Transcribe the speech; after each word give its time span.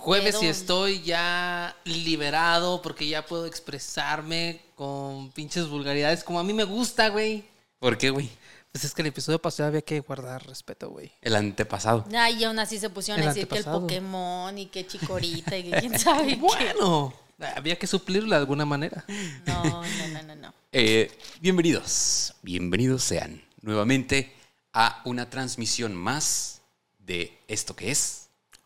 Jueves 0.00 0.42
y 0.42 0.46
estoy 0.46 1.02
ya 1.02 1.76
liberado 1.84 2.80
porque 2.80 3.06
ya 3.06 3.26
puedo 3.26 3.44
expresarme 3.44 4.62
con 4.74 5.30
pinches 5.32 5.68
vulgaridades 5.68 6.24
como 6.24 6.40
a 6.40 6.42
mí 6.42 6.54
me 6.54 6.64
gusta, 6.64 7.10
güey. 7.10 7.44
¿Por 7.78 7.98
qué, 7.98 8.08
güey? 8.08 8.30
Pues 8.72 8.84
es 8.84 8.94
que 8.94 9.02
el 9.02 9.08
episodio 9.08 9.38
pasado 9.38 9.68
había 9.68 9.82
que 9.82 10.00
guardar 10.00 10.46
respeto, 10.46 10.88
güey. 10.88 11.12
El 11.20 11.36
antepasado. 11.36 12.06
Ay, 12.14 12.40
y 12.40 12.44
aún 12.44 12.58
así 12.58 12.78
se 12.78 12.88
pusieron 12.88 13.22
El 13.22 13.28
a 13.28 13.34
decir 13.34 13.46
que 13.46 13.58
el. 13.58 13.64
Pokémon 13.64 14.56
y 14.56 14.66
que 14.66 14.86
Chicorita 14.86 15.58
y 15.58 15.70
que 15.70 15.70
quién 15.80 15.98
sabe 15.98 16.28
qué. 16.28 16.36
Bueno, 16.36 17.12
había 17.56 17.78
que 17.78 17.86
suplirlo 17.86 18.30
de 18.30 18.36
alguna 18.36 18.64
manera. 18.64 19.04
No, 19.44 19.64
no, 19.64 20.08
no, 20.12 20.22
no, 20.22 20.34
no. 20.34 20.54
Eh, 20.72 21.10
bienvenidos, 21.40 22.34
bienvenidos 22.40 23.04
sean 23.04 23.42
nuevamente 23.60 24.32
a 24.72 25.02
una 25.04 25.28
transmisión 25.28 25.94
más 25.94 26.62
de 27.00 27.38
esto 27.48 27.76
que 27.76 27.90
es 27.90 28.19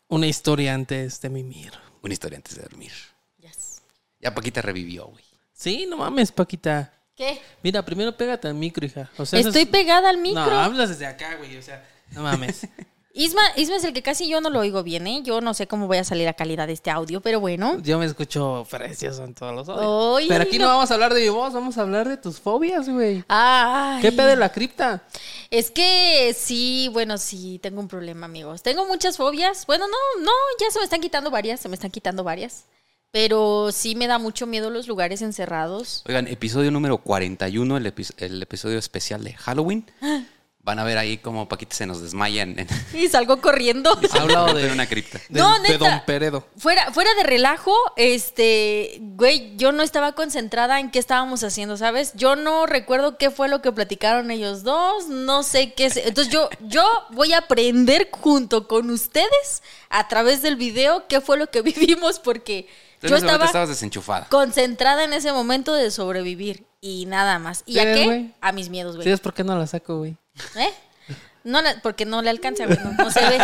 Una 0.09 0.27
historia 0.27 0.75
antes 0.75 1.21
de 1.21 1.31
mimir. 1.31 1.73
una 2.03 2.13
historia 2.13 2.37
antes 2.37 2.57
de 2.57 2.63
dormir. 2.63 2.93
Yes. 3.39 3.83
Ya 4.21 4.35
Paquita 4.35 4.61
revivió, 4.63 5.07
güey. 5.07 5.25
Sí, 5.53 5.87
no 5.89 5.97
mames, 5.97 6.31
Paquita. 6.33 6.93
¿Qué? 7.17 7.41
Mira, 7.63 7.85
primero 7.85 8.17
pégate 8.17 8.49
al 8.49 8.55
micro, 8.55 8.85
hija. 8.85 9.11
O 9.17 9.25
sea, 9.25 9.39
Estoy 9.41 9.63
es- 9.63 9.69
pegada 9.69 10.11
al 10.11 10.19
micro. 10.19 10.45
No, 10.45 10.59
hablas 10.61 10.89
desde 10.91 11.07
acá, 11.07 11.37
güey. 11.37 11.57
O 11.57 11.63
sea, 11.63 11.87
no 12.11 12.23
mames. 12.23 12.67
Isma, 13.17 13.43
Isma 13.55 13.77
es 13.77 13.85
el 13.85 13.93
que 13.93 14.03
casi 14.03 14.29
yo 14.29 14.41
no 14.41 14.51
lo 14.51 14.59
oigo 14.59 14.83
bien, 14.83 15.07
¿eh? 15.07 15.21
Yo 15.23 15.41
no 15.41 15.55
sé 15.55 15.69
cómo 15.69 15.87
voy 15.87 15.99
a 15.99 16.05
salir 16.05 16.27
a 16.27 16.33
calidad 16.35 16.67
de 16.67 16.73
este 16.73 16.91
audio, 16.91 17.21
pero 17.21 17.39
bueno. 17.39 17.79
Yo 17.81 17.97
me 18.01 18.07
escucho 18.07 18.67
precioso 18.69 19.23
en 19.23 19.35
todos 19.35 19.55
los 19.55 19.69
audios. 19.69 19.87
Oye, 19.89 20.27
Pero 20.29 20.43
aquí 20.43 20.59
no 20.59 20.65
no. 20.67 20.73
vamos 20.73 20.91
a 20.91 20.95
hablar 20.95 21.15
de 21.15 21.21
mi 21.23 21.29
voz, 21.29 21.53
vamos 21.53 21.79
a 21.79 21.83
hablar 21.83 22.09
de 22.09 22.17
tus 22.17 22.41
fobias, 22.41 22.89
güey. 22.89 23.23
Ay. 23.29 24.03
¿Qué 24.03 24.11
pedo 24.11 24.27
de 24.27 24.35
la 24.35 24.51
cripta? 24.51 25.05
Es 25.49 25.71
que 25.71 26.35
sí, 26.37 26.91
bueno, 26.93 27.17
sí, 27.17 27.61
tengo 27.63 27.79
un 27.81 27.87
problema, 27.87 28.27
amigos. 28.27 28.63
Tengo 28.65 28.85
muchas 28.87 29.17
fobias. 29.17 29.65
Bueno, 29.67 29.87
no, 29.87 30.23
no, 30.25 30.33
ya 30.59 30.73
se 30.73 30.81
me 30.81 30.85
están 30.85 31.01
quitando 31.01 31.31
varias, 31.31 31.61
se 31.61 31.69
me 31.69 31.77
están 31.77 31.93
quitando 31.93 32.25
varias. 32.25 32.65
Pero 33.13 33.71
sí 33.71 33.95
me 33.95 34.09
da 34.09 34.19
mucho 34.19 34.45
miedo 34.49 34.71
los 34.71 34.89
lugares 34.89 35.23
encerrados. 35.23 36.03
Oigan, 36.09 36.27
episodio 36.27 36.73
número 36.73 36.99
41, 36.99 37.77
el, 37.77 37.87
epi- 37.95 38.13
el 38.19 38.43
episodio 38.43 38.77
especial 38.77 39.23
de 39.23 39.35
Halloween. 39.35 39.87
Van 40.65 40.79
a 40.79 40.85
ver 40.85 40.97
ahí 40.97 41.19
cómo 41.19 41.47
Paquita 41.47 41.77
se 41.77 41.85
nos 41.85 42.01
desmaya 42.01 42.43
en, 42.43 42.59
en, 42.59 42.67
Y 42.95 43.07
salgo 43.09 43.39
corriendo. 43.43 43.99
Ha 44.13 44.23
hablado 44.23 44.55
de, 44.55 44.65
en 44.67 44.73
una 44.73 44.87
cripta. 44.87 45.19
de- 45.29 45.39
No, 45.39 45.53
de 45.61 45.69
neta. 45.69 45.91
Don 45.91 46.01
Peredo. 46.07 46.47
Fuera, 46.57 46.91
fuera 46.91 47.13
de 47.15 47.23
relajo, 47.23 47.75
este, 47.97 48.97
güey, 49.01 49.57
yo 49.57 49.73
no 49.73 49.83
estaba 49.83 50.13
concentrada 50.13 50.81
en 50.81 50.91
qué 50.91 50.99
estábamos 50.99 51.45
haciendo, 51.45 51.77
¿sabes? 51.77 52.13
Yo 52.15 52.35
no 52.37 52.65
recuerdo 52.67 53.19
qué 53.19 53.31
fue 53.31 53.49
lo 53.49 53.61
que 53.61 53.73
platicaron 53.73 54.31
ellos 54.31 54.63
dos, 54.63 55.09
no 55.09 55.43
sé 55.43 55.75
qué. 55.75 55.91
se- 55.91 56.09
Entonces 56.09 56.33
yo, 56.33 56.49
yo 56.61 56.83
voy 57.11 57.35
a 57.35 57.39
aprender 57.39 58.09
junto 58.11 58.67
con 58.67 58.89
ustedes 58.91 59.63
a 59.91 60.09
través 60.09 60.41
del 60.41 60.57
video 60.57 61.07
qué 61.09 61.21
fue 61.21 61.37
lo 61.37 61.51
que 61.51 61.61
vivimos 61.63 62.21
porque 62.21 62.69
yo 63.03 63.17
estaba 63.17 63.45
estabas 63.45 63.69
desenchufada. 63.69 64.29
concentrada 64.31 65.05
en 65.05 65.13
ese 65.13 65.31
momento 65.33 65.75
de 65.75 65.91
sobrevivir 65.91 66.65
y 66.81 67.05
nada 67.05 67.39
más. 67.39 67.63
¿Y 67.67 67.79
a 67.81 67.85
¿Ves, 67.85 67.99
qué? 67.99 68.31
A 68.41 68.53
mis 68.53 68.71
miedos, 68.71 68.97
güey. 68.97 69.05
¿Sabes 69.05 69.21
por 69.21 69.35
qué 69.35 69.45
no 69.45 69.59
la 69.59 69.67
saco, 69.67 69.99
güey? 69.99 70.17
¿Eh? 70.57 70.71
No, 71.45 71.61
la- 71.63 71.81
porque 71.83 72.05
no 72.07 72.23
le 72.23 72.31
alcanza, 72.31 72.67
güey. 72.67 72.79
No, 72.83 72.93
no 73.05 73.11
se 73.11 73.21
ve. 73.21 73.39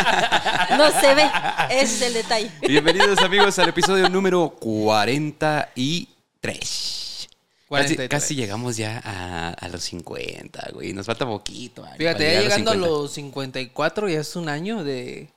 No 0.77 0.91
se 1.01 1.15
ve. 1.15 1.31
Ese 1.71 1.83
es 1.83 2.03
el 2.03 2.15
detalle. 2.15 2.51
Bienvenidos 2.67 3.19
amigos 3.21 3.59
al 3.59 3.69
episodio 3.69 4.09
número 4.09 4.51
43. 4.59 6.09
Casi, 6.41 7.29
43. 7.69 8.09
casi 8.09 8.35
llegamos 8.35 8.77
ya 8.77 9.01
a, 9.05 9.51
a 9.51 9.69
los 9.69 9.85
50, 9.85 10.71
güey. 10.73 10.93
Nos 10.93 11.07
falta 11.07 11.27
poquito. 11.27 11.87
Fíjate, 11.99 12.33
ya 12.35 12.41
llegando 12.41 12.71
a 12.71 12.75
50. 12.75 12.77
los 12.89 13.13
54 13.13 14.09
ya 14.09 14.21
es 14.21 14.35
un 14.35 14.49
año 14.49 14.83
de, 14.83 15.29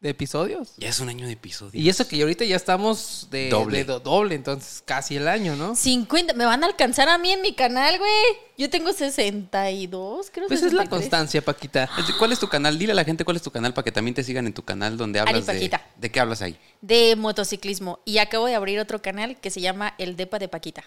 de 0.00 0.08
episodios. 0.10 0.72
Ya 0.78 0.88
es 0.88 0.98
un 1.00 1.10
año 1.10 1.26
de 1.26 1.32
episodio. 1.34 1.78
Y 1.78 1.88
eso 1.90 2.08
que 2.08 2.20
ahorita 2.22 2.44
ya 2.46 2.56
estamos 2.56 3.28
de 3.30 3.50
Doble. 3.50 3.78
de 3.78 3.84
do- 3.84 4.00
doble, 4.00 4.34
entonces 4.34 4.82
casi 4.84 5.16
el 5.16 5.28
año, 5.28 5.56
¿no? 5.56 5.76
50. 5.76 6.32
Me 6.34 6.46
van 6.46 6.64
a 6.64 6.66
alcanzar 6.68 7.08
a 7.10 7.18
mí 7.18 7.30
en 7.30 7.42
mi 7.42 7.52
canal, 7.54 7.98
güey. 7.98 8.10
Yo 8.56 8.70
tengo 8.70 8.92
62, 8.94 10.30
creo. 10.32 10.48
Pues 10.48 10.60
es 10.62 10.72
la 10.72 10.82
63. 10.84 10.88
constancia, 10.88 11.42
Paquita. 11.42 11.90
¿Cuál 12.18 12.32
es 12.32 12.38
tu 12.38 12.48
canal? 12.48 12.78
Dile 12.78 12.92
a 12.92 12.94
la 12.94 13.04
gente 13.04 13.24
cuál 13.24 13.36
es 13.36 13.42
tu 13.42 13.50
canal 13.50 13.74
para 13.74 13.84
que 13.84 13.92
también 13.92 14.14
te 14.14 14.24
sigan 14.24 14.46
en 14.46 14.54
tu 14.54 14.62
canal 14.64 14.96
donde 14.96 15.20
hablas 15.20 15.46
de... 15.46 15.52
Paquita. 15.52 15.86
¿De 15.96 16.10
qué 16.10 16.20
hablas 16.20 16.40
ahí? 16.42 16.58
De 16.80 17.14
motociclismo. 17.16 18.00
Y 18.06 18.18
acabo 18.18 18.46
de 18.46 18.54
abrir 18.54 18.78
otro 18.80 19.02
canal 19.02 19.38
que 19.38 19.50
se 19.50 19.60
llama 19.60 19.94
El 19.98 20.16
Depa 20.16 20.38
de 20.38 20.48
Paquita. 20.48 20.84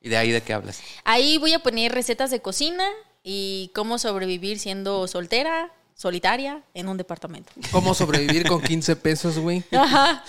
¿Y 0.00 0.08
de 0.08 0.16
ahí 0.16 0.30
de 0.30 0.40
qué 0.42 0.52
hablas? 0.54 0.80
Ahí 1.04 1.38
voy 1.38 1.52
a 1.52 1.58
poner 1.58 1.92
recetas 1.92 2.30
de 2.30 2.40
cocina 2.40 2.84
y 3.22 3.70
cómo 3.74 3.98
sobrevivir 3.98 4.58
siendo 4.58 5.06
soltera, 5.08 5.72
solitaria, 5.98 6.62
en 6.74 6.88
un 6.88 6.96
departamento. 6.96 7.50
¿Cómo 7.72 7.92
sobrevivir 7.92 8.46
con 8.46 8.62
15 8.62 8.94
pesos, 8.96 9.36
güey? 9.38 9.64
Ajá. 9.76 10.24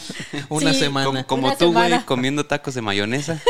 Una 0.50 0.74
Sí. 0.74 0.80
semana. 0.80 1.06
Como, 1.06 1.28
como 1.28 1.48
Una 1.48 1.56
tú, 1.58 1.72
güey, 1.72 2.04
comiendo 2.06 2.46
tacos 2.46 2.74
de 2.74 2.82
mayonesa. 2.82 3.40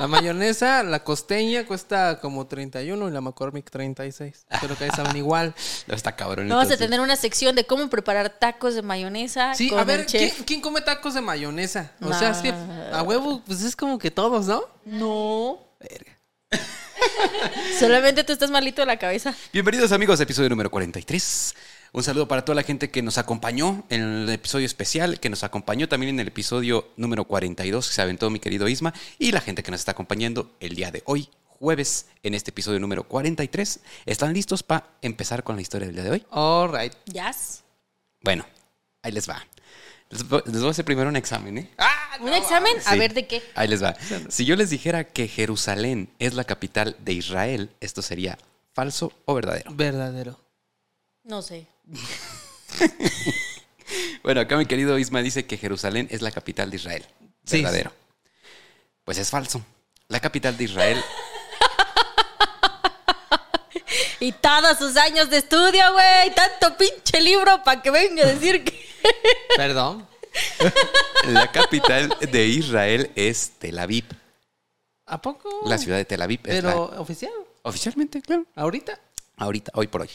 La 0.00 0.08
mayonesa, 0.08 0.82
la 0.82 1.04
costeña 1.04 1.64
cuesta 1.64 2.18
como 2.20 2.46
31 2.48 3.08
y 3.08 3.12
la 3.12 3.20
McCormick 3.20 3.70
36. 3.70 4.46
Pero 4.60 4.76
que 4.76 4.84
ahí 4.84 4.90
saben 4.90 5.16
igual. 5.16 5.54
No, 5.86 5.94
Está 5.94 6.16
cabrón. 6.16 6.48
Vamos 6.48 6.72
a 6.72 6.76
tener 6.76 6.98
una 7.00 7.14
sección 7.14 7.54
de 7.54 7.66
cómo 7.66 7.88
preparar 7.88 8.30
tacos 8.30 8.74
de 8.74 8.82
mayonesa. 8.82 9.54
Sí, 9.54 9.68
con 9.68 9.78
a 9.78 9.84
ver. 9.84 10.06
¿quién, 10.06 10.32
quién 10.44 10.60
come 10.60 10.80
tacos 10.80 11.14
de 11.14 11.20
mayonesa? 11.20 11.92
O 12.00 12.12
sea, 12.12 12.30
es 12.30 12.38
que 12.38 12.52
a 12.92 13.02
huevo, 13.04 13.42
pues 13.46 13.62
es 13.62 13.76
como 13.76 13.98
que 13.98 14.10
todos, 14.10 14.46
¿no? 14.46 14.64
No. 14.86 15.58
Solamente 17.78 18.24
tú 18.24 18.32
estás 18.32 18.50
malito 18.50 18.82
de 18.82 18.86
la 18.86 18.98
cabeza. 18.98 19.34
Bienvenidos 19.52 19.92
amigos 19.92 20.20
a 20.20 20.22
episodio 20.22 20.48
número 20.48 20.70
43. 20.70 21.54
Un 21.92 22.02
saludo 22.02 22.26
para 22.26 22.44
toda 22.44 22.56
la 22.56 22.62
gente 22.62 22.90
que 22.90 23.02
nos 23.02 23.18
acompañó 23.18 23.84
en 23.90 24.00
el 24.00 24.28
episodio 24.30 24.64
especial, 24.64 25.20
que 25.20 25.28
nos 25.28 25.44
acompañó 25.44 25.88
también 25.88 26.14
en 26.14 26.20
el 26.20 26.28
episodio 26.28 26.88
número 26.96 27.24
42, 27.24 27.88
que 27.88 27.94
se 27.94 28.02
aventó 28.02 28.30
mi 28.30 28.40
querido 28.40 28.66
Isma, 28.66 28.94
y 29.18 29.32
la 29.32 29.42
gente 29.42 29.62
que 29.62 29.70
nos 29.70 29.80
está 29.80 29.92
acompañando 29.92 30.50
el 30.60 30.74
día 30.74 30.90
de 30.90 31.02
hoy, 31.04 31.28
jueves, 31.44 32.06
en 32.22 32.34
este 32.34 32.50
episodio 32.50 32.80
número 32.80 33.04
43. 33.04 33.80
¿Están 34.06 34.32
listos 34.32 34.62
para 34.62 34.86
empezar 35.02 35.42
con 35.44 35.56
la 35.56 35.62
historia 35.62 35.86
del 35.86 35.96
día 35.96 36.04
de 36.04 36.10
hoy? 36.10 36.26
All 36.30 36.72
right. 36.72 36.94
Yes. 37.04 37.62
Bueno, 38.22 38.46
ahí 39.02 39.12
les 39.12 39.28
va. 39.28 39.46
Les 40.12 40.28
voy 40.28 40.66
a 40.66 40.70
hacer 40.70 40.84
primero 40.84 41.08
un 41.08 41.16
examen, 41.16 41.56
¿eh? 41.56 41.70
¿Un 42.20 42.34
examen? 42.34 42.76
A 42.84 42.96
ver 42.96 43.14
de 43.14 43.26
qué. 43.26 43.42
Ahí 43.54 43.66
les 43.66 43.82
va. 43.82 43.96
Si 44.28 44.44
yo 44.44 44.56
les 44.56 44.68
dijera 44.68 45.04
que 45.04 45.26
Jerusalén 45.26 46.10
es 46.18 46.34
la 46.34 46.44
capital 46.44 46.96
de 46.98 47.14
Israel, 47.14 47.70
¿esto 47.80 48.02
sería 48.02 48.38
falso 48.74 49.12
o 49.24 49.34
verdadero? 49.34 49.72
Verdadero. 49.74 50.38
No 51.24 51.42
sé. 51.42 51.66
Bueno, 54.22 54.40
acá 54.40 54.56
mi 54.56 54.64
querido 54.64 54.98
Isma 54.98 55.20
dice 55.20 55.44
que 55.44 55.58
Jerusalén 55.58 56.08
es 56.10 56.22
la 56.22 56.30
capital 56.30 56.70
de 56.70 56.76
Israel. 56.76 57.04
Sí. 57.44 57.58
Verdadero. 57.58 57.92
Pues 59.04 59.18
es 59.18 59.28
falso. 59.28 59.62
La 60.08 60.20
capital 60.20 60.56
de 60.56 60.64
Israel. 60.64 61.02
Y 64.20 64.30
todos 64.30 64.78
sus 64.78 64.96
años 64.96 65.28
de 65.30 65.38
estudio, 65.38 65.92
güey. 65.92 66.32
Tanto 66.32 66.76
pinche 66.76 67.20
libro 67.20 67.64
para 67.64 67.82
que 67.82 67.90
venga 67.90 68.22
a 68.22 68.26
decir 68.26 68.62
que. 68.62 68.81
Perdón. 69.56 70.06
la 71.28 71.50
capital 71.52 72.16
de 72.30 72.46
Israel 72.46 73.10
es 73.14 73.52
Tel 73.58 73.78
Aviv. 73.78 74.04
¿A 75.06 75.20
poco? 75.20 75.50
La 75.66 75.78
ciudad 75.78 75.96
de 75.98 76.04
Tel 76.04 76.22
Aviv 76.22 76.40
es 76.44 76.56
Pero 76.56 76.90
la- 76.92 77.00
oficial. 77.00 77.32
oficialmente, 77.62 78.22
claro. 78.22 78.46
¿Ahorita? 78.54 78.98
Ahorita, 79.36 79.72
hoy 79.74 79.86
por 79.88 80.02
hoy. 80.02 80.10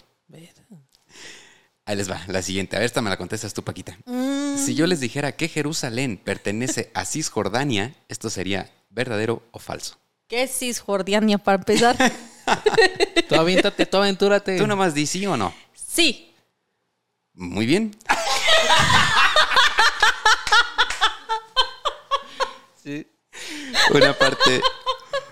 Ahí 1.85 1.95
les 1.95 2.11
va, 2.11 2.21
la 2.27 2.41
siguiente. 2.41 2.75
A 2.75 2.79
ver, 2.79 2.85
esta 2.85 3.01
me 3.01 3.09
la 3.09 3.15
contestas 3.17 3.53
tú, 3.53 3.63
Paquita. 3.63 3.97
Mm. 4.05 4.57
Si 4.57 4.75
yo 4.75 4.87
les 4.87 4.99
dijera 4.99 5.31
que 5.37 5.47
Jerusalén 5.47 6.17
pertenece 6.17 6.91
a 6.93 7.05
Cisjordania, 7.05 7.95
¿esto 8.09 8.29
sería 8.29 8.69
verdadero 8.89 9.41
o 9.51 9.59
falso? 9.59 9.97
¿Qué 10.27 10.43
es 10.43 10.57
Cisjordania 10.57 11.37
para 11.37 11.59
empezar? 11.59 11.95
Tú 13.29 13.35
aviéntate, 13.35 13.85
tú 13.85 13.97
aventúrate. 13.97 14.57
Tú 14.57 14.67
nomás 14.67 14.93
di 14.93 15.05
sí 15.05 15.25
o 15.25 15.35
no. 15.37 15.53
Sí. 15.73 16.33
Muy 17.33 17.65
bien. 17.65 17.95
Una 23.93 24.13
parte, 24.17 24.61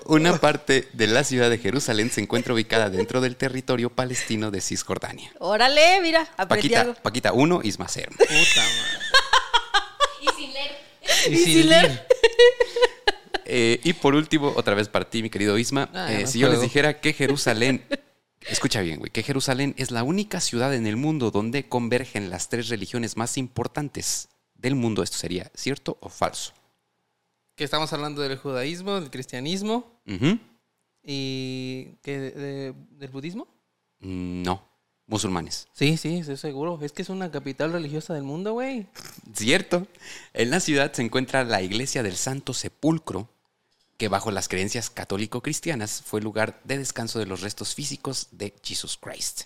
una 0.05 0.37
parte 0.37 0.87
de 0.93 1.07
la 1.07 1.23
ciudad 1.23 1.49
de 1.49 1.57
Jerusalén 1.57 2.09
se 2.09 2.21
encuentra 2.21 2.53
ubicada 2.53 2.89
dentro 2.89 3.21
del 3.21 3.35
territorio 3.35 3.89
palestino 3.89 4.51
de 4.51 4.61
Cisjordania. 4.61 5.31
Órale, 5.39 5.99
mira, 6.01 6.21
aprendí 6.37 6.69
Paquita, 6.69 6.81
algo. 6.81 6.93
Paquita 6.95 7.33
1, 7.33 7.61
Isma 7.63 7.87
0. 7.87 8.11
Puta 8.17 8.27
madre. 8.29 9.05
Y 10.21 10.27
sin 10.41 10.53
leer. 10.53 10.71
Y 11.27 11.33
Y 11.33 11.37
sin 11.37 11.53
sin 11.53 11.69
leer. 11.69 11.83
leer. 11.83 12.07
Eh, 13.47 13.79
y 13.83 13.93
por 13.93 14.15
último, 14.15 14.53
otra 14.55 14.73
vez 14.73 14.87
para 14.89 15.07
ti, 15.09 15.21
mi 15.21 15.29
querido 15.29 15.57
Isma, 15.57 15.89
Ah, 15.93 16.11
eh, 16.11 16.21
no 16.21 16.27
si 16.27 16.39
yo 16.39 16.49
les 16.49 16.61
dijera 16.61 16.99
que 16.99 17.13
Jerusalén, 17.13 17.85
escucha 18.47 18.81
bien, 18.81 18.97
güey, 18.99 19.11
que 19.11 19.21
Jerusalén 19.21 19.75
es 19.77 19.91
la 19.91 20.01
única 20.03 20.39
ciudad 20.41 20.73
en 20.73 20.87
el 20.87 20.95
mundo 20.95 21.29
donde 21.29 21.67
convergen 21.69 22.29
las 22.31 22.49
tres 22.49 22.69
religiones 22.69 23.17
más 23.17 23.37
importantes 23.37 24.29
del 24.55 24.73
mundo, 24.75 25.03
¿esto 25.03 25.17
sería 25.17 25.51
cierto 25.53 25.97
o 26.01 26.09
falso? 26.09 26.53
Que 27.55 27.63
estamos 27.63 27.91
hablando 27.93 28.21
del 28.21 28.37
judaísmo, 28.37 28.99
del 28.99 29.09
cristianismo 29.09 29.91
y 31.03 31.85
que 32.01 32.19
de- 32.19 32.73
del 32.91 33.09
budismo. 33.09 33.47
No. 33.99 34.63
musulmanes. 35.07 35.67
Sí, 35.73 35.97
sí, 35.97 36.17
estoy 36.17 36.35
seguro. 36.37 36.79
Es 36.81 36.91
que 36.91 37.03
es 37.03 37.09
una 37.09 37.29
capital 37.29 37.71
religiosa 37.71 38.15
del 38.15 38.23
mundo, 38.23 38.53
güey. 38.53 38.87
Cierto. 39.35 39.85
En 40.33 40.49
la 40.49 40.59
ciudad 40.59 40.91
se 40.93 41.03
encuentra 41.03 41.43
la 41.43 41.61
iglesia 41.61 42.01
del 42.01 42.15
Santo 42.15 42.55
Sepulcro, 42.55 43.29
que 43.97 44.07
bajo 44.07 44.31
las 44.31 44.47
creencias 44.49 44.89
católico-cristianas 44.89 46.01
fue 46.03 46.21
lugar 46.21 46.59
de 46.63 46.79
descanso 46.79 47.19
de 47.19 47.27
los 47.27 47.41
restos 47.41 47.75
físicos 47.75 48.29
de 48.31 48.53
Jesus 48.63 48.97
Christ. 48.97 49.43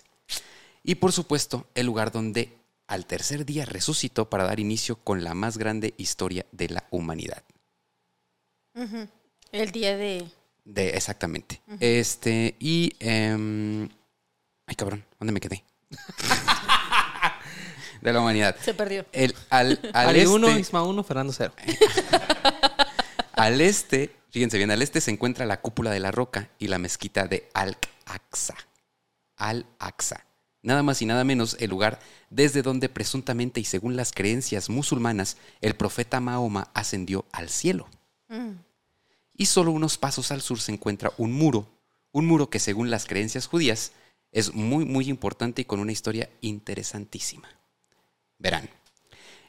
Y 0.82 0.94
por 0.94 1.12
supuesto, 1.12 1.66
el 1.74 1.84
lugar 1.84 2.10
donde 2.10 2.56
al 2.86 3.04
tercer 3.04 3.44
día 3.44 3.66
resucitó 3.66 4.30
para 4.30 4.44
dar 4.44 4.60
inicio 4.60 4.96
con 4.96 5.22
la 5.24 5.34
más 5.34 5.58
grande 5.58 5.92
historia 5.98 6.46
de 6.52 6.70
la 6.70 6.88
humanidad. 6.90 7.44
El 9.52 9.72
día 9.72 9.96
de... 9.96 10.26
De, 10.64 10.90
exactamente. 10.90 11.60
Este, 11.80 12.56
y... 12.58 12.92
em, 13.00 13.88
ay, 14.66 14.74
cabrón, 14.76 15.04
¿dónde 15.18 15.32
me 15.32 15.40
quedé? 15.40 15.64
de 18.00 18.12
la 18.12 18.20
humanidad. 18.20 18.56
Se 18.62 18.74
perdió. 18.74 19.04
El, 19.12 19.34
al, 19.50 19.78
al 19.92 20.08
Ali 20.10 20.26
1, 20.26 20.48
este- 20.48 20.60
Isma 20.60 20.82
1, 20.82 21.04
Fernando 21.04 21.32
0. 21.32 21.52
Al 23.34 23.60
este, 23.62 24.14
fíjense 24.28 24.58
bien, 24.58 24.70
al 24.70 24.82
este 24.82 25.00
se 25.00 25.10
encuentra 25.10 25.46
la 25.46 25.62
cúpula 25.62 25.90
de 25.90 25.98
la 25.98 26.10
roca 26.10 26.50
y 26.58 26.68
la 26.68 26.78
mezquita 26.78 27.26
de 27.26 27.48
Al-Aqsa. 27.54 28.54
Al-Aqsa. 29.36 30.26
Nada 30.62 30.82
más 30.82 31.00
y 31.00 31.06
nada 31.06 31.24
menos 31.24 31.56
el 31.58 31.70
lugar 31.70 32.00
desde 32.28 32.60
donde 32.60 32.90
presuntamente 32.90 33.60
y 33.60 33.64
según 33.64 33.96
las 33.96 34.12
creencias 34.12 34.68
musulmanas 34.68 35.38
el 35.62 35.74
profeta 35.74 36.20
Mahoma 36.20 36.70
ascendió 36.74 37.24
al 37.32 37.48
cielo. 37.48 37.88
Y 39.40 39.46
solo 39.46 39.70
unos 39.70 39.96
pasos 39.96 40.32
al 40.32 40.42
sur 40.42 40.60
se 40.60 40.70
encuentra 40.70 41.14
un 41.16 41.32
muro, 41.32 41.66
un 42.12 42.26
muro 42.26 42.50
que 42.50 42.58
según 42.58 42.90
las 42.90 43.06
creencias 43.06 43.46
judías 43.46 43.92
es 44.32 44.52
muy 44.52 44.84
muy 44.84 45.08
importante 45.08 45.62
y 45.62 45.64
con 45.64 45.80
una 45.80 45.92
historia 45.92 46.28
interesantísima. 46.42 47.48
Verán, 48.38 48.68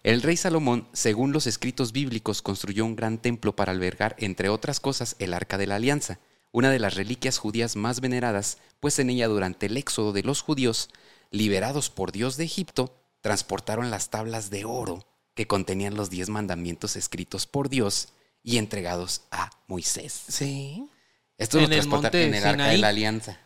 el 0.04 0.22
rey 0.22 0.38
Salomón, 0.38 0.88
según 0.94 1.34
los 1.34 1.46
escritos 1.46 1.92
bíblicos, 1.92 2.42
construyó 2.42 2.86
un 2.86 2.96
gran 2.96 3.18
templo 3.18 3.54
para 3.54 3.74
albergar, 3.74 4.16
entre 4.20 4.48
otras 4.48 4.80
cosas, 4.80 5.18
el 5.20 5.34
Arca 5.34 5.58
de 5.58 5.68
la 5.68 5.76
Alianza, 5.76 6.20
una 6.54 6.72
de 6.72 6.80
las 6.80 6.96
reliquias 6.96 7.38
judías 7.38 7.76
más 7.76 8.00
veneradas, 8.00 8.60
pues 8.80 8.98
en 8.98 9.10
ella 9.10 9.28
durante 9.28 9.66
el 9.66 9.76
éxodo 9.76 10.14
de 10.14 10.24
los 10.24 10.42
judíos, 10.42 10.90
liberados 11.32 11.90
por 11.90 12.14
Dios 12.14 12.38
de 12.38 12.46
Egipto, 12.46 12.96
transportaron 13.20 13.92
las 13.92 14.10
tablas 14.10 14.50
de 14.52 14.64
oro 14.64 15.06
que 15.36 15.48
contenían 15.48 15.96
los 15.96 16.10
diez 16.10 16.30
mandamientos 16.30 16.96
escritos 16.96 17.46
por 17.46 17.68
Dios 17.68 18.14
y 18.44 18.58
entregados 18.58 19.24
a 19.32 19.50
Moisés. 19.68 20.24
Sí. 20.28 20.88
Esto 21.38 21.58
lo 21.58 21.66
En 21.66 21.74
el 21.74 21.80
transportaron 21.80 22.22
en 22.22 22.34
el 22.36 22.46
Arca 22.46 22.68
de 22.68 22.78
la 22.78 22.90
Alianza. 22.90 23.40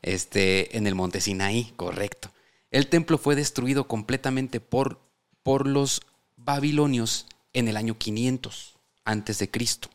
Este, 0.00 0.76
en 0.76 0.86
el 0.86 0.94
monte 0.94 1.20
Sinaí, 1.20 1.72
correcto. 1.76 2.30
El 2.70 2.88
templo 2.88 3.18
fue 3.18 3.34
destruido 3.34 3.86
completamente 3.86 4.60
por, 4.60 5.00
por 5.42 5.66
los 5.66 6.02
babilonios 6.36 7.26
en 7.52 7.68
el 7.68 7.76
año 7.76 7.98
500 7.98 8.76
antes 9.04 9.38
de 9.38 9.50
Cristo. 9.50 9.88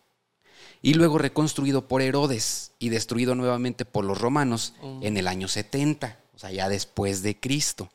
Y 0.82 0.94
luego 0.94 1.18
reconstruido 1.18 1.88
por 1.88 2.02
Herodes 2.02 2.74
y 2.80 2.90
destruido 2.90 3.34
nuevamente 3.34 3.84
por 3.84 4.06
los 4.06 4.20
romanos 4.20 4.74
en 5.02 5.18
el 5.18 5.28
año 5.28 5.48
70, 5.48 6.20
o 6.36 6.40
sea, 6.40 6.52
ya 6.52 6.70
después 6.70 7.24
de 7.24 7.40
Cristo. 7.40 7.90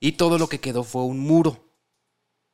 Y 0.00 0.12
todo 0.12 0.38
lo 0.38 0.48
que 0.48 0.60
quedó 0.60 0.82
fue 0.82 1.02
un 1.02 1.18
muro, 1.18 1.65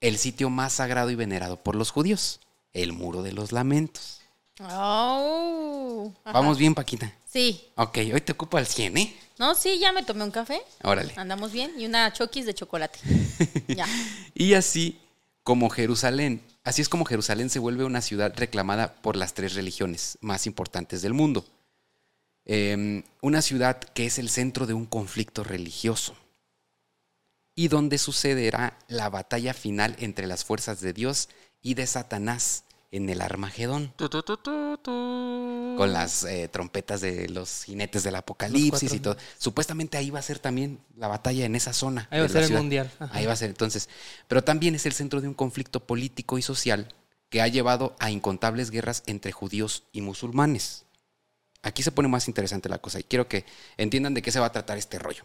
el 0.02 0.18
sitio 0.18 0.50
más 0.50 0.74
sagrado 0.74 1.10
y 1.10 1.14
venerado 1.14 1.56
por 1.56 1.76
los 1.76 1.90
judíos, 1.90 2.40
el 2.74 2.92
muro 2.92 3.22
de 3.22 3.32
los 3.32 3.52
lamentos. 3.52 4.20
Oh. 4.60 6.12
Vamos 6.24 6.58
bien, 6.58 6.74
Paquita. 6.74 7.14
Sí. 7.26 7.68
Ok, 7.76 7.98
hoy 8.12 8.20
te 8.20 8.32
ocupo 8.32 8.58
al 8.58 8.66
100, 8.66 8.96
¿eh? 8.98 9.16
No, 9.38 9.54
sí, 9.54 9.78
ya 9.78 9.92
me 9.92 10.02
tomé 10.02 10.24
un 10.24 10.30
café. 10.30 10.60
Órale. 10.82 11.14
Andamos 11.16 11.52
bien. 11.52 11.72
Y 11.78 11.86
una 11.86 12.12
choquis 12.12 12.44
de 12.44 12.52
chocolate. 12.52 12.98
ya. 13.68 13.86
Y 14.34 14.54
así 14.54 15.00
como 15.42 15.70
Jerusalén, 15.70 16.42
así 16.64 16.82
es 16.82 16.88
como 16.88 17.04
Jerusalén 17.04 17.48
se 17.48 17.58
vuelve 17.58 17.84
una 17.84 18.02
ciudad 18.02 18.32
reclamada 18.36 18.94
por 19.02 19.16
las 19.16 19.34
tres 19.34 19.54
religiones 19.54 20.18
más 20.20 20.46
importantes 20.46 21.00
del 21.02 21.14
mundo. 21.14 21.46
Eh, 22.44 23.04
una 23.20 23.40
ciudad 23.40 23.78
que 23.78 24.06
es 24.06 24.18
el 24.18 24.28
centro 24.28 24.66
de 24.66 24.74
un 24.74 24.84
conflicto 24.84 25.44
religioso 25.44 26.16
y 27.54 27.68
donde 27.68 27.98
sucederá 27.98 28.78
la 28.88 29.10
batalla 29.10 29.54
final 29.54 29.96
entre 29.98 30.26
las 30.26 30.44
fuerzas 30.44 30.80
de 30.80 30.92
Dios 30.92 31.28
y 31.60 31.74
de 31.74 31.86
Satanás 31.86 32.64
en 32.90 33.08
el 33.08 33.22
Armagedón. 33.22 33.92
Tu, 33.96 34.08
tu, 34.08 34.22
tu, 34.22 34.36
tu, 34.36 34.76
tu. 34.76 35.74
con 35.76 35.92
las 35.92 36.24
eh, 36.24 36.48
trompetas 36.48 37.00
de 37.00 37.28
los 37.28 37.64
jinetes 37.64 38.02
del 38.02 38.14
apocalipsis 38.16 38.92
y 38.92 39.00
todo. 39.00 39.16
Supuestamente 39.38 39.96
ahí 39.96 40.10
va 40.10 40.18
a 40.18 40.22
ser 40.22 40.38
también 40.38 40.78
la 40.96 41.08
batalla 41.08 41.46
en 41.46 41.56
esa 41.56 41.72
zona. 41.72 42.06
Ahí 42.10 42.20
va 42.20 42.26
a 42.26 42.28
ser 42.28 42.44
el 42.44 42.52
mundial. 42.52 42.90
Ajá. 42.98 43.16
Ahí 43.16 43.26
va 43.26 43.32
a 43.32 43.36
ser 43.36 43.48
entonces. 43.48 43.88
Pero 44.28 44.44
también 44.44 44.74
es 44.74 44.84
el 44.84 44.92
centro 44.92 45.20
de 45.20 45.28
un 45.28 45.34
conflicto 45.34 45.80
político 45.80 46.36
y 46.36 46.42
social 46.42 46.88
que 47.30 47.40
ha 47.40 47.48
llevado 47.48 47.96
a 47.98 48.10
incontables 48.10 48.70
guerras 48.70 49.02
entre 49.06 49.32
judíos 49.32 49.84
y 49.90 50.02
musulmanes. 50.02 50.84
Aquí 51.62 51.82
se 51.82 51.92
pone 51.92 52.08
más 52.08 52.28
interesante 52.28 52.68
la 52.68 52.78
cosa 52.78 53.00
y 53.00 53.04
quiero 53.04 53.26
que 53.26 53.46
entiendan 53.78 54.12
de 54.12 54.20
qué 54.20 54.30
se 54.30 54.40
va 54.40 54.46
a 54.46 54.52
tratar 54.52 54.76
este 54.76 54.98
rollo. 54.98 55.22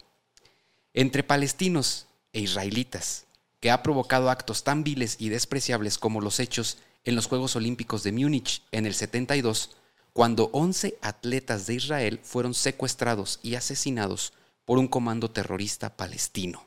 Entre 0.94 1.22
palestinos 1.22 2.08
e 2.34 2.42
israelitas, 2.42 3.26
que 3.60 3.72
ha 3.72 3.84
provocado 3.84 4.30
actos 4.30 4.64
tan 4.64 4.84
viles 4.84 5.16
y 5.20 5.30
despreciables 5.30 5.98
como 5.98 6.22
los 6.22 6.40
hechos 6.40 6.78
en 7.04 7.16
los 7.16 7.28
Juegos 7.28 7.56
Olímpicos 7.56 8.04
de 8.04 8.12
Múnich 8.12 8.64
en 8.72 8.86
el 8.86 8.94
72, 8.94 9.78
cuando 10.14 10.50
11 10.52 10.98
atletas 11.02 11.68
de 11.68 11.76
Israel 11.76 12.20
fueron 12.24 12.54
secuestrados 12.54 13.40
y 13.44 13.56
asesinados 13.56 14.34
por 14.66 14.78
un 14.78 14.88
comando 14.88 15.32
terrorista 15.32 15.96
palestino. 15.96 16.66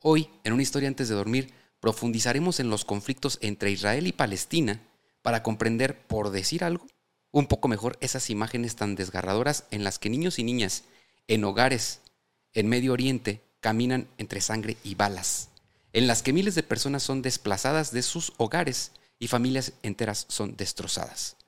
Hoy, 0.00 0.30
en 0.44 0.52
una 0.52 0.62
historia 0.62 0.88
antes 0.88 1.08
de 1.08 1.14
dormir, 1.14 1.52
profundizaremos 1.80 2.60
en 2.60 2.70
los 2.70 2.84
conflictos 2.84 3.38
entre 3.42 3.70
Israel 3.70 4.06
y 4.06 4.12
Palestina 4.12 4.80
para 5.22 5.42
comprender, 5.42 6.06
por 6.06 6.30
decir 6.30 6.64
algo, 6.64 6.86
un 7.30 7.46
poco 7.46 7.68
mejor 7.68 7.98
esas 8.00 8.30
imágenes 8.30 8.76
tan 8.76 8.94
desgarradoras 8.94 9.64
en 9.70 9.84
las 9.84 9.98
que 9.98 10.08
niños 10.08 10.38
y 10.38 10.44
niñas 10.44 10.84
en 11.26 11.44
hogares 11.44 12.00
en 12.52 12.68
Medio 12.68 12.92
Oriente 12.92 13.42
caminan 13.64 14.06
entre 14.18 14.42
sangre 14.42 14.76
y 14.84 14.94
balas, 14.94 15.48
en 15.94 16.06
las 16.06 16.22
que 16.22 16.34
miles 16.34 16.54
de 16.54 16.62
personas 16.62 17.02
son 17.02 17.22
desplazadas 17.22 17.92
de 17.92 18.02
sus 18.02 18.34
hogares 18.36 18.92
y 19.18 19.28
familias 19.28 19.72
enteras 19.82 20.26
son 20.28 20.54
destrozadas. 20.54 21.38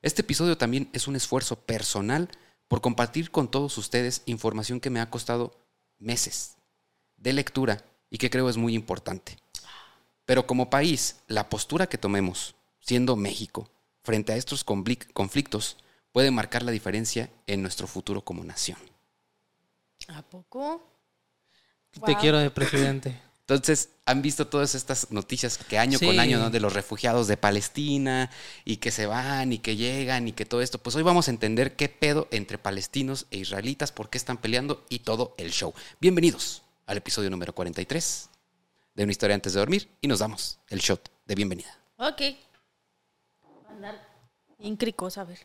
Este 0.00 0.22
episodio 0.22 0.56
también 0.56 0.88
es 0.92 1.08
un 1.08 1.16
esfuerzo 1.16 1.56
personal 1.56 2.28
por 2.68 2.80
compartir 2.80 3.32
con 3.32 3.50
todos 3.50 3.76
ustedes 3.76 4.22
información 4.26 4.78
que 4.78 4.88
me 4.88 5.00
ha 5.00 5.10
costado 5.10 5.52
meses 5.98 6.54
de 7.16 7.32
lectura 7.32 7.84
y 8.08 8.18
que 8.18 8.30
creo 8.30 8.48
es 8.48 8.56
muy 8.56 8.76
importante. 8.76 9.36
Pero 10.26 10.46
como 10.46 10.70
país, 10.70 11.16
la 11.26 11.48
postura 11.48 11.88
que 11.88 11.98
tomemos, 11.98 12.54
siendo 12.78 13.16
México, 13.16 13.68
frente 14.04 14.32
a 14.32 14.36
estos 14.36 14.64
conflic- 14.64 15.12
conflictos, 15.12 15.76
puede 16.12 16.30
marcar 16.30 16.62
la 16.62 16.70
diferencia 16.70 17.30
en 17.48 17.62
nuestro 17.62 17.88
futuro 17.88 18.20
como 18.24 18.44
nación. 18.44 18.78
¿A 20.06 20.22
poco? 20.22 20.93
Te 21.94 22.12
Wow. 22.12 22.20
quiero 22.20 22.38
de 22.38 22.50
presidente. 22.50 23.20
Entonces, 23.46 23.90
han 24.06 24.22
visto 24.22 24.46
todas 24.46 24.74
estas 24.74 25.10
noticias 25.10 25.58
que 25.58 25.78
año 25.78 25.98
con 25.98 26.18
año, 26.18 26.38
¿no? 26.38 26.48
De 26.48 26.60
los 26.60 26.72
refugiados 26.72 27.28
de 27.28 27.36
Palestina 27.36 28.30
y 28.64 28.78
que 28.78 28.90
se 28.90 29.04
van 29.04 29.52
y 29.52 29.58
que 29.58 29.76
llegan 29.76 30.26
y 30.28 30.32
que 30.32 30.46
todo 30.46 30.62
esto. 30.62 30.78
Pues 30.78 30.96
hoy 30.96 31.02
vamos 31.02 31.28
a 31.28 31.30
entender 31.30 31.76
qué 31.76 31.90
pedo 31.90 32.26
entre 32.30 32.56
palestinos 32.56 33.26
e 33.30 33.36
israelitas, 33.38 33.92
por 33.92 34.08
qué 34.08 34.16
están 34.16 34.38
peleando 34.38 34.84
y 34.88 35.00
todo 35.00 35.34
el 35.36 35.50
show. 35.50 35.74
Bienvenidos 36.00 36.62
al 36.86 36.96
episodio 36.96 37.28
número 37.28 37.54
43 37.54 38.30
de 38.94 39.02
Una 39.02 39.12
historia 39.12 39.34
antes 39.34 39.52
de 39.52 39.60
dormir 39.60 39.88
y 40.00 40.08
nos 40.08 40.20
damos 40.20 40.58
el 40.68 40.78
shot 40.80 41.10
de 41.26 41.34
bienvenida. 41.34 41.78
Ok. 41.98 42.22
Andar 43.68 44.08
bien 44.58 44.76
cricosa, 44.76 45.20
a 45.20 45.24
ver. 45.24 45.40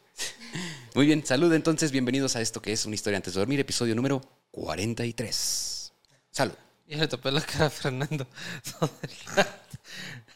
Muy 0.96 1.06
bien, 1.06 1.26
salud 1.26 1.52
entonces, 1.52 1.92
bienvenidos 1.92 2.38
a 2.38 2.42
esto 2.42 2.62
que 2.62 2.72
es 2.72 2.86
Una 2.86 2.96
historia 2.96 3.18
antes 3.18 3.34
de 3.34 3.40
dormir, 3.42 3.60
episodio 3.60 3.94
número 3.94 4.22
43. 4.52 5.79
Salud. 6.40 6.56
Ya 6.88 6.98
le 7.00 7.08
topé 7.10 7.32
la 7.32 7.42
cara 7.42 7.66
a 7.66 7.70
Fernando. 7.70 8.26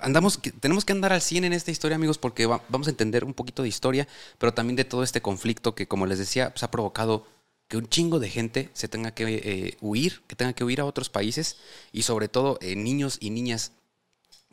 andamos, 0.00 0.38
que- 0.38 0.52
tenemos 0.52 0.84
que 0.84 0.92
andar 0.92 1.12
al 1.12 1.20
100 1.22 1.44
en 1.44 1.52
esta 1.52 1.70
historia, 1.70 1.96
amigos, 1.96 2.18
porque 2.18 2.46
va- 2.46 2.62
vamos 2.68 2.86
a 2.86 2.90
entender 2.90 3.24
un 3.24 3.34
poquito 3.34 3.62
de 3.62 3.68
historia, 3.68 4.06
pero 4.38 4.52
también 4.54 4.76
de 4.76 4.84
todo 4.84 5.02
este 5.02 5.20
conflicto 5.22 5.74
que, 5.74 5.86
como 5.88 6.06
les 6.06 6.18
decía, 6.18 6.50
pues, 6.50 6.62
ha 6.62 6.70
provocado 6.70 7.26
que 7.68 7.76
un 7.78 7.88
chingo 7.88 8.18
de 8.20 8.28
gente 8.28 8.70
se 8.74 8.88
tenga 8.88 9.12
que 9.12 9.24
eh, 9.26 9.76
huir, 9.80 10.22
que 10.26 10.36
tenga 10.36 10.52
que 10.52 10.64
huir 10.64 10.80
a 10.80 10.84
otros 10.84 11.08
países 11.08 11.56
y 11.92 12.02
sobre 12.02 12.28
todo 12.28 12.58
eh, 12.60 12.76
niños 12.76 13.16
y 13.20 13.30
niñas 13.30 13.72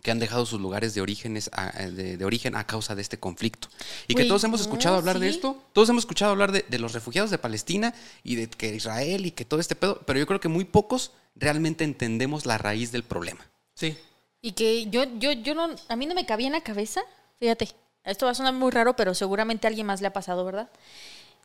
que 0.02 0.10
han 0.10 0.18
dejado 0.20 0.46
sus 0.48 0.60
lugares 0.60 0.96
de, 0.96 1.02
orígenes 1.02 1.50
a- 1.54 1.70
eh, 1.84 1.92
de, 1.92 2.18
de 2.18 2.26
origen 2.26 2.56
a 2.56 2.66
causa 2.66 2.96
de 2.96 3.02
este 3.04 3.20
conflicto. 3.20 3.68
Y 4.08 4.16
que 4.16 4.22
Güey, 4.24 4.28
todos 4.30 4.44
hemos 4.46 4.62
no, 4.62 4.64
escuchado 4.64 4.96
hablar 4.96 5.20
de 5.20 5.30
sí. 5.30 5.36
esto, 5.36 5.62
todos 5.74 5.90
hemos 5.90 6.04
escuchado 6.04 6.32
hablar 6.32 6.52
de, 6.52 6.66
de 6.68 6.80
los 6.80 6.94
refugiados 6.94 7.30
de 7.30 7.38
Palestina 7.38 7.94
y 8.24 8.36
de 8.36 8.48
que 8.50 8.74
Israel 8.74 9.26
y 9.28 9.32
que 9.32 9.46
todo 9.46 9.60
este 9.60 9.76
pedo, 9.76 10.02
pero 10.08 10.18
yo 10.18 10.26
creo 10.26 10.40
que 10.40 10.48
muy 10.48 10.64
pocos 10.66 11.12
realmente 11.36 11.84
entendemos 11.84 12.46
la 12.48 12.58
raíz 12.58 12.92
del 12.92 13.04
problema. 13.04 13.46
Sí. 13.76 13.96
Y 14.42 14.54
que 14.54 14.88
yo, 14.88 15.04
yo, 15.20 15.32
yo 15.34 15.54
no, 15.54 15.70
a 15.88 15.96
mí 15.96 16.06
no 16.06 16.16
me 16.16 16.26
cabía 16.26 16.48
en 16.48 16.54
la 16.54 16.62
cabeza, 16.62 17.02
fíjate, 17.40 17.70
esto 18.04 18.26
va 18.26 18.32
a 18.32 18.36
sonar 18.36 18.54
muy 18.54 18.72
raro, 18.72 18.96
pero 18.96 19.14
seguramente 19.14 19.68
a 19.68 19.70
alguien 19.70 19.86
más 19.86 20.02
le 20.02 20.08
ha 20.08 20.14
pasado, 20.14 20.44
¿verdad? 20.44 20.70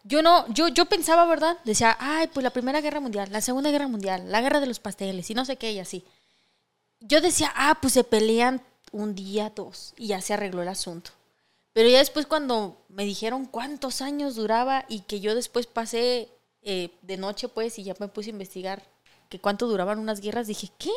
Yo 0.05 0.23
no, 0.23 0.47
yo, 0.53 0.69
yo 0.69 0.87
pensaba, 0.87 1.26
¿verdad? 1.26 1.59
Decía, 1.65 1.97
ay, 2.00 2.29
pues 2.29 2.45
la 2.45 2.50
Primera 2.50 2.81
Guerra 2.81 3.00
Mundial, 3.00 3.29
la 3.31 3.41
Segunda 3.41 3.71
Guerra 3.71 3.88
Mundial, 3.88 4.31
la 4.31 4.41
Guerra 4.41 4.61
de 4.61 4.67
los 4.67 4.79
Pasteles 4.79 5.29
y 5.31 5.35
no 5.35 5.45
sé 5.45 5.57
qué 5.57 5.73
y 5.73 5.79
así. 5.79 6.05
Yo 7.00 7.21
decía, 7.21 7.53
ah, 7.57 7.79
pues 7.83 7.93
se 7.93 8.05
pelean 8.05 8.62
un 8.93 9.15
día, 9.15 9.53
dos, 9.55 9.93
y 9.99 10.09
ya 10.09 10.21
se 10.21 10.35
arregló 10.35 10.62
el 10.62 10.69
asunto. 10.69 11.11
Pero 11.73 11.91
ya 11.91 11.99
después 11.99 12.25
cuando 12.25 12.79
me 12.88 13.05
dijeron 13.05 13.45
cuántos 13.45 14.00
años 14.00 14.35
duraba 14.37 14.87
y 14.88 15.00
que 15.00 15.21
yo 15.21 15.35
después 15.35 15.67
pasé 15.67 16.31
eh, 16.62 16.91
de 17.03 17.17
noche, 17.19 17.49
pues, 17.49 17.79
y 17.79 17.85
ya 17.85 17.95
me 17.99 18.09
puse 18.09 18.31
a 18.31 18.33
investigar 18.33 18.83
que 19.28 19.40
cuánto 19.40 19.66
duraban 19.66 19.99
unas 19.99 20.21
guerras, 20.21 20.47
dije, 20.47 20.71
¿qué? 20.78 20.92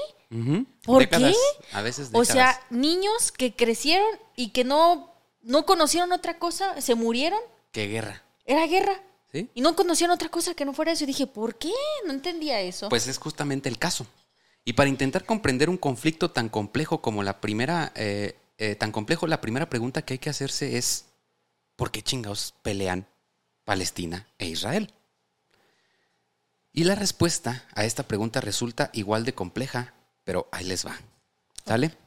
¿Por 0.83 0.99
Décadas, 0.99 1.33
qué? 1.33 1.75
A 1.75 1.81
veces 1.81 2.09
O 2.13 2.23
sea, 2.25 2.59
niños 2.69 3.31
que 3.31 3.55
crecieron 3.55 4.07
y 4.35 4.49
que 4.49 4.63
no, 4.63 5.13
no 5.41 5.65
conocieron 5.65 6.11
otra 6.11 6.37
cosa, 6.37 6.79
se 6.81 6.95
murieron, 6.95 7.39
qué 7.71 7.87
guerra, 7.87 8.23
era 8.45 8.67
guerra. 8.67 9.01
¿sí? 9.31 9.49
Y 9.53 9.61
no 9.61 9.75
conocían 9.75 10.11
otra 10.11 10.29
cosa 10.29 10.53
que 10.53 10.65
no 10.65 10.73
fuera 10.73 10.91
eso. 10.91 11.03
Y 11.03 11.07
dije, 11.07 11.27
¿por 11.27 11.55
qué? 11.55 11.71
No 12.05 12.13
entendía 12.13 12.61
eso. 12.61 12.89
Pues 12.89 13.07
es 13.07 13.17
justamente 13.17 13.69
el 13.69 13.77
caso. 13.77 14.05
Y 14.65 14.73
para 14.73 14.89
intentar 14.89 15.25
comprender 15.25 15.69
un 15.69 15.77
conflicto 15.77 16.31
tan 16.31 16.49
complejo 16.49 17.01
como 17.01 17.23
la 17.23 17.41
primera, 17.41 17.91
eh, 17.95 18.35
eh, 18.57 18.75
tan 18.75 18.91
complejo, 18.91 19.27
la 19.27 19.41
primera 19.41 19.69
pregunta 19.69 20.03
que 20.03 20.13
hay 20.15 20.19
que 20.19 20.29
hacerse 20.29 20.77
es, 20.77 21.05
¿por 21.75 21.91
qué 21.91 22.01
chingados 22.01 22.53
pelean 22.61 23.07
Palestina 23.63 24.27
e 24.37 24.47
Israel? 24.47 24.93
Y 26.71 26.83
la 26.83 26.95
respuesta 26.95 27.65
a 27.73 27.85
esta 27.85 28.03
pregunta 28.03 28.41
resulta 28.41 28.89
igual 28.93 29.25
de 29.25 29.33
compleja, 29.33 29.93
pero 30.23 30.47
ahí 30.51 30.65
les 30.65 30.85
va. 30.85 30.97
¿Sale? 31.65 31.97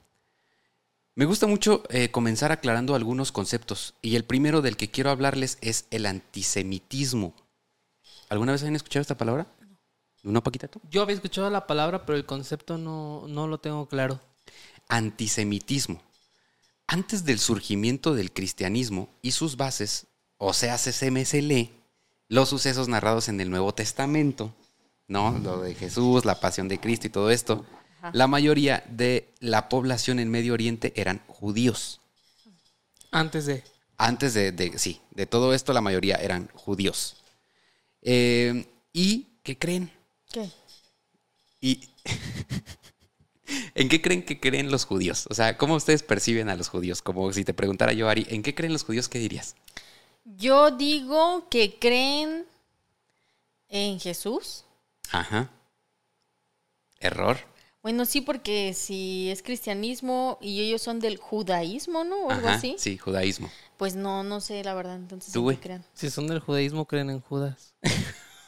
Me 1.15 1.25
gusta 1.25 1.47
mucho 1.47 1.83
eh, 1.91 2.11
comenzar 2.11 2.53
aclarando 2.53 2.95
algunos 2.95 3.33
conceptos, 3.33 3.95
y 4.01 4.17
el 4.17 4.25
primero 4.25 4.63
del 4.63 4.77
que 4.77 4.91
quiero 4.91 5.11
hablarles 5.11 5.59
es 5.61 5.87
el 5.91 6.07
antisemitismo. 6.07 7.35
¿Alguna 8.29 8.53
vez 8.53 8.63
han 8.63 8.77
escuchado 8.77 9.03
esta 9.03 9.19
palabra? 9.19 9.47
¿No, 10.23 10.43
Paquita, 10.43 10.69
tú? 10.69 10.81
Yo 10.91 11.03
había 11.03 11.17
escuchado 11.17 11.51
la 11.51 11.67
palabra, 11.67 12.07
pero 12.07 12.17
el 12.17 12.25
concepto 12.25 12.79
no, 12.79 13.27
no 13.29 13.47
lo 13.47 13.59
tengo 13.59 13.87
claro. 13.89 14.21
Antisemitismo. 14.89 16.01
Antes 16.87 17.25
del 17.25 17.41
surgimiento 17.41 18.15
del 18.15 18.33
cristianismo 18.33 19.09
y 19.21 19.33
sus 19.33 19.57
bases, 19.57 20.07
o 20.39 20.55
sea, 20.55 20.79
se 20.79 20.93
se 20.93 21.43
lee 21.43 21.82
los 22.33 22.49
sucesos 22.49 22.89
narrados 22.89 23.29
en 23.29 23.43
el 23.43 23.51
Nuevo 23.51 23.75
Testamento, 23.75 24.55
¿no? 25.07 25.39
Lo 25.39 25.61
de 25.61 25.75
Jesús, 25.75 26.25
la 26.25 26.41
pasión 26.41 26.67
de 26.67 26.81
Cristo 26.81 27.07
y 27.07 27.11
todo 27.11 27.31
esto. 27.31 27.67
Ajá. 27.99 28.11
La 28.15 28.27
mayoría 28.27 28.83
de 28.89 29.29
la 29.41 29.69
población 29.69 30.19
en 30.19 30.31
Medio 30.31 30.55
Oriente 30.55 30.95
eran 30.97 31.21
judíos. 31.27 32.01
Antes 33.11 33.45
de. 33.45 33.63
Antes 33.99 34.33
de, 34.33 34.51
de- 34.51 34.79
sí, 34.79 35.03
de 35.11 35.27
todo 35.27 35.53
esto 35.53 35.75
la 35.75 35.83
mayoría 35.83 36.17
eran 36.17 36.49
judíos. 36.55 37.17
Eh, 38.01 38.65
¿Y 38.95 39.27
qué 39.43 39.59
creen? 39.59 39.93
¿Qué? 40.33 40.49
¿Y 41.61 41.87
en 43.75 43.91
qué 43.91 44.01
creen 44.01 44.25
que 44.25 44.41
creen 44.41 44.71
los 44.71 44.87
judíos? 44.87 45.27
O 45.29 45.35
sea, 45.35 45.59
¿cómo 45.59 45.75
ustedes 45.75 46.03
perciben 46.03 46.49
a 46.49 46.57
los 46.57 46.69
judíos? 46.71 47.03
Como 47.03 47.31
si 47.35 47.45
te 47.45 47.53
preguntara 47.53 47.93
yo, 47.93 48.09
Ari, 48.09 48.27
¿en 48.31 48.43
qué 48.43 48.55
creen 48.55 48.73
los 48.73 48.85
judíos? 48.85 49.11
¿Qué 49.11 49.19
dirías? 49.19 49.55
Yo 50.25 50.71
digo 50.71 51.49
que 51.49 51.79
creen 51.79 52.47
en 53.69 53.99
Jesús. 54.01 54.65
Ajá. 55.11 55.51
Error. 57.01 57.39
Bueno, 57.83 58.05
sí, 58.05 58.21
porque 58.21 58.75
si 58.75 59.29
es 59.31 59.43
cristianismo 59.43 60.39
y 60.41 60.61
ellos 60.61 60.83
son 60.83 61.01
del 61.01 61.17
judaísmo, 61.17 62.05
¿no? 62.05 62.27
O 62.27 62.31
algo 62.31 62.47
Ajá, 62.47 62.57
así. 62.59 62.77
Sí, 62.79 62.97
judaísmo. 62.97 63.51
Pues 63.77 63.97
no, 63.97 64.23
no 64.23 64.41
sé, 64.41 64.63
la 64.63 64.75
verdad. 64.75 64.95
Entonces, 64.95 65.33
Tú, 65.33 65.41
¿en 65.41 65.45
güey. 65.45 65.57
qué 65.57 65.63
crean? 65.63 65.85
Si 65.93 66.09
son 66.11 66.29
del 66.29 66.39
judaísmo, 66.39 66.87
creen 66.87 67.11
en 67.11 67.21
Judas. 67.21 67.75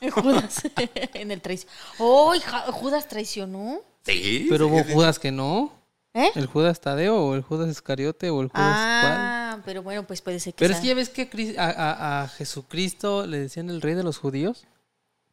En 0.01 0.11
Judas. 0.13 0.63
en 1.15 1.33
el 1.33 1.41
traición. 1.41 1.73
¡Oh! 1.99 2.33
Judas 2.71 3.09
traicionó! 3.09 3.81
Sí. 4.07 4.47
Pero 4.49 4.69
hubo 4.69 4.85
Judas 4.85 5.19
que 5.19 5.33
no. 5.33 5.73
¿Eh? 6.15 6.31
El 6.37 6.47
Judas 6.47 6.81
Tadeo 6.81 7.17
o 7.17 7.35
el 7.35 7.43
Judas 7.43 7.69
Iscariote 7.69 8.31
o 8.31 8.41
el 8.41 8.47
Judas 8.49 8.63
cuál. 9.03 9.13
Ah, 9.17 9.59
pero 9.65 9.83
bueno, 9.83 10.07
pues 10.07 10.23
puede 10.23 10.39
ser 10.39 10.55
que 10.55 10.59
Pero 10.61 10.71
es 10.73 10.77
sea. 10.77 10.83
que 10.83 10.89
ya 10.89 10.95
ves 10.95 11.09
que 11.09 11.55
a, 11.59 11.65
a- 11.65 12.23
a 12.23 12.29
Jesucristo 12.29 13.27
le 13.27 13.41
decían 13.41 13.69
el 13.69 13.83
rey 13.83 13.95
de 13.95 14.05
los 14.05 14.19
judíos. 14.19 14.67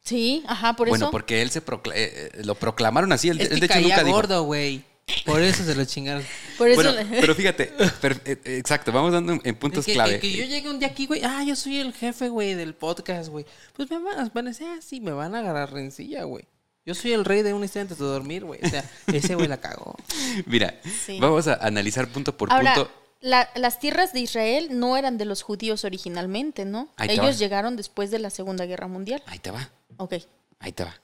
Sí, 0.02 0.42
ajá, 0.48 0.74
por 0.74 0.88
bueno, 0.88 1.04
eso. 1.06 1.10
porque 1.12 1.40
él 1.42 1.50
se 1.50 1.64
procla- 1.64 1.92
eh, 1.94 2.30
eh, 2.34 2.42
lo 2.44 2.56
proclamaron 2.56 3.12
así. 3.12 3.28
Él, 3.28 3.40
Es 3.40 3.48
él 3.52 3.54
que 3.54 3.60
de 3.60 3.66
hecho 3.66 3.74
caía 3.74 3.96
nunca 3.98 4.10
gordo, 4.10 4.42
güey. 4.42 4.84
Por 5.24 5.40
eso 5.40 5.62
se 5.64 5.74
lo 5.76 5.84
chingaron. 5.84 6.24
Por 6.58 6.68
eso 6.68 6.82
Bueno, 6.82 6.92
le- 6.92 7.20
pero 7.20 7.34
fíjate, 7.36 7.66
per- 8.00 8.20
eh, 8.24 8.38
eh, 8.44 8.56
exacto, 8.58 8.90
vamos 8.90 9.12
dando 9.12 9.38
en- 9.44 9.54
puntos 9.56 9.80
Es 9.80 9.86
que, 9.86 9.92
clave. 9.92 10.18
que- 10.18 10.32
que 10.32 10.36
yo 10.36 10.44
llegue 10.46 10.68
un 10.68 10.80
día 10.80 10.88
aquí, 10.88 11.06
güey. 11.06 11.22
Ah, 11.24 11.44
yo 11.44 11.54
soy 11.54 11.78
el 11.78 11.92
jefe, 11.92 12.28
güey, 12.28 12.54
del 12.54 12.74
podcast, 12.74 13.28
güey. 13.28 13.46
Pues 13.76 13.88
me 13.90 13.98
van, 14.00 14.30
van 14.34 14.46
a 14.46 14.50
decir, 14.50 14.66
ah, 14.68 14.78
sí, 14.80 15.00
me 15.00 15.12
van 15.12 15.34
a 15.36 15.38
agarrar 15.40 15.72
rencilla, 15.72 16.24
güey. 16.24 16.44
Yo 16.84 16.94
soy 16.94 17.12
el 17.12 17.24
rey 17.24 17.42
de 17.42 17.54
un 17.54 17.62
instante 17.62 17.92
antes 17.92 17.98
de 17.98 18.04
dormir, 18.04 18.44
güey. 18.44 18.60
O 18.64 18.68
sea, 18.68 18.84
ese 19.06 19.34
güey 19.34 19.46
la 19.48 19.60
cagó. 19.60 19.94
Mira, 20.46 20.80
Sí. 21.06 21.18
vamos 21.20 21.46
a 21.46 21.54
analizar 21.54 22.08
punto 22.08 22.36
por 22.36 22.52
Ahora, 22.52 22.74
punto. 22.74 22.90
la- 23.20 23.48
las 23.54 23.78
tierras 23.78 24.12
de 24.12 24.20
Israel 24.20 24.68
no 24.72 24.96
eran 24.96 25.16
de 25.18 25.24
los 25.24 25.42
judíos 25.42 25.84
originalmente, 25.84 26.64
¿no? 26.64 26.88
Ahí 26.96 27.08
te 27.08 27.14
Ellos 27.14 27.26
va. 27.36 27.38
llegaron 27.38 27.76
después 27.76 28.10
de 28.10 28.18
la 28.18 28.30
Segunda 28.30 28.66
Guerra 28.66 28.88
Mundial. 28.88 29.22
Ahí 29.26 29.38
te 29.38 29.50
va. 29.52 29.70
Ok, 29.98 30.14
Ahí 30.58 30.72
te 30.72 30.84
va. 30.84 30.94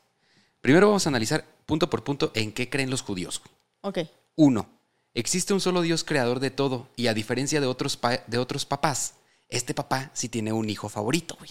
Primero 0.61 0.87
vamos 0.89 1.07
a 1.07 1.11
analizar 1.11 1.45
punto 1.67 1.89
por 1.91 2.03
punto 2.05 2.33
en 2.35 2.53
qué 2.53 2.69
creen 2.69 2.91
los 2.91 3.03
judíos. 3.03 3.41
ok. 3.83 3.99
Uno, 4.37 4.69
existe 5.15 5.53
un 5.53 5.61
solo 5.61 5.83
Dios 5.83 6.05
creador 6.05 6.39
de 6.41 6.51
todo 6.53 6.89
y 6.97 7.09
a 7.09 7.15
diferencia 7.15 7.61
de 7.61 7.67
otros, 7.67 7.97
pa- 7.97 8.23
de 8.29 8.39
otros 8.39 8.67
papás, 8.67 9.15
este 9.49 9.75
papá 9.75 10.11
sí 10.15 10.29
tiene 10.29 10.53
un 10.53 10.69
hijo 10.71 10.89
favorito, 10.89 11.37
güey. 11.39 11.51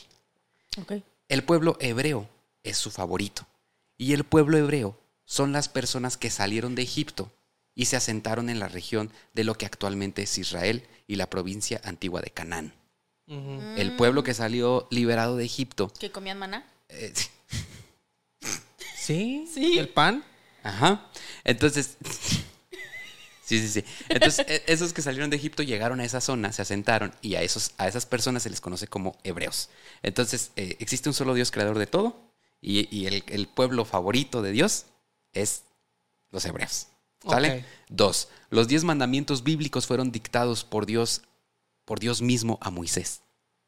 Ok. 0.81 1.03
El 1.27 1.43
pueblo 1.43 1.75
hebreo 1.81 2.29
es 2.63 2.77
su 2.77 2.91
favorito 2.91 3.46
y 3.98 4.13
el 4.13 4.24
pueblo 4.24 4.58
hebreo 4.58 5.00
son 5.25 5.51
las 5.51 5.70
personas 5.70 6.18
que 6.18 6.30
salieron 6.30 6.75
de 6.75 6.84
Egipto 6.84 7.32
y 7.75 7.86
se 7.86 7.96
asentaron 7.96 8.50
en 8.50 8.60
la 8.60 8.68
región 8.68 9.12
de 9.34 9.44
lo 9.44 9.56
que 9.56 9.66
actualmente 9.66 10.24
es 10.24 10.38
Israel 10.38 10.88
y 11.08 11.16
la 11.16 11.30
provincia 11.30 11.82
antigua 11.84 12.22
de 12.22 12.32
Canaán. 12.32 12.74
El 13.27 13.96
pueblo 13.98 14.24
que 14.24 14.34
salió 14.34 14.88
liberado 14.89 15.36
de 15.36 15.44
Egipto. 15.44 15.92
¿Que 16.00 16.12
comían 16.12 16.39
maná? 16.39 16.66
eh, 16.88 17.13
¿Sí? 18.96 19.48
Sí. 19.54 19.77
¿El 19.77 19.89
pan? 19.89 20.24
Ajá. 20.63 21.10
Entonces. 21.44 21.98
Sí, 23.44 23.60
sí, 23.62 23.68
sí. 23.70 23.84
Entonces, 24.10 24.46
e- 24.50 24.63
esos 24.68 24.92
que 24.94 25.01
salieron 25.01 25.30
de 25.30 25.38
Egipto 25.38 25.63
llegaron 25.63 26.00
a 26.01 26.06
esa 26.06 26.20
zona, 26.20 26.51
se 26.51 26.62
asentaron 26.62 27.13
y 27.22 27.36
a, 27.36 27.42
esos, 27.42 27.72
a 27.77 27.88
esas 27.88 28.06
personas 28.06 28.44
se 28.44 28.50
les 28.50 28.60
conoce 28.60 28.88
como 28.88 29.18
hebreos. 29.24 29.70
Entonces, 30.04 30.51
eh, 30.58 30.75
existe 30.80 31.08
un 31.10 31.13
solo 31.16 31.34
Dios 31.34 31.51
creador 31.51 31.77
de 31.77 31.88
todo 31.88 32.20
y, 32.62 32.88
y 32.96 33.08
el, 33.08 33.24
el 33.28 33.48
pueblo 33.48 33.86
favorito 33.86 34.42
de 34.42 34.52
Dios 34.52 34.86
es 35.34 35.64
los 36.32 36.46
hebreos. 36.46 36.88
¿Sale? 37.28 37.66
Dos, 37.90 38.30
los 38.50 38.68
diez 38.68 38.84
mandamientos 38.84 39.44
bíblicos 39.44 39.88
fueron 39.88 40.12
dictados 40.12 40.64
por 40.64 40.86
Dios, 40.86 41.24
por 41.86 42.00
Dios 42.00 42.22
mismo 42.22 42.58
a 42.62 42.70
Moisés. 42.70 43.22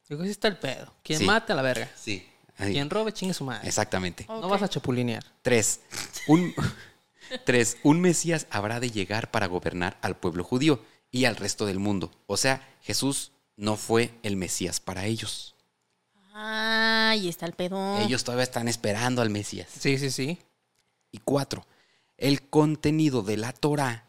Digo, 0.08 0.22
así 0.22 0.32
está 0.32 0.48
el 0.48 0.58
pedo. 0.58 0.94
Quien 1.04 1.20
Sí. 1.20 1.26
mate 1.26 1.54
a 1.54 1.56
la 1.56 1.62
verga. 1.62 1.92
Sí. 1.96 2.26
Ahí. 2.58 2.74
Quien 2.74 2.90
robe, 2.90 3.14
chingue 3.14 3.34
su 3.34 3.44
madre. 3.46 3.68
Exactamente. 3.68 4.26
No 4.28 4.48
vas 4.50 4.62
a 4.62 4.68
chapulinear. 4.70 5.24
Tres. 5.42 5.82
Un, 6.28 6.54
tres. 7.46 7.78
Un 7.84 8.02
Mesías 8.02 8.48
habrá 8.50 8.80
de 8.80 8.92
llegar 8.92 9.32
para 9.32 9.48
gobernar 9.48 9.98
al 10.02 10.18
pueblo 10.18 10.44
judío 10.44 10.84
y 11.12 11.26
al 11.26 11.36
resto 11.36 11.66
del 11.66 11.80
mundo. 11.80 12.12
O 12.28 12.38
sea, 12.38 12.68
Jesús 12.82 13.32
no 13.56 13.76
fue 13.78 14.14
el 14.24 14.36
Mesías 14.36 14.80
para 14.80 15.06
ellos. 15.06 15.56
Ah, 16.42 17.10
ahí 17.10 17.28
está 17.28 17.46
el 17.46 17.52
pedo. 17.54 18.00
Ellos 18.00 18.24
todavía 18.24 18.44
están 18.44 18.70
esperando 18.70 19.22
al 19.22 19.30
Mesías. 19.30 19.68
Sí, 19.78 19.98
sí, 19.98 20.10
sí. 20.10 20.40
Y 21.12 21.18
cuatro. 21.20 21.66
El 22.18 22.50
contenido 22.50 23.24
de 23.24 23.36
la 23.36 23.52
Torá 23.52 24.08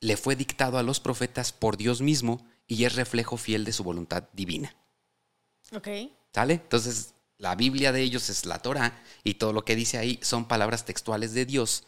le 0.00 0.16
fue 0.16 0.36
dictado 0.36 0.78
a 0.78 0.84
los 0.84 1.00
profetas 1.00 1.52
por 1.52 1.76
Dios 1.76 2.02
mismo 2.02 2.46
y 2.68 2.84
es 2.84 2.94
reflejo 2.94 3.36
fiel 3.36 3.64
de 3.64 3.72
su 3.72 3.82
voluntad 3.82 4.24
divina. 4.32 4.76
Ok. 5.72 5.88
¿Sale? 6.32 6.54
Entonces, 6.54 7.14
la 7.38 7.56
Biblia 7.56 7.90
de 7.90 8.02
ellos 8.02 8.28
es 8.30 8.46
la 8.46 8.60
Torah 8.60 9.02
y 9.24 9.34
todo 9.34 9.52
lo 9.52 9.64
que 9.64 9.74
dice 9.74 9.98
ahí 9.98 10.20
son 10.22 10.46
palabras 10.46 10.84
textuales 10.84 11.34
de 11.34 11.46
Dios, 11.46 11.84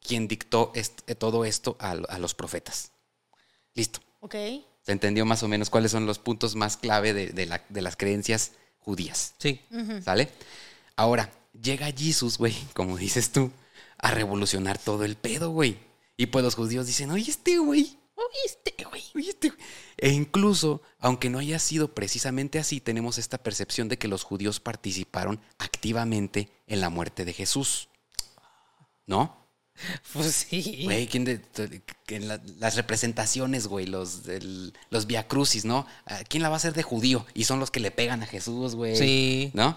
quien 0.00 0.26
dictó 0.26 0.72
est- 0.74 1.08
eh, 1.08 1.14
todo 1.14 1.44
esto 1.44 1.76
a, 1.78 1.90
a 1.92 2.18
los 2.18 2.34
profetas. 2.34 2.90
Listo. 3.74 4.00
Ok. 4.20 4.34
Se 4.82 4.92
entendió 4.92 5.24
más 5.24 5.42
o 5.44 5.48
menos 5.48 5.70
cuáles 5.70 5.92
son 5.92 6.06
los 6.06 6.18
puntos 6.18 6.56
más 6.56 6.76
clave 6.76 7.12
de, 7.12 7.28
de 7.28 7.46
la- 7.46 7.64
de 7.68 7.82
las 7.82 7.96
creencias 7.96 8.52
judías. 8.80 9.34
Sí. 9.38 9.60
¿Sale? 10.02 10.30
Ahora, 10.96 11.32
llega 11.60 11.92
Jesús, 11.92 12.38
güey, 12.38 12.54
como 12.74 12.96
dices 12.96 13.30
tú, 13.32 13.50
a 13.98 14.10
revolucionar 14.10 14.78
todo 14.78 15.04
el 15.04 15.16
pedo, 15.16 15.50
güey. 15.50 15.78
Y 16.16 16.26
pues 16.26 16.44
los 16.44 16.54
judíos 16.54 16.86
dicen, 16.86 17.10
oye, 17.10 17.30
este 17.30 17.58
güey, 17.58 17.98
oye, 18.14 18.38
este 18.44 18.84
güey, 18.84 19.02
oye, 19.14 19.30
este 19.30 19.48
güey. 19.48 19.60
E 19.96 20.10
incluso, 20.10 20.82
aunque 20.98 21.30
no 21.30 21.38
haya 21.38 21.58
sido 21.58 21.94
precisamente 21.94 22.58
así, 22.58 22.80
tenemos 22.80 23.18
esta 23.18 23.38
percepción 23.38 23.88
de 23.88 23.98
que 23.98 24.08
los 24.08 24.22
judíos 24.22 24.60
participaron 24.60 25.40
activamente 25.58 26.50
en 26.66 26.80
la 26.80 26.90
muerte 26.90 27.24
de 27.24 27.32
Jesús. 27.32 27.88
¿No? 29.06 29.39
Pues 30.12 30.46
sí. 30.48 30.82
Güey, 30.84 31.06
¿quién 31.06 31.24
de, 31.24 31.40
que 32.06 32.16
en 32.16 32.28
la- 32.28 32.40
las 32.58 32.76
representaciones, 32.76 33.66
güey, 33.66 33.86
los, 33.86 34.24
del- 34.24 34.72
los 34.90 35.06
Via 35.06 35.26
Crucis, 35.28 35.64
¿no? 35.64 35.86
Ah, 36.06 36.20
¿Quién 36.28 36.42
la 36.42 36.48
va 36.48 36.56
a 36.56 36.58
hacer 36.58 36.74
de 36.74 36.82
judío? 36.82 37.26
Y 37.34 37.44
son 37.44 37.60
los 37.60 37.70
que 37.70 37.80
le 37.80 37.90
pegan 37.90 38.22
a 38.22 38.26
Jesús, 38.26 38.74
güey. 38.74 38.96
Sí. 38.96 39.50
¿No? 39.54 39.76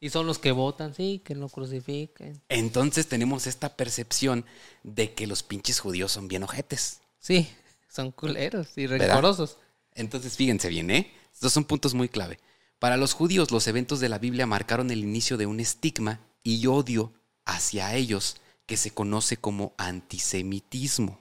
Y 0.00 0.10
son 0.10 0.26
los 0.26 0.38
que 0.38 0.52
votan, 0.52 0.94
sí, 0.94 1.22
que 1.24 1.34
lo 1.34 1.48
crucifiquen. 1.48 2.40
Entonces 2.50 3.06
tenemos 3.08 3.46
esta 3.46 3.74
percepción 3.76 4.44
de 4.82 5.14
que 5.14 5.26
los 5.26 5.42
pinches 5.42 5.80
judíos 5.80 6.12
son 6.12 6.28
bien 6.28 6.42
ojetes. 6.42 7.00
Sí, 7.18 7.48
son 7.88 8.10
culeros 8.12 8.68
y 8.76 8.86
¿Verdad? 8.86 9.06
rencorosos. 9.06 9.56
Entonces 9.94 10.36
fíjense 10.36 10.68
bien, 10.68 10.90
¿eh? 10.90 11.10
Estos 11.32 11.52
son 11.54 11.64
puntos 11.64 11.94
muy 11.94 12.08
clave. 12.10 12.38
Para 12.78 12.98
los 12.98 13.14
judíos, 13.14 13.50
los 13.50 13.66
eventos 13.66 13.98
de 14.00 14.10
la 14.10 14.18
Biblia 14.18 14.44
marcaron 14.46 14.90
el 14.90 14.98
inicio 14.98 15.38
de 15.38 15.46
un 15.46 15.58
estigma 15.58 16.20
y 16.42 16.66
odio 16.66 17.14
hacia 17.46 17.94
ellos 17.94 18.36
que 18.66 18.76
se 18.76 18.90
conoce 18.90 19.36
como 19.36 19.74
antisemitismo. 19.78 21.18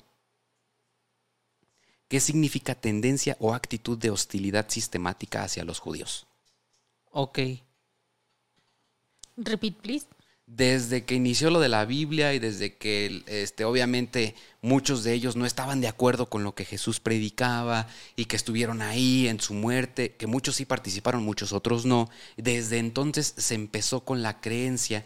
¿Qué 2.07 2.19
significa 2.19 2.75
tendencia 2.75 3.35
o 3.39 3.53
actitud 3.53 3.97
de 3.97 4.11
hostilidad 4.11 4.69
sistemática 4.69 5.43
hacia 5.43 5.63
los 5.63 5.79
judíos? 5.79 6.27
Ok. 7.11 7.39
Repeat, 9.35 9.75
please. 9.77 10.05
desde 10.45 11.05
que 11.05 11.15
inició 11.15 11.49
lo 11.49 11.59
de 11.59 11.69
la 11.69 11.85
Biblia 11.85 12.33
y 12.33 12.39
desde 12.39 12.75
que 12.77 13.23
este, 13.27 13.65
obviamente 13.65 14.35
muchos 14.61 15.03
de 15.03 15.13
ellos 15.13 15.35
no 15.35 15.45
estaban 15.45 15.81
de 15.81 15.87
acuerdo 15.87 16.29
con 16.29 16.43
lo 16.43 16.53
que 16.53 16.65
Jesús 16.65 16.99
predicaba 16.99 17.87
y 18.15 18.25
que 18.25 18.35
estuvieron 18.35 18.81
ahí 18.81 19.27
en 19.27 19.39
su 19.39 19.53
muerte, 19.53 20.15
que 20.15 20.27
muchos 20.27 20.57
sí 20.57 20.65
participaron, 20.65 21.23
muchos 21.23 21.53
otros 21.53 21.85
no, 21.85 22.09
desde 22.37 22.77
entonces 22.77 23.33
se 23.37 23.55
empezó 23.55 24.03
con 24.03 24.21
la 24.21 24.41
creencia 24.41 25.05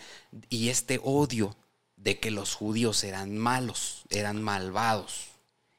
y 0.50 0.70
este 0.70 1.00
odio 1.04 1.56
de 1.98 2.20
que 2.20 2.32
los 2.32 2.54
judíos 2.56 3.04
eran 3.04 3.38
malos, 3.38 4.04
eran 4.10 4.42
malvados. 4.42 5.28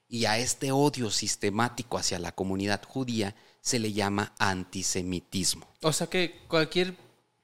Y 0.08 0.24
a 0.26 0.38
este 0.38 0.72
odio 0.72 1.10
sistemático 1.10 1.98
hacia 1.98 2.18
la 2.18 2.32
comunidad 2.32 2.82
judía 2.86 3.34
se 3.60 3.78
le 3.78 3.92
llama 3.92 4.32
antisemitismo. 4.38 5.66
O 5.82 5.92
sea 5.92 6.06
que 6.06 6.40
cualquier 6.48 6.94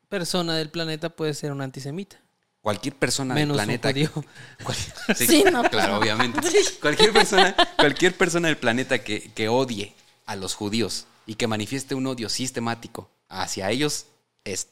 persona 0.08 0.56
del 0.56 0.70
planeta 0.70 1.08
puede 1.10 1.34
ser 1.34 1.52
un 1.52 1.60
antisemita. 1.60 2.20
Cualquier 2.62 2.94
persona 2.96 3.34
Menos 3.34 3.56
del 3.58 3.68
un 3.70 3.78
planeta. 3.80 3.90
judío. 3.90 4.10
Cual- 4.64 4.76
sí, 5.16 5.26
Sí, 5.26 5.44
no, 5.52 5.62
claro, 5.64 5.94
no. 5.94 5.98
obviamente. 5.98 6.40
Cualquier 6.80 7.12
persona, 7.12 7.54
cualquier 7.76 8.16
persona 8.16 8.48
del 8.48 8.56
planeta 8.56 9.04
que, 9.04 9.30
que 9.32 9.48
odie 9.48 9.92
a 10.24 10.34
los 10.36 10.54
judíos 10.54 11.06
y 11.26 11.34
que 11.34 11.46
manifieste 11.46 11.94
un 11.94 12.06
odio 12.06 12.28
sistemático 12.30 13.10
hacia 13.28 13.70
ellos 13.70 14.06
es 14.44 14.68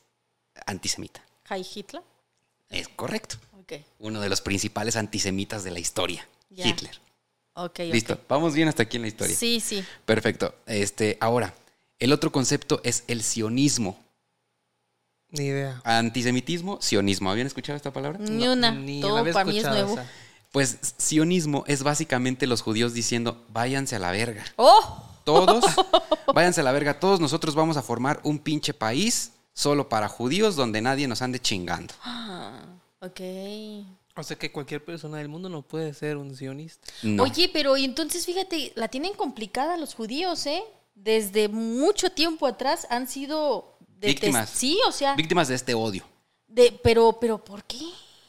antisemita. 0.66 1.22
Hi 1.50 1.66
Hitler. 1.74 2.02
Es 2.70 2.88
correcto. 2.88 3.36
Uno 3.98 4.20
de 4.20 4.28
los 4.28 4.40
principales 4.40 4.96
antisemitas 4.96 5.64
de 5.64 5.70
la 5.70 5.78
historia. 5.78 6.26
Hitler. 6.50 7.00
Listo, 7.78 8.18
vamos 8.28 8.54
bien 8.54 8.68
hasta 8.68 8.82
aquí 8.84 8.96
en 8.96 9.02
la 9.02 9.08
historia. 9.08 9.36
Sí, 9.36 9.60
sí. 9.60 9.84
Perfecto. 10.04 10.54
Este, 10.66 11.18
ahora, 11.20 11.54
el 11.98 12.12
otro 12.12 12.32
concepto 12.32 12.80
es 12.84 13.04
el 13.08 13.22
sionismo. 13.22 13.98
Ni 15.28 15.44
idea. 15.46 15.80
Antisemitismo, 15.84 16.80
sionismo. 16.80 17.30
¿Habían 17.30 17.46
escuchado 17.46 17.76
esta 17.76 17.92
palabra? 17.92 18.18
Ni 18.18 18.48
una. 18.48 18.70
Ni 18.72 19.00
la 19.00 19.08
Todo 19.08 19.32
para 19.32 19.44
mí 19.44 19.58
es 19.58 19.64
nuevo. 19.66 19.94
esa. 19.94 20.06
Pues 20.50 20.78
sionismo 20.98 21.64
es 21.66 21.82
básicamente 21.82 22.46
los 22.46 22.60
judíos 22.60 22.92
diciendo, 22.92 23.42
váyanse 23.48 23.96
a 23.96 23.98
la 23.98 24.10
verga. 24.10 24.44
¡Oh! 24.56 25.08
Todos, 25.24 25.64
váyanse 26.34 26.60
a 26.60 26.64
la 26.64 26.72
verga, 26.72 26.98
todos 26.98 27.20
nosotros 27.20 27.54
vamos 27.54 27.76
a 27.76 27.82
formar 27.82 28.20
un 28.24 28.38
pinche 28.38 28.74
país 28.74 29.32
solo 29.54 29.88
para 29.88 30.08
judíos 30.08 30.56
donde 30.56 30.82
nadie 30.82 31.06
nos 31.06 31.22
ande 31.22 31.38
chingando. 31.40 31.94
Ah, 32.02 32.60
ok. 33.02 33.20
O 34.16 34.22
sea 34.22 34.36
que 34.38 34.52
cualquier 34.52 34.84
persona 34.84 35.18
del 35.18 35.28
mundo 35.28 35.48
no 35.48 35.62
puede 35.62 35.94
ser 35.94 36.16
un 36.18 36.34
sionista. 36.36 36.86
No. 37.02 37.22
Oye, 37.22 37.50
pero 37.52 37.76
y 37.76 37.84
entonces 37.84 38.26
fíjate, 38.26 38.72
la 38.74 38.88
tienen 38.88 39.14
complicada 39.14 39.76
los 39.76 39.94
judíos, 39.94 40.44
¿eh? 40.46 40.62
Desde 40.94 41.48
mucho 41.48 42.10
tiempo 42.10 42.46
atrás 42.46 42.86
han 42.90 43.08
sido 43.08 43.76
de 43.98 44.08
Víctimas. 44.08 44.50
Sí, 44.50 44.78
o 44.86 44.92
sea, 44.92 45.14
Víctimas 45.16 45.48
de 45.48 45.54
este 45.54 45.74
odio. 45.74 46.04
de, 46.46 46.78
pero, 46.82 47.16
pero 47.20 47.42
¿por 47.42 47.64
qué? 47.64 47.80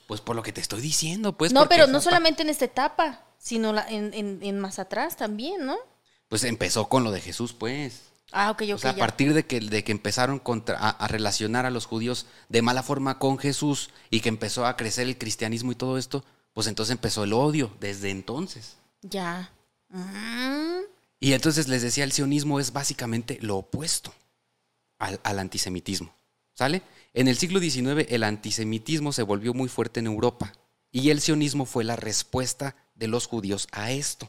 Pues 0.07 0.21
por 0.21 0.35
lo 0.35 0.43
que 0.43 0.53
te 0.53 0.61
estoy 0.61 0.79
diciendo, 0.81 1.37
pues. 1.37 1.51
no, 1.51 1.67
pero 1.67 1.87
no 1.87 1.99
solamente 1.99 2.43
en 2.43 2.49
esta 2.49 2.65
etapa, 2.65 3.25
sino 3.37 3.73
la- 3.73 3.87
en, 3.89 4.13
en- 4.13 4.39
en 4.41 4.59
más 4.59 4.79
atrás 4.79 5.17
también, 5.17 5.65
¿no? 5.65 5.77
Pues 6.29 6.45
empezó 6.45 6.87
con 6.87 7.03
lo 7.03 7.11
de 7.11 7.19
Jesús, 7.19 7.51
pues. 7.53 8.12
Ah, 8.35 8.49
ok, 8.51 8.63
ok, 8.63 8.69
o 8.73 8.77
sea, 8.79 8.89
a 8.91 8.93
ya. 8.95 8.99
partir 8.99 9.33
de 9.33 9.45
que, 9.45 9.59
de 9.59 9.83
que 9.83 9.91
empezaron 9.91 10.39
contra- 10.39 10.77
a, 10.79 10.89
a 10.89 11.07
relacionar 11.07 11.65
a 11.65 11.69
los 11.69 11.85
judíos 11.85 12.25
de 12.49 12.61
mala 12.63 12.81
forma 12.83 13.19
con 13.19 13.37
Jesús 13.37 13.91
y 14.09 14.21
que 14.21 14.29
empezó 14.29 14.65
a 14.65 14.75
crecer 14.75 15.07
el 15.07 15.17
cristianismo 15.17 15.71
y 15.71 15.75
todo 15.75 15.97
esto, 15.97 16.25
pues 16.53 16.67
entonces 16.67 16.91
empezó 16.93 17.23
el 17.23 17.33
odio 17.33 17.71
desde 17.79 18.09
entonces. 18.09 18.77
Ya. 19.01 19.51
Mm, 19.89 20.81
Y 21.19 21.33
entonces 21.33 21.67
les 21.67 21.81
decía, 21.83 22.03
el 22.03 22.11
sionismo 22.11 22.59
es 22.59 22.73
básicamente 22.73 23.37
lo 23.41 23.57
opuesto 23.57 24.13
al, 24.99 25.19
al 25.23 25.39
antisemitismo. 25.39 26.13
¿Sale? 26.55 26.81
En 27.13 27.27
el 27.27 27.37
siglo 27.37 27.59
XIX 27.59 28.05
el 28.09 28.23
antisemitismo 28.23 29.11
se 29.11 29.23
volvió 29.23 29.53
muy 29.55 29.69
fuerte 29.69 29.99
en 29.99 30.05
Europa 30.07 30.53
y 30.91 31.09
el 31.09 31.19
sionismo 31.21 31.65
fue 31.65 31.83
la 31.83 31.95
respuesta 31.95 32.75
de 32.95 33.07
los 33.07 33.25
judíos 33.27 33.67
a 33.71 33.91
esto. 33.91 34.27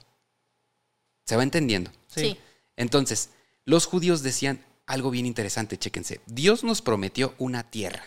¿Se 1.27 1.37
va 1.37 1.43
entendiendo? 1.43 1.91
sí. 2.09 2.39
Entonces, 2.77 3.31
los 3.65 3.87
judíos 3.87 4.23
decían 4.23 4.65
algo 4.87 5.11
bien 5.11 5.27
interesante, 5.27 5.79
chéquense. 5.79 6.21
Dios 6.27 6.65
nos 6.65 6.83
prometió 6.83 7.35
una 7.39 7.71
tierra, 7.71 8.05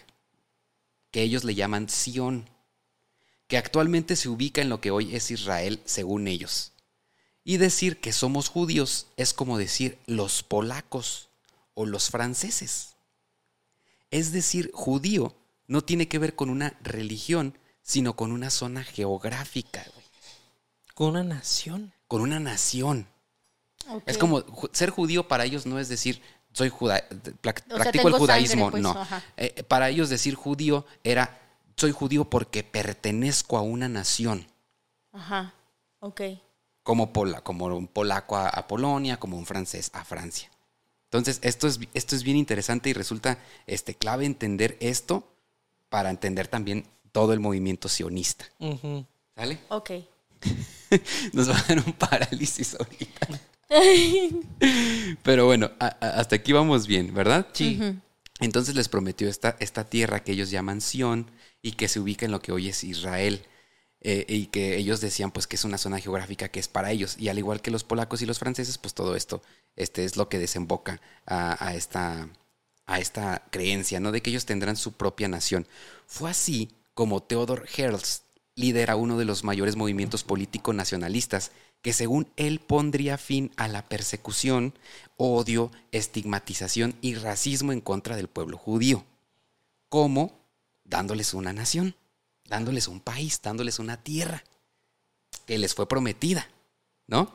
que 1.11 1.23
ellos 1.23 1.43
le 1.43 1.55
llaman 1.55 1.89
Sión, 1.89 2.49
que 3.47 3.57
actualmente 3.57 4.15
se 4.15 4.29
ubica 4.29 4.61
en 4.61 4.69
lo 4.69 4.81
que 4.81 4.91
hoy 4.91 5.15
es 5.15 5.31
Israel, 5.31 5.81
según 5.85 6.27
ellos. 6.27 6.73
Y 7.43 7.57
decir 7.57 7.99
que 8.01 8.11
somos 8.11 8.49
judíos 8.49 9.07
es 9.15 9.33
como 9.33 9.57
decir 9.57 9.97
los 10.05 10.43
polacos 10.43 11.29
o 11.73 11.85
los 11.85 12.09
franceses. 12.09 12.95
Es 14.11 14.31
decir, 14.31 14.69
judío 14.73 15.35
no 15.65 15.83
tiene 15.83 16.07
que 16.07 16.19
ver 16.19 16.35
con 16.35 16.49
una 16.49 16.77
religión, 16.81 17.57
sino 17.81 18.15
con 18.15 18.31
una 18.31 18.49
zona 18.49 18.83
geográfica, 18.83 19.85
güey, 19.93 20.05
Con 20.93 21.09
una 21.11 21.23
nación. 21.23 21.93
con 22.07 22.21
una 22.21 22.39
nación. 22.39 23.07
Es 24.05 24.17
como 24.17 24.43
ser 24.73 24.89
judío 24.89 25.27
para 25.27 25.45
ellos 25.45 25.65
no 25.65 25.79
es 25.79 25.89
decir 25.89 26.21
soy 26.53 26.69
juda 26.69 27.03
pla- 27.41 27.53
O 27.65 27.67
sea, 27.67 27.77
practico 27.77 28.07
el 28.07 28.13
sangre, 28.13 28.17
judaísmo, 28.19 28.71
pues, 28.71 28.83
no. 28.83 28.89
ajá. 28.91 29.23
Eh, 29.37 29.63
para 29.63 29.89
ellos 29.89 30.09
decir 30.09 30.35
judío 30.35 30.85
era 31.03 31.39
soy 31.75 31.91
judío 31.91 32.25
porque 32.29 32.63
pertenezco 32.63 33.57
a 33.57 33.61
una 33.61 33.87
nación, 33.87 34.47
Ajá. 35.13 35.53
Ok. 35.99 36.21
como 36.83 37.13
pola, 37.13 37.41
como 37.41 37.65
un 37.67 37.87
polaco 37.87 38.35
a, 38.37 38.49
a 38.49 38.67
Polonia, 38.67 39.17
como 39.19 39.37
un 39.37 39.45
francés 39.45 39.91
a 39.93 40.03
Francia. 40.03 40.49
Entonces, 41.05 41.39
esto 41.43 41.67
es, 41.67 41.79
esto 41.93 42.15
es 42.15 42.23
bien 42.23 42.35
interesante 42.35 42.89
y 42.89 42.93
resulta 42.93 43.37
este, 43.67 43.93
clave 43.95 44.25
entender 44.25 44.75
esto 44.81 45.23
para 45.89 46.09
entender 46.09 46.47
también 46.47 46.85
todo 47.11 47.31
el 47.33 47.39
movimiento 47.39 47.87
sionista. 47.89 48.45
¿Sale? 49.35 49.59
Ok. 49.69 49.91
Nos 51.33 51.49
va 51.49 51.57
a 51.57 51.63
dar 51.63 51.77
un 51.85 51.93
parálisis 51.93 52.75
ahorita. 52.75 53.27
Pero 55.23 55.45
bueno, 55.45 55.71
a- 55.79 55.87
a- 55.99 56.19
hasta 56.19 56.35
aquí 56.37 56.53
vamos 56.53 56.87
bien, 56.87 57.13
¿verdad? 57.13 57.47
Sí. 57.53 57.83
Entonces 58.39 58.75
les 58.75 58.89
prometió 58.89 59.27
esta, 59.29 59.55
esta 59.59 59.85
tierra 59.85 60.23
que 60.23 60.31
ellos 60.31 60.51
llaman 60.51 60.81
Sión 60.81 61.31
y 61.61 61.73
que 61.73 61.87
se 61.87 61.99
ubica 61.99 62.25
en 62.25 62.31
lo 62.31 62.41
que 62.41 62.51
hoy 62.51 62.69
es 62.69 62.83
Israel. 62.83 63.45
eh, 64.01 64.25
y 64.29 64.47
que 64.47 64.77
ellos 64.77 65.01
decían 65.01 65.31
pues 65.31 65.47
que 65.47 65.57
es 65.57 65.65
una 65.65 65.77
zona 65.79 65.99
geográfica 65.99 66.49
que 66.49 66.59
es 66.59 66.67
para 66.69 66.91
ellos. 66.91 67.17
Y 67.19 67.29
al 67.29 67.39
igual 67.39 67.61
que 67.61 67.71
los 67.71 67.83
polacos 67.83 68.21
y 68.21 68.27
los 68.27 68.39
franceses, 68.39 68.77
pues 68.77 68.93
todo 68.93 69.15
esto 69.15 69.41
este, 69.75 70.05
es 70.05 70.17
lo 70.17 70.29
que 70.29 70.39
desemboca 70.39 71.01
a, 71.25 71.57
a 71.67 71.75
esta, 71.75 72.29
a 72.85 72.99
esta 72.99 73.43
creencia, 73.51 73.99
¿no? 73.99 74.11
De 74.11 74.21
que 74.21 74.29
ellos 74.29 74.45
tendrán 74.45 74.77
su 74.77 74.93
propia 74.93 75.27
nación. 75.27 75.67
Fue 76.05 76.29
así 76.29 76.69
como 76.93 77.21
Theodor 77.23 77.65
Herzl 77.75 78.21
lidera 78.55 78.95
uno 78.95 79.17
de 79.17 79.25
los 79.25 79.43
mayores 79.43 79.75
movimientos 79.75 80.23
políticos 80.23 80.73
nacionalistas 80.73 81.51
que 81.81 81.93
según 81.93 82.27
él 82.35 82.59
pondría 82.59 83.17
fin 83.17 83.51
a 83.55 83.67
la 83.67 83.87
persecución, 83.87 84.73
odio, 85.15 85.71
estigmatización 85.91 86.95
y 87.01 87.15
racismo 87.15 87.71
en 87.71 87.81
contra 87.81 88.15
del 88.15 88.27
pueblo 88.27 88.57
judío. 88.57 89.05
¿Cómo? 89.89 90.37
Dándoles 90.83 91.33
una 91.33 91.53
nación, 91.53 91.95
dándoles 92.45 92.87
un 92.87 92.99
país, 92.99 93.41
dándoles 93.41 93.79
una 93.79 93.97
tierra 93.97 94.43
que 95.45 95.57
les 95.57 95.73
fue 95.73 95.87
prometida, 95.87 96.47
¿no? 97.07 97.33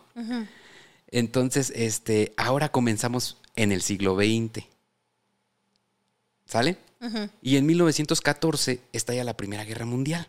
Entonces, 1.09 1.73
este, 1.75 2.33
ahora 2.37 2.71
comenzamos 2.71 3.39
en 3.57 3.73
el 3.73 3.83
siglo 3.83 4.17
XX. 4.17 4.65
¿Sale? 6.47 6.77
Y 7.41 7.57
en 7.57 7.67
1914 7.67 8.81
estalla 8.93 9.25
la 9.25 9.37
Primera 9.37 9.65
Guerra 9.65 9.87
Mundial. 9.87 10.29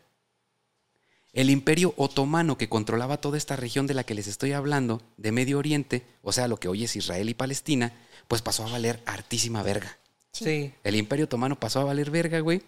El 1.33 1.49
imperio 1.49 1.95
otomano 1.97 2.59
que 2.59 2.69
controlaba 2.69 3.17
toda 3.17 3.39
esta 3.39 3.55
región 3.55 3.87
de 3.87 3.95
la 3.95 4.03
que 4.03 4.13
les 4.13 4.27
estoy 4.27 4.51
hablando, 4.51 5.01
de 5.17 5.31
Medio 5.31 5.57
Oriente, 5.57 6.05
o 6.21 6.31
sea, 6.31 6.47
lo 6.47 6.59
que 6.59 6.67
hoy 6.67 6.83
es 6.83 6.95
Israel 6.95 7.27
y 7.27 7.33
Palestina, 7.33 7.91
pues 8.27 8.43
pasó 8.43 8.63
a 8.63 8.71
valer 8.71 9.01
hartísima 9.07 9.63
verga. 9.63 9.97
Sí. 10.31 10.71
El 10.83 10.95
imperio 10.95 11.25
otomano 11.25 11.59
pasó 11.59 11.79
a 11.79 11.85
valer 11.85 12.11
verga, 12.11 12.39
güey. 12.39 12.61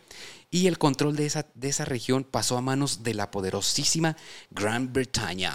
Y 0.50 0.66
el 0.66 0.80
control 0.80 1.16
de 1.16 1.28
esa, 1.28 1.46
de 1.54 1.70
esa 1.70 1.86
región 1.86 2.24
pasó 2.24 2.58
a 2.58 2.62
manos 2.62 3.04
de 3.04 3.14
la 3.14 3.30
poderosísima 3.30 4.18
Gran 4.50 4.92
Bretaña. 4.92 5.54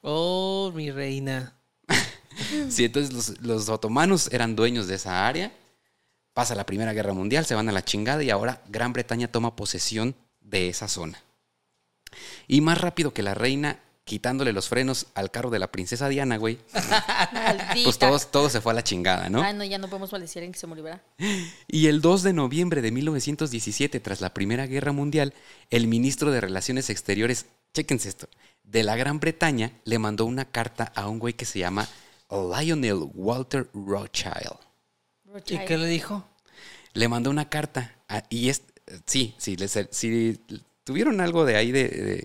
Oh, 0.00 0.72
mi 0.74 0.90
reina. 0.90 1.54
Sí, 2.68 2.84
entonces 2.84 3.14
los, 3.14 3.40
los 3.40 3.68
otomanos 3.70 4.28
eran 4.30 4.56
dueños 4.56 4.88
de 4.88 4.96
esa 4.96 5.26
área. 5.26 5.56
Pasa 6.34 6.54
la 6.54 6.66
Primera 6.66 6.92
Guerra 6.92 7.14
Mundial, 7.14 7.46
se 7.46 7.54
van 7.54 7.70
a 7.70 7.72
la 7.72 7.82
chingada 7.82 8.22
y 8.22 8.28
ahora 8.28 8.62
Gran 8.68 8.92
Bretaña 8.92 9.32
toma 9.32 9.56
posesión 9.56 10.14
de 10.40 10.68
esa 10.68 10.86
zona. 10.86 11.22
Y 12.48 12.60
más 12.60 12.80
rápido 12.80 13.12
que 13.12 13.22
la 13.22 13.34
reina 13.34 13.80
quitándole 14.04 14.52
los 14.52 14.68
frenos 14.68 15.06
al 15.14 15.32
carro 15.32 15.50
de 15.50 15.58
la 15.58 15.72
princesa 15.72 16.08
Diana, 16.08 16.36
güey, 16.36 16.58
pues 17.84 17.98
todo, 17.98 18.16
todo 18.20 18.48
se 18.48 18.60
fue 18.60 18.70
a 18.72 18.74
la 18.76 18.84
chingada, 18.84 19.28
¿no? 19.28 19.42
Ah, 19.42 19.52
no, 19.52 19.64
ya 19.64 19.78
no 19.78 19.88
podemos 19.88 20.12
maldecir 20.12 20.44
en 20.44 20.52
que 20.52 20.58
se 20.60 20.66
murió, 20.68 20.84
¿verdad? 20.84 21.02
Y 21.66 21.88
el 21.88 22.00
2 22.00 22.22
de 22.22 22.32
noviembre 22.32 22.82
de 22.82 22.92
1917, 22.92 23.98
tras 23.98 24.20
la 24.20 24.32
Primera 24.32 24.66
Guerra 24.68 24.92
Mundial, 24.92 25.34
el 25.70 25.88
ministro 25.88 26.30
de 26.30 26.40
Relaciones 26.40 26.88
Exteriores, 26.88 27.46
chéquense 27.74 28.08
esto, 28.08 28.28
de 28.62 28.84
la 28.84 28.94
Gran 28.94 29.18
Bretaña 29.18 29.72
le 29.84 29.98
mandó 29.98 30.24
una 30.24 30.44
carta 30.44 30.92
a 30.94 31.08
un 31.08 31.18
güey 31.18 31.34
que 31.34 31.44
se 31.44 31.58
llama 31.58 31.88
Lionel 32.30 33.08
Walter 33.14 33.68
Rothschild. 33.74 34.56
¿Y 35.48 35.58
qué 35.58 35.76
le 35.78 35.86
dijo? 35.88 36.24
Le 36.94 37.08
mandó 37.08 37.28
una 37.30 37.48
carta 37.48 37.96
a- 38.08 38.22
y 38.30 38.48
es, 38.50 38.62
sí, 39.04 39.34
sí, 39.36 39.56
si 39.90 40.40
tuvieron 40.86 41.20
algo 41.20 41.44
de 41.44 41.56
ahí 41.56 41.72
de, 41.72 42.24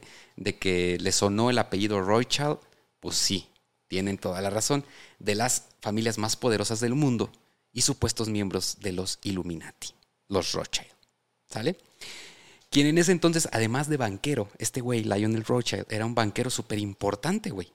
que 0.59 0.97
le 0.99 1.11
sonó 1.11 1.49
el 1.49 1.57
apellido 1.57 1.99
Rothschild, 1.99 2.59
pues 2.99 3.17
sí, 3.17 3.49
tienen 3.87 4.19
toda 4.19 4.39
la 4.39 4.51
razón, 4.51 4.85
de 5.17 5.33
las 5.33 5.69
familias 5.81 6.19
más 6.19 6.35
poderosas 6.35 6.79
del 6.79 6.93
mundo 6.93 7.31
y 7.73 7.81
supuestos 7.81 8.29
miembros 8.29 8.77
de 8.79 8.91
los 8.91 9.17
Illuminati, 9.23 9.95
los 10.27 10.51
Rothschild, 10.51 10.91
¿sale? 11.47 11.75
Quien 12.69 12.85
en 12.85 12.99
ese 12.99 13.11
entonces, 13.11 13.49
además 13.51 13.89
de 13.89 13.97
banquero, 13.97 14.47
este 14.59 14.79
güey, 14.79 15.03
Lionel 15.03 15.43
Rothschild, 15.43 15.87
era 15.89 16.05
un 16.05 16.13
banquero 16.13 16.51
súper 16.51 16.77
importante, 16.77 17.49
güey, 17.49 17.73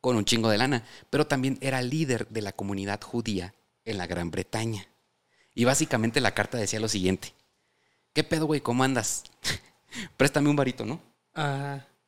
con 0.00 0.16
un 0.16 0.24
chingo 0.24 0.48
de 0.48 0.56
lana, 0.56 0.86
pero 1.10 1.26
también 1.26 1.58
era 1.60 1.82
líder 1.82 2.28
de 2.28 2.40
la 2.40 2.52
comunidad 2.52 3.02
judía 3.02 3.54
en 3.84 3.98
la 3.98 4.06
Gran 4.06 4.30
Bretaña. 4.30 4.88
Y 5.54 5.64
básicamente 5.66 6.22
la 6.22 6.32
carta 6.32 6.56
decía 6.56 6.80
lo 6.80 6.88
siguiente. 6.88 7.35
¿Qué 8.16 8.24
pedo, 8.24 8.46
güey? 8.46 8.62
¿Cómo 8.62 8.82
andas? 8.82 9.24
Préstame 10.16 10.48
un 10.48 10.56
varito, 10.56 10.86
¿no? 10.86 11.02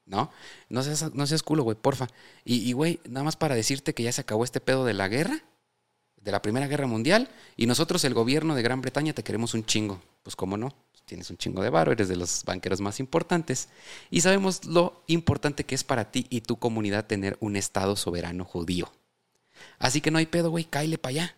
¿No? 0.06 0.30
No 0.70 0.82
seas, 0.82 1.12
no 1.12 1.26
seas 1.26 1.42
culo, 1.42 1.64
güey, 1.64 1.76
porfa. 1.76 2.06
Y, 2.46 2.66
y, 2.66 2.72
güey, 2.72 2.98
nada 3.06 3.24
más 3.24 3.36
para 3.36 3.54
decirte 3.54 3.92
que 3.92 4.04
ya 4.04 4.10
se 4.10 4.22
acabó 4.22 4.42
este 4.42 4.58
pedo 4.58 4.86
de 4.86 4.94
la 4.94 5.08
guerra, 5.08 5.44
de 6.16 6.32
la 6.32 6.40
Primera 6.40 6.66
Guerra 6.66 6.86
Mundial, 6.86 7.28
y 7.58 7.66
nosotros, 7.66 8.04
el 8.04 8.14
gobierno 8.14 8.54
de 8.54 8.62
Gran 8.62 8.80
Bretaña, 8.80 9.12
te 9.12 9.22
queremos 9.22 9.52
un 9.52 9.66
chingo. 9.66 10.00
Pues 10.22 10.34
cómo 10.34 10.56
no, 10.56 10.74
tienes 11.04 11.28
un 11.28 11.36
chingo 11.36 11.62
de 11.62 11.68
varo, 11.68 11.92
eres 11.92 12.08
de 12.08 12.16
los 12.16 12.42
banqueros 12.44 12.80
más 12.80 13.00
importantes, 13.00 13.68
y 14.08 14.22
sabemos 14.22 14.64
lo 14.64 15.02
importante 15.08 15.64
que 15.64 15.74
es 15.74 15.84
para 15.84 16.10
ti 16.10 16.26
y 16.30 16.40
tu 16.40 16.56
comunidad 16.56 17.06
tener 17.06 17.36
un 17.40 17.54
Estado 17.54 17.96
soberano 17.96 18.46
judío. 18.46 18.90
Así 19.78 20.00
que 20.00 20.10
no 20.10 20.16
hay 20.16 20.26
pedo, 20.26 20.48
güey, 20.48 20.64
cáile 20.64 20.96
para 20.96 21.10
allá. 21.10 21.36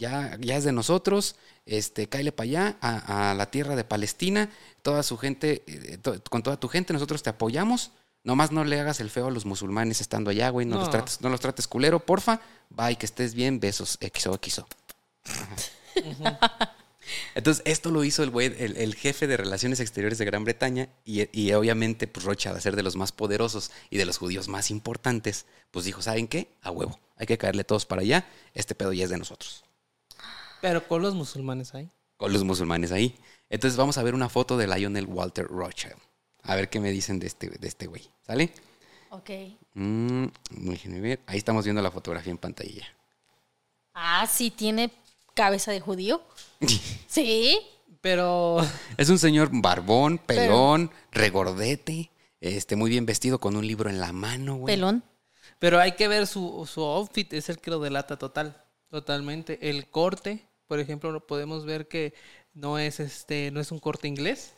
Ya, 0.00 0.36
ya 0.40 0.56
es 0.56 0.64
de 0.64 0.72
nosotros, 0.72 1.36
este, 1.66 2.08
cáele 2.08 2.32
para 2.32 2.44
allá, 2.44 2.76
a, 2.80 3.30
a 3.30 3.34
la 3.34 3.50
tierra 3.50 3.76
de 3.76 3.84
Palestina, 3.84 4.48
toda 4.82 5.02
su 5.02 5.16
gente, 5.18 5.62
eh, 5.66 5.98
to- 5.98 6.20
con 6.30 6.42
toda 6.42 6.58
tu 6.58 6.68
gente, 6.68 6.92
nosotros 6.94 7.22
te 7.22 7.30
apoyamos. 7.30 7.92
Nomás 8.24 8.50
no 8.50 8.64
le 8.64 8.80
hagas 8.80 9.00
el 9.00 9.10
feo 9.10 9.28
a 9.28 9.30
los 9.30 9.44
musulmanes 9.46 10.00
estando 10.00 10.30
allá, 10.30 10.48
güey. 10.50 10.66
No, 10.66 10.76
Los 10.78 10.90
trates, 10.90 11.20
no 11.20 11.28
los 11.28 11.40
trates 11.40 11.68
culero, 11.68 12.00
porfa. 12.00 12.40
Bye, 12.70 12.96
que 12.96 13.06
estés 13.06 13.34
bien. 13.34 13.60
Besos. 13.60 13.98
XO, 14.00 14.38
XO. 14.42 14.66
Ajá. 15.24 16.76
Entonces, 17.34 17.62
esto 17.66 17.90
lo 17.90 18.04
hizo 18.04 18.22
el 18.22 18.30
güey, 18.30 18.54
el, 18.58 18.76
el 18.76 18.94
jefe 18.94 19.26
de 19.26 19.36
Relaciones 19.36 19.80
Exteriores 19.80 20.18
de 20.18 20.24
Gran 20.26 20.44
Bretaña. 20.44 20.88
Y, 21.04 21.28
y 21.38 21.52
obviamente, 21.52 22.06
pues 22.06 22.24
Rocha, 22.24 22.52
de 22.54 22.60
ser 22.60 22.76
de 22.76 22.82
los 22.82 22.94
más 22.96 23.10
poderosos 23.12 23.70
y 23.90 23.96
de 23.96 24.04
los 24.04 24.18
judíos 24.18 24.48
más 24.48 24.70
importantes, 24.70 25.46
pues 25.70 25.84
dijo: 25.86 26.02
¿Saben 26.02 26.28
qué? 26.28 26.48
A 26.62 26.70
huevo. 26.70 26.98
Hay 27.16 27.26
que 27.26 27.38
caerle 27.38 27.64
todos 27.64 27.86
para 27.86 28.02
allá. 28.02 28.26
Este 28.54 28.74
pedo 28.74 28.92
ya 28.92 29.04
es 29.04 29.10
de 29.10 29.18
nosotros. 29.18 29.64
Pero 30.60 30.86
con 30.86 31.02
los 31.02 31.14
musulmanes 31.14 31.74
ahí. 31.74 31.90
con 32.16 32.32
los 32.32 32.44
musulmanes 32.44 32.92
ahí. 32.92 33.16
Entonces 33.48 33.76
vamos 33.76 33.96
a 33.98 34.02
ver 34.02 34.14
una 34.14 34.28
foto 34.28 34.56
de 34.56 34.66
Lionel 34.66 35.06
Walter 35.06 35.46
Rothschild. 35.46 35.96
A 36.42 36.54
ver 36.54 36.68
qué 36.68 36.80
me 36.80 36.90
dicen 36.90 37.18
de 37.18 37.26
este 37.26 37.48
de 37.50 37.68
este 37.68 37.86
güey. 37.86 38.08
¿Sale? 38.26 38.52
Ok. 39.10 39.30
Mm, 39.74 40.26
déjenme 40.50 41.00
ver. 41.00 41.20
Ahí 41.26 41.38
estamos 41.38 41.64
viendo 41.64 41.82
la 41.82 41.90
fotografía 41.90 42.30
en 42.30 42.38
pantalla. 42.38 42.86
Ah, 43.94 44.26
sí, 44.30 44.50
tiene 44.50 44.90
cabeza 45.34 45.72
de 45.72 45.80
judío. 45.80 46.22
Sí. 47.08 47.58
Pero 48.02 48.58
Es 48.96 49.10
un 49.10 49.18
señor 49.18 49.50
barbón, 49.52 50.16
pelón, 50.18 50.90
regordete, 51.12 52.10
este, 52.40 52.74
muy 52.76 52.88
bien 52.88 53.04
vestido 53.04 53.38
con 53.38 53.56
un 53.56 53.66
libro 53.66 53.90
en 53.90 54.00
la 54.00 54.12
mano, 54.12 54.54
güey. 54.56 54.74
Pelón. 54.74 55.04
Pero 55.58 55.78
hay 55.80 55.92
que 55.92 56.08
ver 56.08 56.26
su, 56.26 56.66
su 56.72 56.80
outfit, 56.82 57.30
es 57.34 57.50
el 57.50 57.58
que 57.58 57.70
lo 57.70 57.78
delata 57.80 58.16
total, 58.16 58.64
totalmente. 58.88 59.68
El 59.68 59.90
corte, 59.90 60.46
por 60.70 60.78
ejemplo, 60.78 61.10
lo 61.10 61.26
podemos 61.26 61.64
ver 61.66 61.88
que 61.88 62.14
no 62.54 62.78
es 62.78 63.00
este, 63.00 63.50
no 63.50 63.58
es 63.60 63.72
un 63.72 63.80
corte 63.80 64.06
inglés, 64.06 64.52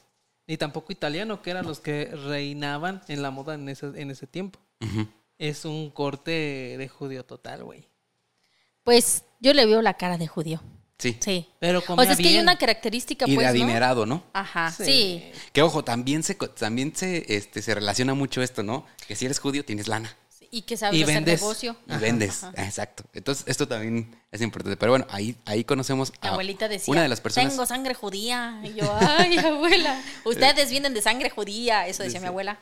ni 0.46 0.58
tampoco 0.58 0.92
italiano, 0.92 1.40
que 1.40 1.50
eran 1.50 1.64
los 1.66 1.80
que 1.80 2.04
reinaban 2.04 3.00
en 3.08 3.22
la 3.22 3.30
moda 3.30 3.54
en 3.54 3.66
ese, 3.70 3.86
en 3.94 4.10
ese 4.10 4.26
tiempo. 4.26 4.60
Es 5.38 5.64
un 5.64 5.90
corte 5.90 6.76
de 6.76 6.88
judío 6.88 7.24
total, 7.24 7.64
güey. 7.64 7.88
Pues 8.84 9.24
yo 9.40 9.54
le 9.54 9.64
veo 9.64 9.80
la 9.80 9.94
cara 9.94 10.18
de 10.18 10.26
judío. 10.26 10.60
Sí. 10.98 11.16
Sí. 11.18 11.48
Pero 11.58 11.78
O 11.78 11.82
comía 11.84 12.04
sea, 12.04 12.12
es 12.12 12.18
que 12.18 12.28
hay 12.28 12.38
una 12.38 12.58
característica, 12.58 13.24
Y 13.26 13.34
pues, 13.34 13.50
de 13.50 13.58
¿no? 13.58 13.64
adinerado, 13.64 14.04
¿no? 14.04 14.22
Ajá, 14.34 14.70
Sí. 14.70 14.84
sí. 14.84 15.32
Que 15.54 15.62
ojo, 15.62 15.82
también 15.82 16.22
se 16.22 16.36
co- 16.36 16.50
también 16.50 16.94
se 16.94 17.34
este 17.34 17.62
se 17.62 17.74
relaciona 17.74 18.12
mucho 18.12 18.42
esto, 18.42 18.62
¿no? 18.62 18.84
Que 19.08 19.16
si 19.16 19.24
eres 19.24 19.38
judío 19.40 19.64
tienes 19.64 19.88
lana. 19.88 20.14
Y 20.54 20.62
que 20.62 20.76
sabes 20.76 21.00
Y 21.00 21.02
hacer 21.02 21.14
vendes. 21.14 21.40
negocio. 21.40 21.76
Y 21.88 21.96
vendes. 21.96 22.42
Exacto. 22.56 23.04
Entonces, 23.14 23.42
esto 23.48 23.66
también 23.66 24.14
es 24.30 24.42
importante. 24.42 24.76
Pero 24.76 24.92
bueno, 24.92 25.06
ahí, 25.08 25.34
ahí 25.46 25.64
conocemos 25.64 26.12
a 26.20 26.28
abuelita 26.28 26.68
decía, 26.68 26.92
una 26.92 27.00
de 27.02 27.08
las 27.08 27.22
personas. 27.22 27.52
tengo 27.52 27.64
sangre 27.64 27.94
judía. 27.94 28.60
Y 28.62 28.74
yo, 28.74 28.94
ay, 29.00 29.38
abuela, 29.38 29.98
ustedes 30.26 30.68
vienen 30.68 30.92
de 30.92 31.00
sangre 31.00 31.30
judía. 31.30 31.86
Eso 31.88 32.02
decía 32.02 32.20
mi 32.20 32.26
abuela. 32.26 32.60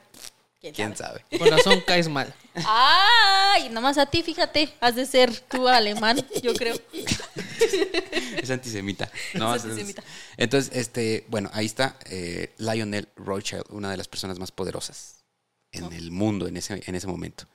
¿Quién, 0.61 0.73
¿Quién 0.73 0.97
sabe? 0.97 1.25
sabe? 1.29 1.39
Con 1.39 1.49
razón 1.51 1.83
caes 1.85 2.09
mal. 2.09 2.33
Ay, 2.67 3.71
nomás 3.71 3.99
a 3.99 4.07
ti, 4.07 4.23
fíjate, 4.23 4.73
has 4.81 4.95
de 4.95 5.07
ser 5.07 5.35
tú 5.41 5.67
alemán, 5.67 6.25
yo 6.43 6.55
creo. 6.55 6.77
Es 8.41 8.51
antisemita. 8.51 9.11
No, 9.35 9.55
Es 9.55 9.65
antisemita. 9.65 10.03
Entonces, 10.37 10.71
este, 10.77 11.25
bueno, 11.29 11.51
ahí 11.53 11.67
está 11.67 11.97
eh, 12.07 12.55
Lionel 12.59 13.09
Rothschild, 13.17 13.65
una 13.71 13.91
de 13.91 13.97
las 13.97 14.07
personas 14.07 14.39
más 14.39 14.53
poderosas 14.53 15.25
en 15.73 15.93
el 15.93 16.11
mundo 16.11 16.47
en 16.47 16.57
ese, 16.57 16.83
en 16.87 16.95
ese 16.95 17.07
momento. 17.07 17.47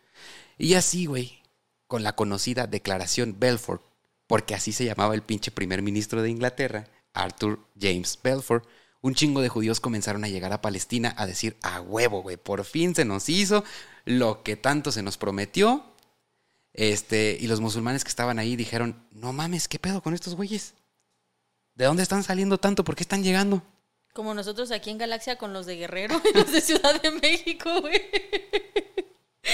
Y 0.58 0.75
así, 0.75 1.06
güey, 1.06 1.41
con 1.88 2.04
la 2.04 2.15
conocida 2.15 2.67
Declaración 2.67 3.36
Belfort, 3.39 3.82
porque 4.28 4.56
así 4.56 4.71
se 4.71 4.86
llamaba 4.86 5.15
el 5.15 5.21
pinche 5.21 5.51
primer 5.51 5.82
ministro 5.82 6.21
de 6.21 6.30
Inglaterra, 6.30 6.88
Arthur 7.13 7.60
James 7.80 8.19
Belfort, 8.21 8.67
un 9.01 9.13
chingo 9.13 9.41
de 9.41 9.49
judíos 9.49 9.80
comenzaron 9.80 10.23
a 10.23 10.30
llegar 10.30 10.51
a 10.51 10.62
Palestina 10.62 11.13
a 11.15 11.28
decir, 11.28 11.58
a 11.62 11.80
huevo, 11.80 12.23
güey, 12.23 12.38
por 12.38 12.65
fin 12.65 12.95
se 12.95 13.06
nos 13.06 13.30
hizo 13.30 13.63
lo 14.04 14.41
que 14.41 14.56
tanto 14.56 14.91
se 14.91 15.04
nos 15.04 15.17
prometió. 15.17 15.86
Este, 16.73 17.38
y 17.39 17.47
los 17.47 17.62
musulmanes 17.62 18.04
que 18.04 18.10
estaban 18.10 18.39
ahí 18.39 18.56
dijeron, 18.56 19.08
no 19.12 19.32
mames, 19.32 19.67
¿qué 19.67 19.78
pedo 19.78 20.01
con 20.01 20.15
estos 20.15 20.36
güeyes? 20.36 20.73
¿De 21.75 21.86
dónde 21.86 22.01
están 22.01 22.23
saliendo 22.23 22.58
tanto? 22.58 22.84
¿Por 22.84 22.95
qué 22.95 23.04
están 23.04 23.23
llegando? 23.23 23.62
Como 24.12 24.34
nosotros 24.34 24.71
aquí 24.71 24.89
en 24.89 24.97
Galaxia 24.97 25.38
con 25.38 25.54
los 25.54 25.67
de 25.67 25.75
Guerrero 25.75 26.19
y 26.34 26.34
los 26.38 26.51
de 26.51 26.62
Ciudad 26.62 26.99
de 26.99 27.12
México, 27.12 27.82
güey. 27.82 28.01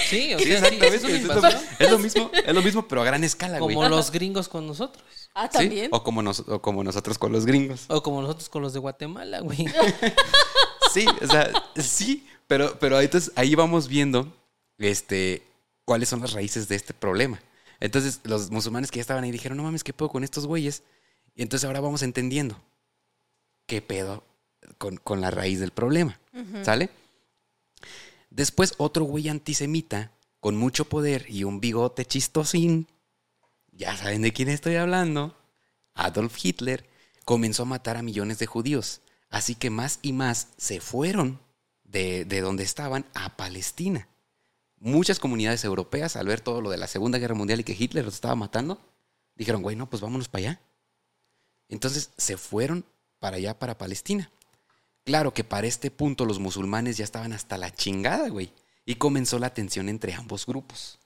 Sí, 0.08 0.32
o 0.34 0.38
Sí, 0.38 0.44
sea, 0.46 0.58
sí, 0.60 0.76
exactamente, 0.76 0.96
es 0.96 1.02
lo, 1.02 1.10
invasión. 1.10 1.62
es 1.78 1.90
lo 1.90 1.98
mismo, 1.98 2.30
es 2.32 2.54
lo 2.54 2.62
mismo, 2.62 2.88
pero 2.88 3.02
a 3.02 3.04
gran 3.04 3.22
escala, 3.24 3.58
güey. 3.58 3.74
Como 3.74 3.88
los 3.88 4.10
gringos 4.10 4.48
con 4.48 4.66
nosotros. 4.66 5.04
Ah, 5.34 5.48
¿Sí? 5.52 5.58
también. 5.58 5.88
O 5.92 6.02
como, 6.02 6.22
nos- 6.22 6.40
o 6.40 6.62
como 6.62 6.82
nosotros 6.82 7.18
con 7.18 7.30
los 7.32 7.44
gringos. 7.46 7.84
O 7.88 8.02
como 8.02 8.22
nosotros 8.22 8.48
con 8.48 8.62
los 8.62 8.72
de 8.72 8.78
Guatemala, 8.78 9.40
güey. 9.40 9.66
Sí, 10.92 11.06
o 11.22 11.26
sea, 11.26 11.50
sí, 11.76 12.26
pero, 12.46 12.78
pero 12.78 13.00
entonces 13.00 13.32
ahí 13.36 13.54
vamos 13.54 13.88
viendo 13.88 14.30
este, 14.76 15.42
cuáles 15.86 16.10
son 16.10 16.20
las 16.20 16.34
raíces 16.34 16.68
de 16.68 16.76
este 16.76 16.92
problema. 16.92 17.40
Entonces, 17.80 18.20
los 18.24 18.50
musulmanes 18.50 18.90
que 18.90 18.96
ya 18.98 19.00
estaban 19.00 19.24
ahí 19.24 19.30
dijeron, 19.30 19.56
no 19.56 19.62
mames, 19.64 19.84
¿qué 19.84 19.94
pedo 19.94 20.10
con 20.10 20.22
estos 20.22 20.46
güeyes? 20.46 20.82
Y 21.34 21.40
entonces 21.42 21.66
ahora 21.66 21.80
vamos 21.80 22.02
entendiendo 22.02 22.60
qué 23.66 23.80
pedo 23.80 24.22
con, 24.76 24.98
con 24.98 25.22
la 25.22 25.30
raíz 25.30 25.60
del 25.60 25.70
problema. 25.70 26.18
¿Sale? 26.62 26.90
Después, 28.32 28.74
otro 28.78 29.04
güey 29.04 29.28
antisemita 29.28 30.10
con 30.40 30.56
mucho 30.56 30.86
poder 30.86 31.26
y 31.28 31.44
un 31.44 31.60
bigote 31.60 32.06
chistosín, 32.06 32.88
ya 33.72 33.94
saben 33.96 34.22
de 34.22 34.32
quién 34.32 34.48
estoy 34.48 34.76
hablando, 34.76 35.36
Adolf 35.94 36.34
Hitler, 36.42 36.88
comenzó 37.26 37.64
a 37.64 37.66
matar 37.66 37.98
a 37.98 38.02
millones 38.02 38.38
de 38.38 38.46
judíos. 38.46 39.02
Así 39.28 39.54
que 39.54 39.68
más 39.68 39.98
y 40.00 40.14
más 40.14 40.48
se 40.56 40.80
fueron 40.80 41.40
de, 41.84 42.24
de 42.24 42.40
donde 42.40 42.64
estaban 42.64 43.04
a 43.14 43.36
Palestina. 43.36 44.08
Muchas 44.78 45.20
comunidades 45.20 45.64
europeas, 45.64 46.16
al 46.16 46.26
ver 46.26 46.40
todo 46.40 46.62
lo 46.62 46.70
de 46.70 46.78
la 46.78 46.86
Segunda 46.86 47.18
Guerra 47.18 47.34
Mundial 47.34 47.60
y 47.60 47.64
que 47.64 47.76
Hitler 47.78 48.04
los 48.04 48.14
estaba 48.14 48.34
matando, 48.34 48.80
dijeron, 49.36 49.62
güey, 49.62 49.76
no, 49.76 49.88
pues 49.90 50.00
vámonos 50.00 50.28
para 50.28 50.40
allá. 50.40 50.60
Entonces 51.68 52.10
se 52.16 52.38
fueron 52.38 52.84
para 53.18 53.36
allá, 53.36 53.58
para 53.58 53.76
Palestina. 53.76 54.30
Claro 55.04 55.34
que 55.34 55.44
para 55.44 55.66
este 55.66 55.90
punto 55.90 56.24
los 56.24 56.38
musulmanes 56.38 56.96
ya 56.96 57.04
estaban 57.04 57.32
hasta 57.32 57.58
la 57.58 57.72
chingada, 57.72 58.28
güey. 58.28 58.52
Y 58.84 58.96
comenzó 58.96 59.38
la 59.38 59.54
tensión 59.54 59.88
entre 59.88 60.14
ambos 60.14 60.46
grupos. 60.46 60.98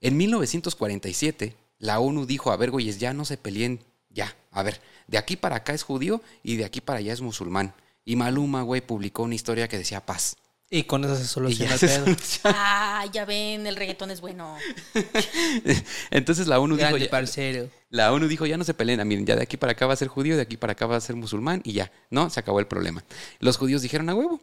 En 0.00 0.16
1947, 0.16 1.56
la 1.78 2.00
ONU 2.00 2.26
dijo, 2.26 2.50
a 2.50 2.56
ver, 2.56 2.70
güeyes, 2.70 2.98
ya 2.98 3.12
no 3.12 3.24
se 3.24 3.36
peleen, 3.36 3.80
ya. 4.10 4.34
A 4.50 4.62
ver, 4.62 4.80
de 5.06 5.18
aquí 5.18 5.36
para 5.36 5.56
acá 5.56 5.74
es 5.74 5.82
judío 5.82 6.22
y 6.42 6.56
de 6.56 6.64
aquí 6.64 6.80
para 6.80 6.98
allá 6.98 7.12
es 7.12 7.20
musulmán. 7.20 7.74
Y 8.04 8.16
Maluma, 8.16 8.62
güey, 8.62 8.80
publicó 8.80 9.22
una 9.22 9.34
historia 9.34 9.68
que 9.68 9.78
decía 9.78 10.04
paz. 10.04 10.36
Y 10.68 10.82
con 10.84 11.04
eso 11.04 11.14
se 11.14 11.24
soluciona 11.26 11.76
ya 11.76 11.94
el 11.96 12.16
se 12.18 12.40
pedo. 12.40 12.52
Ah, 12.54 13.04
ya 13.12 13.24
ven, 13.24 13.66
el 13.66 13.76
reggaetón 13.76 14.10
es 14.10 14.20
bueno. 14.20 14.56
Entonces 16.10 16.46
la 16.46 16.58
ONU 16.58 16.76
dijo, 16.76 16.88
Grande 16.88 17.06
parcero. 17.08 17.70
la 17.88 18.12
ONU 18.12 18.26
dijo, 18.28 18.46
ya 18.46 18.56
no 18.56 18.64
se 18.64 18.74
peleen, 18.74 19.06
miren, 19.06 19.26
ya 19.26 19.36
de 19.36 19.42
aquí 19.42 19.56
para 19.56 19.72
acá 19.72 19.86
va 19.86 19.92
a 19.94 19.96
ser 19.96 20.08
judío, 20.08 20.36
de 20.36 20.42
aquí 20.42 20.56
para 20.56 20.72
acá 20.72 20.86
va 20.86 20.96
a 20.96 21.00
ser 21.00 21.16
musulmán 21.16 21.60
y 21.64 21.72
ya, 21.72 21.92
¿no? 22.10 22.30
Se 22.30 22.40
acabó 22.40 22.58
el 22.60 22.66
problema. 22.66 23.04
Los 23.38 23.56
judíos 23.58 23.82
dijeron 23.82 24.08
a 24.10 24.14
huevo, 24.14 24.40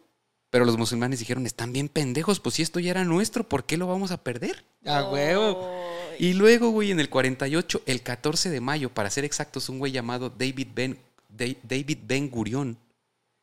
pero 0.50 0.64
los 0.64 0.78
musulmanes 0.78 1.18
dijeron, 1.18 1.46
están 1.46 1.72
bien 1.72 1.88
pendejos, 1.88 2.40
pues 2.40 2.54
si 2.56 2.62
esto 2.62 2.80
ya 2.80 2.92
era 2.92 3.04
nuestro, 3.04 3.44
¿por 3.46 3.64
qué 3.64 3.76
lo 3.76 3.86
vamos 3.86 4.10
a 4.10 4.22
perder? 4.22 4.64
A 4.86 5.04
huevo. 5.04 5.70
Y 6.18 6.32
luego, 6.34 6.70
güey, 6.70 6.90
en 6.90 7.00
el 7.00 7.10
48, 7.10 7.82
el 7.86 8.02
14 8.02 8.48
de 8.50 8.60
mayo, 8.60 8.88
para 8.88 9.10
ser 9.10 9.24
exactos, 9.24 9.68
un 9.68 9.78
güey 9.78 9.92
llamado 9.92 10.30
David 10.30 10.68
Ben, 10.74 10.98
Da- 11.28 11.56
David 11.64 11.98
Ben 12.06 12.30
Gurion, 12.30 12.78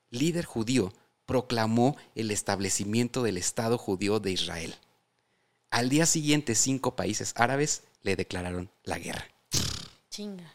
líder 0.09 0.45
judío, 0.45 0.93
proclamó 1.31 1.95
el 2.13 2.29
establecimiento 2.29 3.23
del 3.23 3.37
Estado 3.37 3.77
judío 3.77 4.19
de 4.19 4.31
Israel. 4.31 4.75
Al 5.69 5.87
día 5.87 6.05
siguiente, 6.05 6.55
cinco 6.55 6.97
países 6.97 7.33
árabes 7.37 7.83
le 8.01 8.17
declararon 8.17 8.69
la 8.83 8.99
guerra. 8.99 9.25
Chinga. 10.09 10.53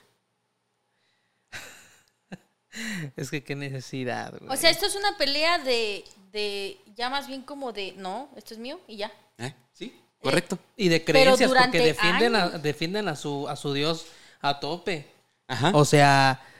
Es 3.17 3.31
que 3.31 3.43
qué 3.43 3.57
necesidad, 3.57 4.39
güey. 4.39 4.53
O 4.53 4.57
sea, 4.59 4.69
esto 4.69 4.85
es 4.85 4.95
una 4.97 5.17
pelea 5.17 5.57
de, 5.57 6.05
de, 6.31 6.79
ya 6.95 7.09
más 7.09 7.27
bien 7.27 7.41
como 7.41 7.73
de, 7.73 7.95
no, 7.97 8.29
esto 8.37 8.53
es 8.53 8.61
mío 8.61 8.79
y 8.87 8.99
ya. 8.99 9.11
¿Eh? 9.39 9.55
¿Sí? 9.73 9.99
Correcto. 10.21 10.59
y 10.77 10.91
de 10.91 11.03
creencias, 11.03 11.51
porque 11.51 11.79
defienden 11.79 12.37
a, 12.37 12.49
defienden 12.51 13.09
a 13.09 13.17
su, 13.17 13.49
a 13.49 13.57
su 13.57 13.73
Dios 13.73 14.05
a 14.43 14.61
tope. 14.61 15.07
Ajá. 15.49 15.71
O 15.73 15.87
sea, 15.87 16.39
eh, 16.43 16.56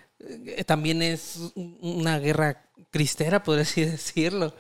también 0.67 1.03
es 1.03 1.37
un- 1.55 1.79
una 1.81 2.19
guerra 2.19 2.71
cristera, 2.91 3.43
podría 3.43 3.63
así 3.65 3.85
decirlo. 3.85 4.55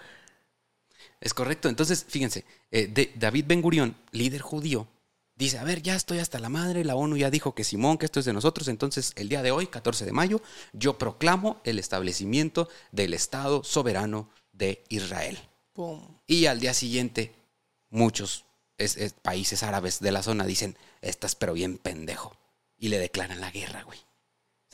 Es 1.20 1.34
correcto. 1.34 1.68
Entonces, 1.68 2.04
fíjense, 2.08 2.44
eh, 2.70 2.86
de- 2.88 3.12
David 3.16 3.44
Ben 3.48 3.62
Gurión, 3.62 3.96
líder 4.12 4.42
judío, 4.42 4.86
dice, 5.34 5.58
a 5.58 5.64
ver, 5.64 5.82
ya 5.82 5.94
estoy 5.94 6.18
hasta 6.18 6.38
la 6.38 6.48
madre, 6.48 6.84
la 6.84 6.94
ONU 6.96 7.16
ya 7.16 7.30
dijo 7.30 7.54
que 7.54 7.64
Simón, 7.64 7.98
que 7.98 8.06
esto 8.06 8.20
es 8.20 8.26
de 8.26 8.32
nosotros, 8.32 8.68
entonces 8.68 9.12
el 9.16 9.28
día 9.28 9.42
de 9.42 9.50
hoy, 9.50 9.66
14 9.66 10.04
de 10.04 10.12
mayo, 10.12 10.40
yo 10.72 10.98
proclamo 10.98 11.60
el 11.64 11.78
establecimiento 11.78 12.68
del 12.92 13.14
Estado 13.14 13.64
soberano 13.64 14.30
de 14.52 14.84
Israel. 14.88 15.38
Pum. 15.72 16.18
Y 16.26 16.46
al 16.46 16.60
día 16.60 16.72
siguiente, 16.74 17.34
muchos 17.90 18.44
es- 18.78 18.96
es- 18.96 19.12
países 19.14 19.62
árabes 19.62 20.00
de 20.00 20.12
la 20.12 20.22
zona 20.22 20.44
dicen, 20.46 20.76
estás 21.02 21.34
pero 21.34 21.52
bien 21.54 21.78
pendejo. 21.78 22.36
Y 22.78 22.88
le 22.88 22.98
declaran 22.98 23.40
la 23.40 23.50
guerra, 23.50 23.82
güey. 23.84 23.98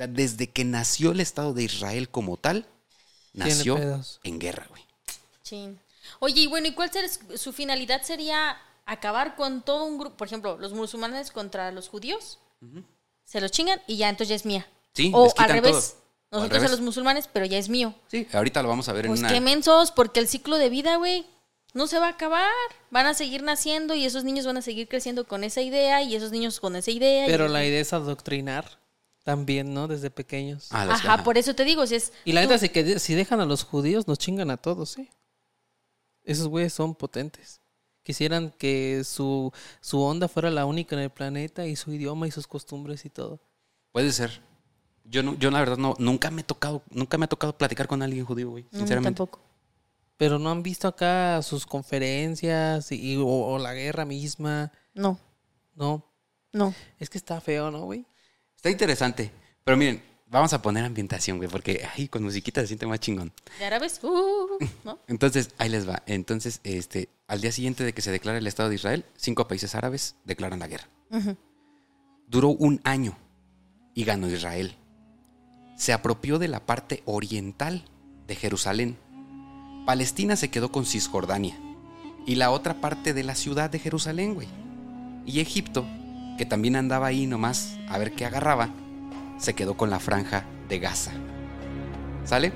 Sea, 0.02 0.12
desde 0.12 0.48
que 0.50 0.64
nació 0.64 1.12
el 1.12 1.20
Estado 1.20 1.54
de 1.54 1.62
Israel 1.64 2.08
como 2.08 2.36
tal, 2.36 2.66
nació 3.32 3.78
en 4.24 4.38
guerra, 4.38 4.66
güey. 4.68 4.82
Chin. 5.42 5.78
Oye, 6.18 6.42
y 6.42 6.46
bueno, 6.46 6.66
¿y 6.68 6.72
cuál 6.72 6.90
ser, 6.92 7.08
su 7.38 7.52
finalidad 7.52 8.02
sería 8.02 8.56
acabar 8.86 9.36
con 9.36 9.62
todo 9.62 9.84
un 9.84 9.98
grupo? 9.98 10.16
Por 10.16 10.26
ejemplo, 10.26 10.58
los 10.58 10.72
musulmanes 10.72 11.30
contra 11.30 11.70
los 11.70 11.88
judíos. 11.88 12.38
Se 13.24 13.40
los 13.40 13.50
chingan 13.50 13.80
y 13.86 13.96
ya 13.96 14.08
entonces 14.08 14.28
ya 14.28 14.34
es 14.36 14.44
mía. 14.44 14.66
Sí, 14.94 15.10
o 15.14 15.24
les 15.24 15.34
quitan 15.34 15.50
al 15.50 15.62
revés. 15.62 15.96
todo. 16.30 16.40
O 16.40 16.42
al 16.42 16.48
Nosotros 16.48 16.64
a 16.64 16.68
los 16.72 16.80
musulmanes, 16.80 17.28
pero 17.32 17.46
ya 17.46 17.58
es 17.58 17.68
mío. 17.68 17.94
Sí, 18.08 18.26
ahorita 18.32 18.62
lo 18.62 18.68
vamos 18.68 18.88
a 18.88 18.92
ver 18.92 19.06
Pues 19.06 19.20
en 19.20 19.26
una... 19.26 19.34
qué 19.34 19.40
mensos, 19.40 19.90
porque 19.92 20.18
el 20.20 20.28
ciclo 20.28 20.56
de 20.58 20.68
vida, 20.70 20.96
güey, 20.96 21.26
no 21.74 21.86
se 21.86 21.98
va 21.98 22.06
a 22.06 22.10
acabar. 22.10 22.50
Van 22.90 23.06
a 23.06 23.14
seguir 23.14 23.42
naciendo 23.42 23.94
y 23.94 24.04
esos 24.04 24.24
niños 24.24 24.46
van 24.46 24.56
a 24.56 24.62
seguir 24.62 24.88
creciendo 24.88 25.26
con 25.26 25.44
esa 25.44 25.60
idea 25.62 26.02
y 26.02 26.14
esos 26.16 26.30
niños 26.32 26.58
con 26.60 26.74
esa 26.76 26.90
idea. 26.90 27.26
y- 27.26 27.30
Pero 27.30 27.48
la 27.48 27.64
idea 27.64 27.80
es 27.80 27.92
adoctrinar 27.92 28.81
también, 29.22 29.72
¿no? 29.74 29.88
Desde 29.88 30.10
pequeños. 30.10 30.68
Ah, 30.70 30.82
Ajá, 30.90 31.14
ajá. 31.14 31.24
por 31.24 31.38
eso 31.38 31.54
te 31.54 31.64
digo, 31.64 31.86
si 31.86 31.94
es... 31.96 32.12
Y 32.24 32.32
la 32.32 32.42
tú- 32.42 32.48
neta 32.50 32.68
que 32.68 32.98
si 32.98 33.14
dejan 33.14 33.40
a 33.40 33.44
los 33.46 33.64
judíos, 33.64 34.08
nos 34.08 34.18
chingan 34.18 34.50
a 34.50 34.56
todos, 34.56 34.98
¿eh? 34.98 35.08
Esos 36.24 36.48
güeyes 36.48 36.72
son 36.72 36.94
potentes. 36.94 37.60
Quisieran 38.04 38.50
que 38.58 39.02
su, 39.04 39.52
su 39.80 40.00
onda 40.02 40.26
fuera 40.28 40.50
la 40.50 40.66
única 40.66 40.96
en 40.96 41.02
el 41.02 41.10
planeta 41.10 41.66
y 41.66 41.76
su 41.76 41.92
idioma 41.92 42.26
y 42.26 42.30
sus 42.32 42.46
costumbres 42.46 43.04
y 43.04 43.10
todo. 43.10 43.40
Puede 43.92 44.10
ser. 44.12 44.42
Yo 45.04 45.22
no, 45.22 45.34
yo 45.34 45.50
la 45.50 45.58
verdad 45.60 45.76
no, 45.78 45.94
nunca 45.98 46.30
me 46.30 46.42
he 46.42 46.44
tocado, 46.44 46.82
nunca 46.90 47.18
me 47.18 47.24
ha 47.24 47.28
tocado 47.28 47.56
platicar 47.58 47.86
con 47.88 48.02
alguien 48.02 48.24
judío, 48.24 48.50
güey. 48.50 48.64
No, 48.64 48.70
mí 48.72 48.78
Sinceramente. 48.78 49.16
tampoco. 49.18 49.40
Pero 50.16 50.38
no 50.38 50.50
han 50.50 50.62
visto 50.62 50.86
acá 50.86 51.42
sus 51.42 51.66
conferencias 51.66 52.90
y, 52.92 53.16
o, 53.16 53.26
o 53.26 53.58
la 53.58 53.74
guerra 53.74 54.04
misma. 54.04 54.72
No, 54.94 55.18
No. 55.74 56.04
no. 56.52 56.74
Es 56.98 57.10
que 57.10 57.18
está 57.18 57.40
feo, 57.40 57.70
¿no, 57.70 57.84
güey? 57.84 58.04
Está 58.62 58.70
interesante. 58.70 59.32
Pero 59.64 59.76
miren, 59.76 60.00
vamos 60.30 60.52
a 60.52 60.62
poner 60.62 60.84
ambientación, 60.84 61.38
güey, 61.38 61.50
porque 61.50 61.84
ay, 61.96 62.06
con 62.06 62.22
musiquita 62.22 62.60
se 62.60 62.68
siente 62.68 62.86
más 62.86 63.00
chingón. 63.00 63.32
¿De 63.58 63.64
árabes? 63.64 63.98
Uh, 64.04 64.56
¿no? 64.84 65.00
Entonces, 65.08 65.50
ahí 65.58 65.68
les 65.68 65.88
va. 65.88 66.04
Entonces, 66.06 66.60
este, 66.62 67.08
al 67.26 67.40
día 67.40 67.50
siguiente 67.50 67.82
de 67.82 67.92
que 67.92 68.02
se 68.02 68.12
declara 68.12 68.38
el 68.38 68.46
Estado 68.46 68.68
de 68.68 68.76
Israel, 68.76 69.04
cinco 69.16 69.48
países 69.48 69.74
árabes 69.74 70.14
declaran 70.24 70.60
la 70.60 70.68
guerra. 70.68 70.86
Duró 72.28 72.50
un 72.50 72.80
año 72.84 73.18
y 73.94 74.04
ganó 74.04 74.30
Israel. 74.30 74.76
Se 75.76 75.92
apropió 75.92 76.38
de 76.38 76.46
la 76.46 76.64
parte 76.64 77.02
oriental 77.04 77.84
de 78.28 78.36
Jerusalén. 78.36 78.96
Palestina 79.86 80.36
se 80.36 80.52
quedó 80.52 80.70
con 80.70 80.86
Cisjordania 80.86 81.58
y 82.26 82.36
la 82.36 82.52
otra 82.52 82.80
parte 82.80 83.12
de 83.12 83.24
la 83.24 83.34
ciudad 83.34 83.70
de 83.70 83.80
Jerusalén, 83.80 84.34
güey. 84.34 84.46
Y 85.26 85.40
Egipto, 85.40 85.84
que 86.42 86.46
también 86.46 86.74
andaba 86.74 87.06
ahí 87.06 87.28
nomás 87.28 87.76
a 87.88 87.98
ver 87.98 88.14
qué 88.14 88.26
agarraba, 88.26 88.70
se 89.38 89.54
quedó 89.54 89.76
con 89.76 89.90
la 89.90 90.00
franja 90.00 90.44
de 90.68 90.80
Gaza. 90.80 91.12
¿Sale? 92.24 92.52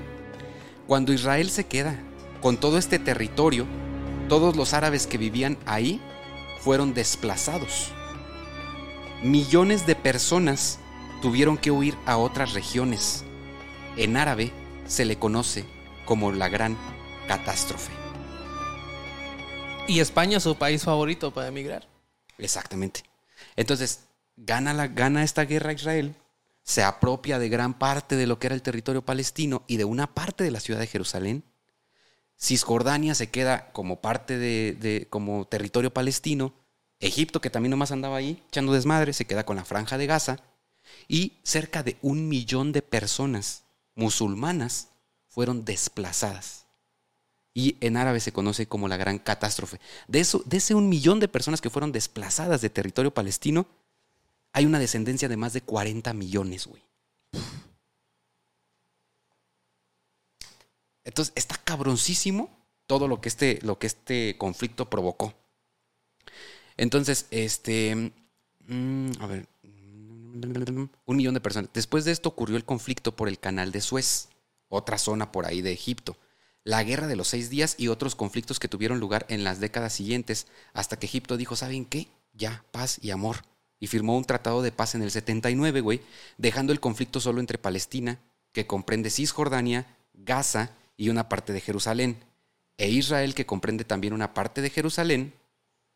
Cuando 0.87 1.13
Israel 1.13 1.49
se 1.49 1.67
queda 1.67 1.97
con 2.41 2.57
todo 2.57 2.79
este 2.79 2.99
territorio, 2.99 3.65
todos 4.27 4.57
los 4.57 4.73
árabes 4.73 5.07
que 5.07 5.17
vivían 5.17 5.57
ahí 5.65 6.01
fueron 6.59 6.93
desplazados 6.93 7.93
millones 9.23 9.85
de 9.87 9.95
personas 9.95 10.79
tuvieron 11.21 11.57
que 11.57 11.71
huir 11.71 11.95
a 12.05 12.17
otras 12.17 12.53
regiones. 12.53 13.23
En 13.95 14.17
árabe 14.17 14.51
se 14.85 15.05
le 15.05 15.17
conoce 15.17 15.63
como 16.03 16.33
la 16.33 16.49
gran 16.49 16.77
catástrofe. 17.29 17.93
Y 19.87 20.01
España 20.01 20.37
es 20.37 20.43
su 20.43 20.57
país 20.57 20.83
favorito 20.83 21.33
para 21.33 21.47
emigrar. 21.47 21.87
Exactamente. 22.37 23.03
Entonces, 23.55 24.01
gana, 24.35 24.73
la, 24.73 24.87
gana 24.87 25.23
esta 25.23 25.45
guerra 25.45 25.73
Israel, 25.73 26.15
se 26.63 26.83
apropia 26.83 27.39
de 27.39 27.49
gran 27.49 27.77
parte 27.79 28.15
de 28.15 28.27
lo 28.27 28.39
que 28.39 28.47
era 28.47 28.55
el 28.55 28.61
territorio 28.61 29.01
palestino 29.03 29.63
y 29.67 29.77
de 29.77 29.85
una 29.85 30.13
parte 30.13 30.43
de 30.43 30.51
la 30.51 30.59
ciudad 30.59 30.79
de 30.79 30.87
Jerusalén. 30.87 31.43
Cisjordania 32.39 33.15
se 33.15 33.29
queda 33.29 33.71
como 33.71 33.99
parte 34.01 34.37
de, 34.37 34.77
de- 34.79 35.07
como 35.09 35.45
territorio 35.47 35.93
palestino. 35.93 36.53
Egipto, 36.99 37.41
que 37.41 37.49
también 37.49 37.71
nomás 37.71 37.91
andaba 37.91 38.17
ahí 38.17 38.43
echando 38.47 38.73
desmadre, 38.73 39.13
se 39.13 39.25
queda 39.25 39.45
con 39.45 39.55
la 39.55 39.65
franja 39.65 39.97
de 39.97 40.07
Gaza. 40.07 40.37
Y 41.07 41.39
cerca 41.43 41.83
de 41.83 41.97
un 42.01 42.29
millón 42.29 42.71
de 42.73 42.81
personas 42.81 43.63
musulmanas 43.95 44.89
fueron 45.27 45.65
desplazadas. 45.65 46.66
Y 47.57 47.75
en 47.81 47.97
árabe 47.97 48.19
se 48.19 48.31
conoce 48.31 48.67
como 48.67 48.87
la 48.87 48.97
gran 48.97 49.17
catástrofe. 49.17 49.79
De, 50.07 50.19
eso, 50.19 50.43
de 50.45 50.57
ese 50.57 50.75
un 50.75 50.89
millón 50.89 51.19
de 51.19 51.27
personas 51.27 51.59
que 51.59 51.71
fueron 51.71 51.91
desplazadas 51.91 52.61
de 52.61 52.69
territorio 52.69 53.11
palestino, 53.11 53.65
hay 54.53 54.67
una 54.67 54.77
descendencia 54.77 55.27
de 55.27 55.37
más 55.37 55.53
de 55.53 55.61
40 55.61 56.13
millones, 56.13 56.67
güey. 56.67 56.83
Entonces, 61.03 61.33
está 61.35 61.57
cabroncísimo 61.57 62.55
todo 62.85 63.07
lo 63.07 63.21
que 63.21 63.29
este, 63.29 63.57
lo 63.63 63.79
que 63.79 63.87
este 63.87 64.37
conflicto 64.37 64.87
provocó. 64.87 65.33
Entonces, 66.77 67.25
este. 67.31 68.13
mm, 68.67 69.11
a 69.19 69.25
ver. 69.25 69.47
Un 69.63 71.17
millón 71.17 71.33
de 71.33 71.41
personas. 71.41 71.71
Después 71.73 72.05
de 72.05 72.11
esto 72.11 72.29
ocurrió 72.29 72.55
el 72.55 72.65
conflicto 72.65 73.15
por 73.15 73.27
el 73.27 73.39
canal 73.39 73.71
de 73.71 73.81
Suez, 73.81 74.29
otra 74.69 74.99
zona 74.99 75.31
por 75.31 75.47
ahí 75.47 75.63
de 75.63 75.71
Egipto. 75.71 76.17
La 76.67 76.83
guerra 76.83 77.07
de 77.07 77.15
los 77.15 77.29
seis 77.29 77.49
días 77.49 77.75
y 77.77 77.87
otros 77.87 78.13
conflictos 78.13 78.59
que 78.59 78.67
tuvieron 78.67 78.99
lugar 78.99 79.25
en 79.29 79.45
las 79.45 79.61
décadas 79.61 79.93
siguientes, 79.93 80.47
hasta 80.73 80.99
que 80.99 81.05
Egipto 81.05 81.37
dijo, 81.37 81.55
¿saben 81.55 81.85
qué? 81.85 82.09
Ya, 82.33 82.65
paz 82.71 82.99
y 83.01 83.11
amor. 83.11 83.45
Y 83.79 83.87
firmó 83.87 84.17
un 84.17 84.25
tratado 84.25 84.61
de 84.61 84.73
paz 84.73 84.93
en 84.93 85.01
el 85.01 85.09
79, 85.09 85.79
güey, 85.79 86.01
dejando 86.37 86.73
el 86.73 86.81
conflicto 86.81 87.21
solo 87.21 87.39
entre 87.39 87.57
Palestina, 87.57 88.19
que 88.51 88.67
comprende 88.67 89.09
Cisjordania, 89.09 89.85
Gaza 90.13 90.71
y 90.97 91.07
una 91.07 91.29
parte 91.29 91.53
de 91.53 91.61
Jerusalén, 91.61 92.17
e 92.75 92.89
Israel, 92.89 93.33
que 93.33 93.45
comprende 93.45 93.85
también 93.85 94.11
una 94.11 94.33
parte 94.33 94.61
de 94.61 94.69
Jerusalén 94.69 95.33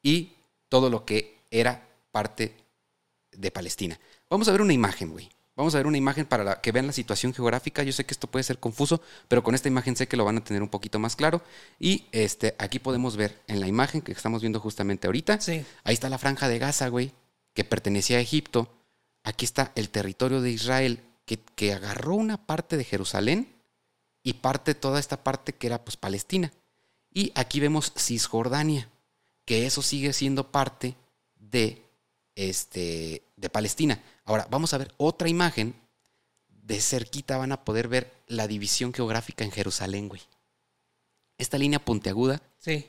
y 0.01 0.31
todo 0.69 0.89
lo 0.89 1.03
que 1.03 1.38
era 1.51 1.86
parte 2.13 2.55
de 3.34 3.51
Palestina. 3.51 3.99
Vamos 4.29 4.47
a 4.47 4.53
ver 4.53 4.62
una 4.62 4.71
imagen, 4.71 5.12
güey. 5.12 5.29
Vamos 5.55 5.75
a 5.75 5.77
ver 5.79 5.87
una 5.87 5.97
imagen 5.97 6.25
para 6.25 6.43
la- 6.43 6.61
que 6.61 6.71
vean 6.71 6.87
la 6.87 6.93
situación 6.93 7.33
geográfica. 7.33 7.83
Yo 7.83 7.91
sé 7.91 8.05
que 8.05 8.13
esto 8.13 8.27
puede 8.27 8.43
ser 8.43 8.59
confuso, 8.59 9.01
pero 9.27 9.43
con 9.43 9.53
esta 9.53 9.67
imagen 9.67 9.95
sé 9.95 10.07
que 10.07 10.17
lo 10.17 10.25
van 10.25 10.37
a 10.37 10.43
tener 10.43 10.63
un 10.63 10.69
poquito 10.69 10.97
más 10.97 11.15
claro. 11.15 11.41
Y 11.79 12.05
este, 12.11 12.55
aquí 12.57 12.79
podemos 12.79 13.17
ver 13.17 13.41
en 13.47 13.59
la 13.59 13.67
imagen 13.67 14.01
que 14.01 14.11
estamos 14.13 14.41
viendo 14.41 14.59
justamente 14.59 15.07
ahorita. 15.07 15.41
Sí. 15.41 15.65
Ahí 15.83 15.93
está 15.93 16.09
la 16.09 16.17
franja 16.17 16.47
de 16.47 16.57
Gaza, 16.59 16.87
güey, 16.87 17.11
que 17.53 17.63
pertenecía 17.65 18.17
a 18.17 18.21
Egipto. 18.21 18.73
Aquí 19.23 19.45
está 19.45 19.71
el 19.75 19.89
territorio 19.89 20.41
de 20.41 20.51
Israel, 20.51 21.01
que, 21.25 21.37
que 21.55 21.73
agarró 21.73 22.15
una 22.15 22.37
parte 22.45 22.77
de 22.77 22.83
Jerusalén 22.85 23.53
y 24.23 24.33
parte 24.33 24.73
toda 24.73 24.99
esta 24.99 25.23
parte 25.23 25.53
que 25.53 25.67
era 25.67 25.83
pues 25.83 25.97
Palestina. 25.97 26.51
Y 27.13 27.33
aquí 27.35 27.59
vemos 27.59 27.91
Cisjordania, 27.97 28.89
que 29.45 29.65
eso 29.65 29.81
sigue 29.81 30.13
siendo 30.13 30.49
parte 30.49 30.95
de, 31.35 31.83
este, 32.49 33.23
de 33.36 33.49
Palestina. 33.49 34.01
Ahora, 34.25 34.47
vamos 34.49 34.73
a 34.73 34.77
ver 34.77 34.93
otra 34.97 35.30
imagen. 35.30 35.75
De 36.49 36.80
cerquita 36.80 37.38
van 37.38 37.51
a 37.51 37.63
poder 37.65 37.88
ver 37.88 38.13
la 38.27 38.47
división 38.47 38.93
geográfica 38.93 39.43
en 39.43 39.51
Jerusalén, 39.51 40.08
güey. 40.10 40.21
Esta 41.38 41.58
línea 41.58 41.84
puntiaguda 41.84 42.41
Sí. 42.60 42.88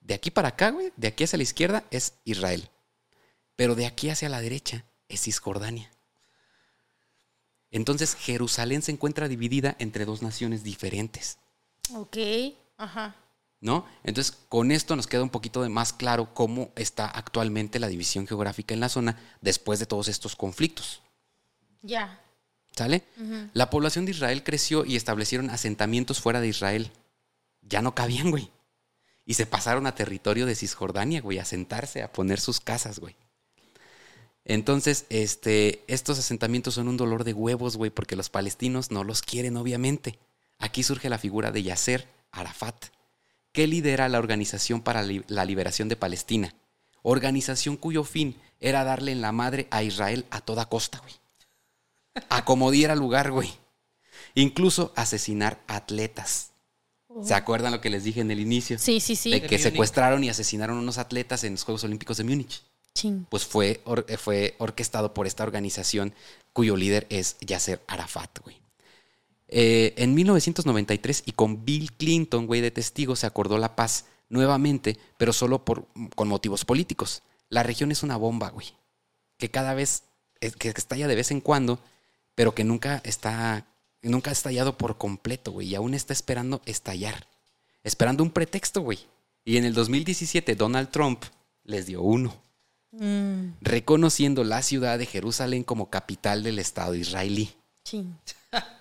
de 0.00 0.14
aquí 0.14 0.30
para 0.30 0.48
acá, 0.48 0.70
güey, 0.70 0.92
de 0.96 1.08
aquí 1.08 1.24
hacia 1.24 1.36
la 1.36 1.42
izquierda 1.42 1.84
es 1.90 2.14
Israel. 2.24 2.68
Pero 3.56 3.74
de 3.74 3.86
aquí 3.86 4.08
hacia 4.08 4.28
la 4.28 4.40
derecha 4.40 4.84
es 5.08 5.22
Cisjordania. 5.22 5.90
Entonces 7.70 8.14
Jerusalén 8.14 8.82
se 8.82 8.92
encuentra 8.92 9.28
dividida 9.28 9.76
entre 9.78 10.04
dos 10.04 10.22
naciones 10.22 10.62
diferentes, 10.64 11.38
Ok. 11.94 12.16
Ajá. 12.76 13.16
¿No? 13.60 13.86
Entonces 14.04 14.36
con 14.48 14.70
esto 14.70 14.96
nos 14.96 15.06
queda 15.06 15.22
un 15.22 15.30
poquito 15.30 15.62
de 15.62 15.68
más 15.68 15.92
claro 15.92 16.32
cómo 16.34 16.70
está 16.76 17.06
actualmente 17.06 17.78
la 17.78 17.88
división 17.88 18.26
geográfica 18.26 18.74
en 18.74 18.80
la 18.80 18.88
zona 18.88 19.18
después 19.40 19.78
de 19.78 19.86
todos 19.86 20.08
estos 20.08 20.36
conflictos. 20.36 21.02
Ya. 21.82 22.20
¿Sale? 22.76 23.02
La 23.54 23.70
población 23.70 24.04
de 24.04 24.12
Israel 24.12 24.44
creció 24.44 24.84
y 24.84 24.94
establecieron 24.94 25.50
asentamientos 25.50 26.20
fuera 26.20 26.40
de 26.40 26.48
Israel. 26.48 26.92
Ya 27.62 27.82
no 27.82 27.94
cabían, 27.94 28.30
güey. 28.30 28.50
Y 29.24 29.34
se 29.34 29.46
pasaron 29.46 29.86
a 29.86 29.94
territorio 29.94 30.46
de 30.46 30.54
Cisjordania, 30.54 31.20
güey, 31.20 31.38
a 31.38 31.44
sentarse, 31.44 32.02
a 32.02 32.12
poner 32.12 32.38
sus 32.38 32.60
casas, 32.60 33.00
güey. 33.00 33.16
Entonces, 34.44 35.06
este, 35.10 35.84
estos 35.88 36.18
asentamientos 36.18 36.74
son 36.74 36.88
un 36.88 36.96
dolor 36.96 37.24
de 37.24 37.34
huevos, 37.34 37.76
güey, 37.76 37.90
porque 37.90 38.16
los 38.16 38.30
palestinos 38.30 38.90
no 38.90 39.04
los 39.04 39.20
quieren, 39.22 39.56
obviamente. 39.56 40.18
Aquí 40.58 40.82
surge 40.82 41.10
la 41.10 41.18
figura 41.18 41.50
de 41.50 41.62
Yasser 41.62 42.08
Arafat, 42.30 42.86
que 43.52 43.66
lidera 43.66 44.08
la 44.08 44.18
Organización 44.18 44.80
para 44.82 45.02
la 45.02 45.44
Liberación 45.44 45.88
de 45.88 45.96
Palestina. 45.96 46.54
Organización 47.02 47.76
cuyo 47.76 48.04
fin 48.04 48.36
era 48.60 48.84
darle 48.84 49.12
en 49.12 49.20
la 49.20 49.32
madre 49.32 49.68
a 49.70 49.82
Israel 49.82 50.26
a 50.30 50.40
toda 50.40 50.68
costa, 50.68 50.98
güey 50.98 51.14
a 52.30 52.44
como 52.44 52.70
diera 52.70 52.96
lugar, 52.96 53.30
güey. 53.30 53.52
Incluso 54.34 54.92
asesinar 54.96 55.60
atletas. 55.66 56.50
¿Se 57.22 57.34
acuerdan 57.34 57.72
lo 57.72 57.80
que 57.80 57.90
les 57.90 58.04
dije 58.04 58.20
en 58.20 58.30
el 58.30 58.40
inicio? 58.40 58.78
Sí, 58.78 59.00
sí, 59.00 59.16
sí. 59.16 59.30
De 59.30 59.42
que 59.42 59.58
secuestraron 59.58 60.22
y 60.22 60.28
asesinaron 60.28 60.78
unos 60.78 60.98
atletas 60.98 61.44
en 61.44 61.52
los 61.52 61.64
Juegos 61.64 61.84
Olímpicos 61.84 62.16
de 62.16 62.24
Múnich. 62.24 62.62
Ching. 62.94 63.24
Pues 63.30 63.44
fue, 63.46 63.80
or- 63.84 64.06
fue 64.18 64.54
orquestado 64.58 65.14
por 65.14 65.26
esta 65.26 65.42
organización 65.44 66.12
cuyo 66.52 66.76
líder 66.76 67.06
es 67.08 67.36
Yasser 67.40 67.82
Arafat, 67.86 68.40
güey. 68.42 68.56
Eh, 69.48 69.94
en 69.96 70.14
1993 70.14 71.22
y 71.26 71.32
con 71.32 71.64
Bill 71.64 71.92
Clinton, 71.92 72.46
güey, 72.46 72.60
de 72.60 72.70
testigo, 72.70 73.16
se 73.16 73.26
acordó 73.26 73.58
la 73.58 73.76
paz 73.76 74.06
nuevamente, 74.28 74.98
pero 75.16 75.32
solo 75.32 75.64
por, 75.64 75.86
con 76.14 76.28
motivos 76.28 76.64
políticos. 76.64 77.22
La 77.48 77.62
región 77.62 77.90
es 77.90 78.02
una 78.02 78.16
bomba, 78.16 78.50
güey, 78.50 78.74
que 79.38 79.50
cada 79.50 79.74
vez, 79.74 80.04
eh, 80.40 80.50
que 80.50 80.68
estalla 80.68 81.08
de 81.08 81.14
vez 81.14 81.30
en 81.30 81.40
cuando, 81.40 81.78
pero 82.34 82.54
que 82.54 82.64
nunca 82.64 83.00
está, 83.04 83.66
nunca 84.02 84.30
ha 84.30 84.32
estallado 84.32 84.76
por 84.76 84.98
completo, 84.98 85.52
güey, 85.52 85.68
y 85.68 85.74
aún 85.74 85.94
está 85.94 86.12
esperando 86.12 86.60
estallar, 86.66 87.26
esperando 87.84 88.22
un 88.22 88.30
pretexto, 88.30 88.82
güey. 88.82 88.98
Y 89.44 89.56
en 89.56 89.64
el 89.64 89.72
2017 89.72 90.56
Donald 90.56 90.90
Trump 90.90 91.24
les 91.64 91.86
dio 91.86 92.02
uno 92.02 92.48
Mm, 92.92 93.52
reconociendo 93.60 94.44
la 94.44 94.62
ciudad 94.62 94.98
de 94.98 95.04
Jerusalén 95.04 95.62
como 95.62 95.90
capital 95.90 96.42
del 96.42 96.58
Estado 96.58 96.94
israelí, 96.94 97.50
ching. 97.84 98.16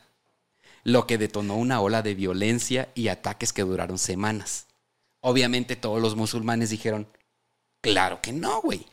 lo 0.88 1.06
que 1.06 1.18
detonó 1.18 1.58
una 1.58 1.82
ola 1.82 2.02
de 2.02 2.16
violencia 2.16 2.88
y 2.96 3.10
ataques 3.10 3.52
que 3.52 3.64
duraron 3.64 3.98
semanas. 3.98 4.68
Obviamente 5.20 5.76
todos 5.76 6.02
los 6.02 6.16
musulmanes 6.16 6.70
dijeron, 6.70 7.10
claro 7.82 8.22
que 8.22 8.32
no, 8.32 8.62
güey. 8.62 8.86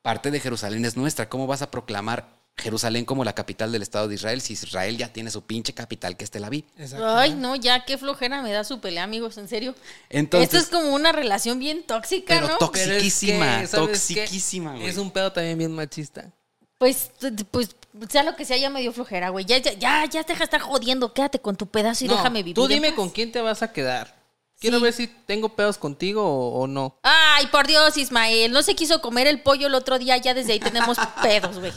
Parte 0.00 0.30
de 0.30 0.38
Jerusalén 0.38 0.84
es 0.84 0.96
nuestra. 0.96 1.28
¿Cómo 1.28 1.48
vas 1.48 1.60
a 1.60 1.72
proclamar 1.72 2.28
Jerusalén 2.56 3.04
como 3.04 3.24
la 3.24 3.34
capital 3.34 3.72
del 3.72 3.82
Estado 3.82 4.06
de 4.06 4.14
Israel 4.14 4.42
si 4.42 4.52
Israel 4.52 4.96
ya 4.96 5.12
tiene 5.12 5.32
su 5.32 5.42
pinche 5.42 5.74
capital 5.74 6.16
que 6.16 6.22
es 6.22 6.30
Tel 6.30 6.44
Aviv? 6.44 6.66
Ay, 7.02 7.34
no, 7.34 7.56
ya 7.56 7.84
qué 7.84 7.98
flojera 7.98 8.40
me 8.40 8.52
da 8.52 8.62
su 8.62 8.78
pelea, 8.78 9.02
amigos, 9.02 9.36
en 9.36 9.48
serio. 9.48 9.74
Entonces, 10.10 10.54
Esto 10.54 10.58
es 10.58 10.68
como 10.68 10.94
una 10.94 11.10
relación 11.10 11.58
bien 11.58 11.82
tóxica, 11.82 12.36
Pero 12.36 12.46
¿no? 12.46 12.58
tóxica. 12.58 12.86
Pero 12.86 12.98
es 12.98 13.18
que, 13.18 13.32
Toxiquísima, 13.32 13.66
toxiquísima, 13.66 14.74
güey. 14.76 14.86
Es 14.86 14.98
un 14.98 15.10
pedo 15.10 15.32
también 15.32 15.58
bien 15.58 15.72
machista. 15.72 16.30
Pues, 16.78 17.10
pues, 17.50 17.74
sea 18.08 18.22
lo 18.22 18.36
que 18.36 18.44
sea, 18.44 18.56
ya 18.56 18.70
me 18.70 18.80
dio 18.80 18.92
flojera, 18.92 19.28
güey. 19.30 19.44
Ya, 19.44 19.58
ya, 19.58 19.72
ya, 19.74 20.04
ya 20.06 20.22
deja 20.22 20.38
de 20.38 20.44
estar 20.44 20.60
jodiendo. 20.60 21.12
Quédate 21.12 21.38
con 21.40 21.56
tu 21.56 21.66
pedazo 21.66 22.04
y 22.04 22.08
No, 22.08 22.16
déjame 22.16 22.40
vivir. 22.42 22.54
Tú 22.54 22.64
en 22.64 22.68
dime 22.70 22.88
paz. 22.88 22.96
con 22.96 23.10
quién 23.10 23.30
te 23.32 23.40
vas 23.40 23.62
a 23.62 23.72
quedar. 23.72 24.22
Quiero 24.60 24.78
Sí. 24.78 24.84
ver 24.84 24.92
si 24.94 25.06
tengo 25.26 25.50
pedos 25.56 25.76
contigo 25.78 26.22
o, 26.24 26.60
o 26.62 26.66
no. 26.66 26.96
Ay, 27.02 27.48
por 27.48 27.66
Dios, 27.66 27.96
Ismael. 27.98 28.50
No 28.52 28.62
se 28.62 28.74
quiso 28.74 29.00
comer 29.02 29.26
el 29.26 29.42
pollo 29.42 29.66
el 29.66 29.74
otro 29.74 29.98
día. 29.98 30.16
Ya 30.16 30.32
desde 30.32 30.52
ahí 30.54 30.60
tenemos 30.60 30.96
pedos, 31.22 31.58
güey. 31.58 31.72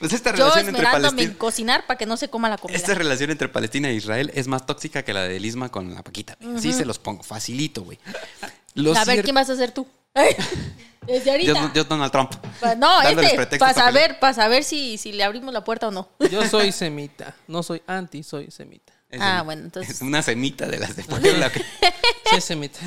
pues 0.00 0.12
esta 0.12 0.30
Yo 0.30 0.36
relación 0.38 0.68
entre 0.68 0.82
esmerándome 0.82 1.08
en 1.08 1.14
Palestina... 1.16 1.38
cocinar 1.38 1.86
para 1.86 1.98
que 1.98 2.06
no 2.06 2.16
se 2.16 2.28
coma 2.28 2.48
la 2.48 2.58
comida. 2.58 2.76
Esta 2.78 2.94
relación 2.94 3.30
entre 3.30 3.48
Palestina 3.48 3.90
e 3.90 3.94
Israel 3.94 4.32
es 4.34 4.48
más 4.48 4.66
tóxica 4.66 5.04
que 5.04 5.12
la 5.12 5.22
de 5.22 5.38
Lisma 5.38 5.68
con 5.70 5.94
la 5.94 6.02
Paquita. 6.02 6.36
güey. 6.40 6.56
Así 6.56 6.72
se 6.72 6.84
los 6.84 6.98
pongo, 6.98 7.22
facilito, 7.22 7.82
güey. 7.84 7.98
A 8.96 9.04
ver, 9.04 9.22
¿quién 9.22 9.34
vas 9.34 9.48
a 9.50 9.56
ser 9.56 9.70
tú? 9.72 9.86
Desde 11.06 11.30
ahorita. 11.30 11.52
Yo, 11.52 11.72
yo 11.72 11.84
Donald 11.84 12.10
Trump. 12.10 12.32
Pa- 12.60 12.74
no, 12.74 13.00
Dándoles 13.02 13.32
este, 13.34 13.58
para 13.58 13.72
saber, 13.74 14.18
para 14.18 14.34
saber 14.34 14.64
si, 14.64 14.98
si 14.98 15.12
le 15.12 15.22
abrimos 15.22 15.54
la 15.54 15.62
puerta 15.62 15.86
o 15.86 15.90
no. 15.92 16.08
Yo 16.30 16.44
soy 16.48 16.72
semita. 16.72 17.34
No 17.46 17.62
soy 17.62 17.80
anti, 17.86 18.24
soy 18.24 18.50
semita. 18.50 18.92
Es 19.08 19.20
Ah, 19.22 19.42
bueno, 19.42 19.62
entonces- 19.62 19.94
Es 19.96 20.02
una 20.02 20.20
semita 20.20 20.66
de 20.66 20.80
las 20.80 20.96
de 20.96 21.04
Puebla. 21.04 21.52
que- 21.52 21.62
Soy 22.28 22.40
semita. 22.40 22.80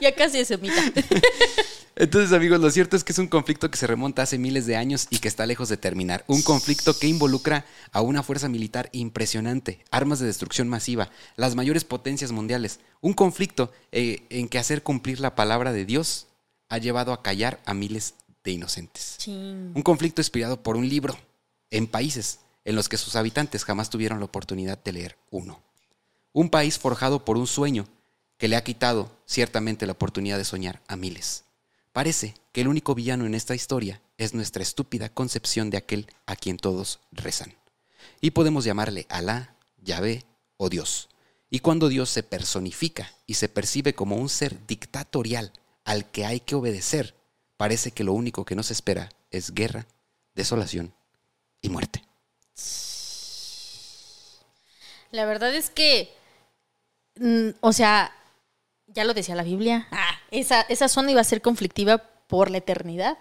ya 0.00 0.12
casi 0.16 0.40
es 0.40 0.48
semita. 0.48 0.82
Entonces, 1.94 2.32
amigos, 2.32 2.58
lo 2.60 2.70
cierto 2.70 2.96
es 2.96 3.04
que 3.04 3.12
es 3.12 3.18
un 3.18 3.28
conflicto 3.28 3.70
que 3.70 3.76
se 3.76 3.86
remonta 3.86 4.22
hace 4.22 4.38
miles 4.38 4.66
de 4.66 4.76
años 4.76 5.06
y 5.10 5.18
que 5.18 5.28
está 5.28 5.46
lejos 5.46 5.68
de 5.68 5.76
terminar. 5.76 6.24
Un 6.26 6.42
conflicto 6.42 6.98
que 6.98 7.06
involucra 7.06 7.64
a 7.92 8.00
una 8.00 8.22
fuerza 8.24 8.48
militar 8.48 8.88
impresionante, 8.92 9.84
armas 9.92 10.18
de 10.18 10.26
destrucción 10.26 10.68
masiva, 10.68 11.10
las 11.36 11.54
mayores 11.54 11.84
potencias 11.84 12.32
mundiales. 12.32 12.80
Un 13.00 13.12
conflicto 13.12 13.70
eh, 13.92 14.24
en 14.30 14.48
que 14.48 14.58
hacer 14.58 14.82
cumplir 14.82 15.20
la 15.20 15.34
palabra 15.36 15.72
de 15.72 15.84
Dios 15.84 16.26
ha 16.70 16.78
llevado 16.78 17.12
a 17.12 17.22
callar 17.22 17.60
a 17.66 17.74
miles 17.74 18.14
de 18.42 18.52
inocentes. 18.52 19.18
Un 19.26 19.82
conflicto 19.82 20.22
inspirado 20.22 20.62
por 20.62 20.76
un 20.76 20.88
libro 20.88 21.18
en 21.70 21.86
países 21.86 22.38
en 22.64 22.76
los 22.76 22.88
que 22.88 22.96
sus 22.96 23.16
habitantes 23.16 23.64
jamás 23.64 23.90
tuvieron 23.90 24.20
la 24.20 24.24
oportunidad 24.24 24.82
de 24.82 24.92
leer 24.92 25.18
uno. 25.30 25.60
Un 26.32 26.48
país 26.48 26.78
forjado 26.78 27.24
por 27.24 27.36
un 27.36 27.46
sueño 27.46 27.86
que 28.38 28.48
le 28.48 28.56
ha 28.56 28.64
quitado 28.64 29.10
ciertamente 29.26 29.84
la 29.84 29.92
oportunidad 29.92 30.38
de 30.38 30.44
soñar 30.44 30.80
a 30.86 30.96
miles. 30.96 31.44
Parece 31.92 32.34
que 32.52 32.60
el 32.60 32.68
único 32.68 32.94
villano 32.94 33.26
en 33.26 33.34
esta 33.34 33.54
historia 33.54 34.00
es 34.16 34.32
nuestra 34.32 34.62
estúpida 34.62 35.08
concepción 35.08 35.70
de 35.70 35.76
aquel 35.76 36.06
a 36.26 36.36
quien 36.36 36.56
todos 36.56 37.00
rezan. 37.10 37.52
Y 38.20 38.30
podemos 38.30 38.64
llamarle 38.64 39.06
Alá, 39.08 39.56
Yahvé 39.82 40.24
o 40.56 40.68
Dios. 40.68 41.08
Y 41.50 41.58
cuando 41.58 41.88
Dios 41.88 42.10
se 42.10 42.22
personifica 42.22 43.12
y 43.26 43.34
se 43.34 43.48
percibe 43.48 43.92
como 43.92 44.16
un 44.16 44.28
ser 44.28 44.66
dictatorial 44.66 45.52
al 45.90 46.08
que 46.08 46.24
hay 46.24 46.38
que 46.38 46.54
obedecer, 46.54 47.16
parece 47.56 47.90
que 47.90 48.04
lo 48.04 48.12
único 48.12 48.44
que 48.44 48.54
nos 48.54 48.70
espera 48.70 49.08
es 49.32 49.52
guerra, 49.52 49.86
desolación 50.36 50.94
y 51.60 51.68
muerte. 51.68 52.04
La 55.10 55.24
verdad 55.24 55.52
es 55.52 55.68
que, 55.68 56.14
mm, 57.18 57.48
o 57.60 57.72
sea, 57.72 58.12
ya 58.86 59.02
lo 59.02 59.14
decía 59.14 59.34
la 59.34 59.42
Biblia. 59.42 59.88
Ah, 59.90 60.12
esa, 60.30 60.60
esa 60.62 60.86
zona 60.86 61.10
iba 61.10 61.22
a 61.22 61.24
ser 61.24 61.42
conflictiva 61.42 61.98
por 62.28 62.52
la 62.52 62.58
eternidad. 62.58 63.18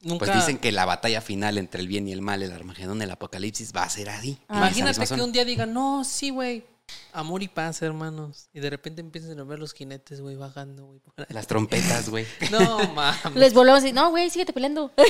Nunca. 0.00 0.26
Pues 0.26 0.36
dicen 0.36 0.58
que 0.58 0.72
la 0.72 0.86
batalla 0.86 1.20
final 1.20 1.56
entre 1.56 1.80
el 1.80 1.86
bien 1.86 2.08
y 2.08 2.12
el 2.12 2.20
mal, 2.20 2.42
el 2.42 2.50
Armagedón, 2.50 3.00
el 3.00 3.12
Apocalipsis, 3.12 3.72
va 3.74 3.84
a 3.84 3.90
ser 3.90 4.10
así. 4.10 4.38
en 4.48 4.56
esa 4.56 4.56
Imagínate 4.56 5.06
que 5.06 5.22
un 5.22 5.32
día 5.32 5.44
digan, 5.44 5.72
no, 5.72 6.02
sí, 6.02 6.30
güey. 6.30 6.64
Amor 7.12 7.42
y 7.42 7.48
paz, 7.48 7.82
hermanos. 7.82 8.48
Y 8.52 8.60
de 8.60 8.70
repente 8.70 9.00
empiezan 9.00 9.38
a 9.38 9.44
ver 9.44 9.58
los 9.58 9.72
jinetes, 9.72 10.20
güey, 10.20 10.36
bajando, 10.36 10.84
güey. 10.86 11.00
Las 11.28 11.46
trompetas, 11.46 12.08
güey. 12.08 12.26
No, 12.50 12.78
mames. 12.94 13.34
Les 13.34 13.54
volvemos 13.54 13.80
a 13.80 13.82
decir, 13.82 13.94
no, 13.94 14.10
güey, 14.10 14.30
síguete 14.30 14.52
peleando. 14.52 14.92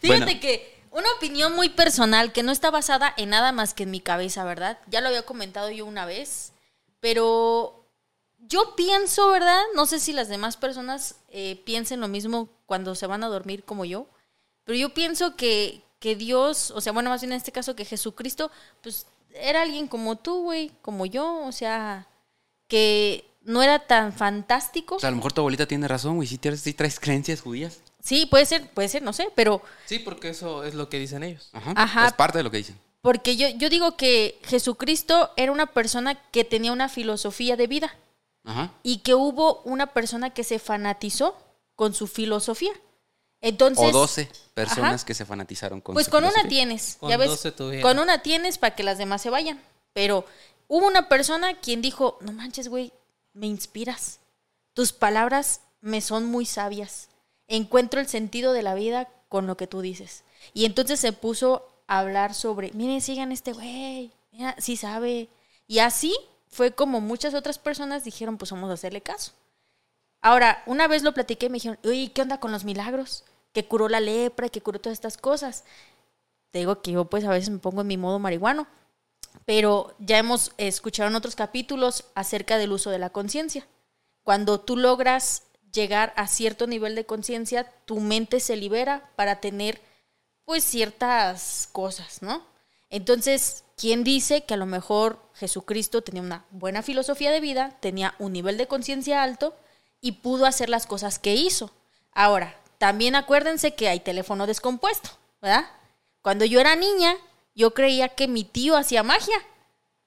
Fíjate 0.00 0.24
Bueno. 0.24 0.40
que 0.40 0.74
una 0.90 1.10
opinión 1.16 1.54
muy 1.54 1.70
personal 1.70 2.32
que 2.32 2.42
no 2.42 2.52
está 2.52 2.70
basada 2.70 3.12
en 3.16 3.30
nada 3.30 3.52
más 3.52 3.74
que 3.74 3.82
en 3.84 3.90
mi 3.90 4.00
cabeza, 4.00 4.44
¿verdad? 4.44 4.78
Ya 4.88 5.00
lo 5.00 5.08
había 5.08 5.22
comentado 5.22 5.70
yo 5.70 5.86
una 5.86 6.06
vez, 6.06 6.52
pero 7.00 7.84
yo 8.46 8.76
pienso, 8.76 9.30
¿verdad? 9.30 9.60
No 9.74 9.86
sé 9.86 9.98
si 9.98 10.12
las 10.12 10.28
demás 10.28 10.56
personas 10.56 11.16
eh, 11.30 11.60
piensen 11.64 12.00
lo 12.00 12.08
mismo 12.08 12.48
cuando 12.66 12.94
se 12.94 13.06
van 13.06 13.24
a 13.24 13.28
dormir 13.28 13.64
como 13.64 13.84
yo, 13.84 14.06
pero 14.64 14.78
yo 14.78 14.94
pienso 14.94 15.36
que, 15.36 15.82
que 15.98 16.14
Dios, 16.16 16.70
o 16.70 16.80
sea, 16.80 16.92
bueno, 16.92 17.10
más 17.10 17.22
bien 17.22 17.32
en 17.32 17.38
este 17.38 17.52
caso 17.52 17.74
que 17.74 17.84
Jesucristo, 17.84 18.50
pues 18.82 19.06
era 19.34 19.62
alguien 19.62 19.86
como 19.88 20.16
tú, 20.16 20.42
güey, 20.44 20.70
como 20.82 21.06
yo, 21.06 21.44
o 21.46 21.52
sea, 21.52 22.06
que 22.68 23.24
no 23.42 23.62
era 23.62 23.78
tan 23.80 24.12
fantástico. 24.12 24.96
O 24.96 25.00
sea, 25.00 25.08
a 25.08 25.10
lo 25.10 25.16
mejor 25.16 25.32
tu 25.32 25.40
abuelita 25.40 25.66
tiene 25.66 25.86
razón, 25.88 26.16
güey. 26.16 26.26
Si 26.28 26.38
traes, 26.38 26.60
sí 26.60 26.72
traes 26.72 26.98
creencias 26.98 27.40
judías. 27.40 27.80
Sí, 28.02 28.26
puede 28.26 28.46
ser, 28.46 28.68
puede 28.70 28.88
ser, 28.88 29.02
no 29.02 29.12
sé, 29.12 29.28
pero 29.34 29.62
Sí, 29.86 29.98
porque 29.98 30.28
eso 30.30 30.64
es 30.64 30.74
lo 30.74 30.88
que 30.88 30.98
dicen 30.98 31.22
ellos. 31.22 31.50
Ajá. 31.52 31.72
Ajá. 31.76 32.06
Es 32.06 32.12
parte 32.12 32.38
de 32.38 32.44
lo 32.44 32.50
que 32.50 32.58
dicen. 32.58 32.78
porque 33.00 33.36
yo, 33.36 33.48
yo 33.48 33.68
digo 33.70 33.96
que 33.96 34.38
Jesucristo 34.44 35.30
era 35.36 35.52
una 35.52 35.66
persona 35.66 36.14
que 36.30 36.44
tenía 36.44 36.72
una 36.72 36.88
filosofía 36.88 37.56
de 37.56 37.66
vida 37.66 37.94
Ajá. 38.44 38.72
y 38.82 38.98
que 38.98 39.14
hubo 39.14 39.60
una 39.64 39.88
persona 39.94 40.30
que 40.30 40.44
se 40.44 40.58
fanatizó 40.58 41.36
con 41.76 41.94
su 41.94 42.06
filosofía. 42.06 42.72
Entonces, 43.46 43.84
o 43.84 43.92
12 43.92 44.30
personas 44.54 44.94
Ajá. 45.02 45.06
que 45.06 45.12
se 45.12 45.26
fanatizaron 45.26 45.82
con 45.82 45.92
pues 45.92 46.06
su 46.06 46.10
con 46.10 46.24
una 46.24 46.48
tienes, 46.48 46.96
Con 46.98 47.10
ya 47.10 47.18
ves, 47.18 47.28
12 47.28 47.52
tuvieron. 47.52 47.82
con 47.82 47.98
una 47.98 48.22
tienes 48.22 48.56
para 48.56 48.74
que 48.74 48.82
las 48.82 48.96
demás 48.96 49.20
se 49.20 49.28
vayan. 49.28 49.60
Pero 49.92 50.24
hubo 50.66 50.86
una 50.86 51.10
persona 51.10 51.54
quien 51.60 51.82
dijo, 51.82 52.16
no 52.22 52.32
manches, 52.32 52.68
güey, 52.68 52.90
me 53.34 53.46
inspiras. 53.46 54.20
Tus 54.72 54.92
palabras 54.94 55.60
me 55.82 56.00
son 56.00 56.24
muy 56.24 56.46
sabias. 56.46 57.08
Encuentro 57.46 58.00
el 58.00 58.08
sentido 58.08 58.54
de 58.54 58.62
la 58.62 58.74
vida 58.74 59.08
con 59.28 59.46
lo 59.46 59.58
que 59.58 59.66
tú 59.66 59.82
dices. 59.82 60.24
Y 60.54 60.64
entonces 60.64 60.98
se 60.98 61.12
puso 61.12 61.68
a 61.86 61.98
hablar 61.98 62.32
sobre, 62.32 62.72
miren, 62.72 63.02
sigan 63.02 63.30
este 63.30 63.52
güey, 63.52 64.10
mira, 64.32 64.56
sí 64.58 64.78
sabe. 64.78 65.28
Y 65.66 65.80
así 65.80 66.16
fue 66.48 66.70
como 66.70 67.02
muchas 67.02 67.34
otras 67.34 67.58
personas 67.58 68.04
dijeron, 68.04 68.38
pues 68.38 68.50
vamos 68.52 68.70
a 68.70 68.74
hacerle 68.74 69.02
caso. 69.02 69.32
Ahora, 70.22 70.62
una 70.64 70.88
vez 70.88 71.02
lo 71.02 71.12
platiqué 71.12 71.46
y 71.46 71.50
me 71.50 71.56
dijeron, 71.56 71.78
oye, 71.84 72.10
¿qué 72.10 72.22
onda 72.22 72.40
con 72.40 72.50
los 72.50 72.64
milagros? 72.64 73.24
Que 73.54 73.66
curó 73.66 73.88
la 73.88 74.00
lepra, 74.00 74.50
que 74.50 74.60
curó 74.60 74.78
todas 74.78 74.98
estas 74.98 75.16
cosas. 75.16 75.64
Te 76.50 76.58
digo 76.58 76.82
que 76.82 76.92
yo 76.92 77.06
pues 77.06 77.24
a 77.24 77.30
veces 77.30 77.48
me 77.48 77.58
pongo 77.58 77.80
en 77.80 77.86
mi 77.86 77.96
modo 77.96 78.18
marihuano, 78.18 78.66
pero 79.46 79.94
ya 79.98 80.18
hemos 80.18 80.52
escuchado 80.58 81.08
en 81.08 81.16
otros 81.16 81.34
capítulos 81.34 82.04
acerca 82.14 82.58
del 82.58 82.72
uso 82.72 82.90
de 82.90 82.98
la 82.98 83.10
conciencia. 83.10 83.66
Cuando 84.22 84.60
tú 84.60 84.76
logras 84.76 85.44
llegar 85.72 86.12
a 86.16 86.26
cierto 86.28 86.66
nivel 86.66 86.94
de 86.94 87.06
conciencia, 87.06 87.72
tu 87.84 88.00
mente 88.00 88.40
se 88.40 88.56
libera 88.56 89.10
para 89.16 89.40
tener 89.40 89.80
pues 90.44 90.62
ciertas 90.62 91.68
cosas, 91.72 92.22
¿no? 92.22 92.42
Entonces, 92.90 93.64
¿quién 93.76 94.04
dice 94.04 94.44
que 94.44 94.54
a 94.54 94.58
lo 94.58 94.66
mejor 94.66 95.18
Jesucristo 95.34 96.02
tenía 96.02 96.22
una 96.22 96.44
buena 96.50 96.82
filosofía 96.82 97.32
de 97.32 97.40
vida, 97.40 97.76
tenía 97.80 98.14
un 98.18 98.32
nivel 98.32 98.56
de 98.56 98.68
conciencia 98.68 99.22
alto 99.22 99.56
y 100.00 100.12
pudo 100.12 100.46
hacer 100.46 100.68
las 100.68 100.86
cosas 100.86 101.18
que 101.18 101.34
hizo? 101.34 101.72
Ahora, 102.12 102.56
también 102.78 103.14
acuérdense 103.14 103.74
que 103.74 103.88
hay 103.88 104.00
teléfono 104.00 104.46
descompuesto, 104.46 105.10
¿verdad? 105.40 105.66
Cuando 106.22 106.44
yo 106.44 106.60
era 106.60 106.74
niña, 106.74 107.16
yo 107.54 107.74
creía 107.74 108.08
que 108.08 108.28
mi 108.28 108.44
tío 108.44 108.76
hacía 108.76 109.02
magia. 109.02 109.36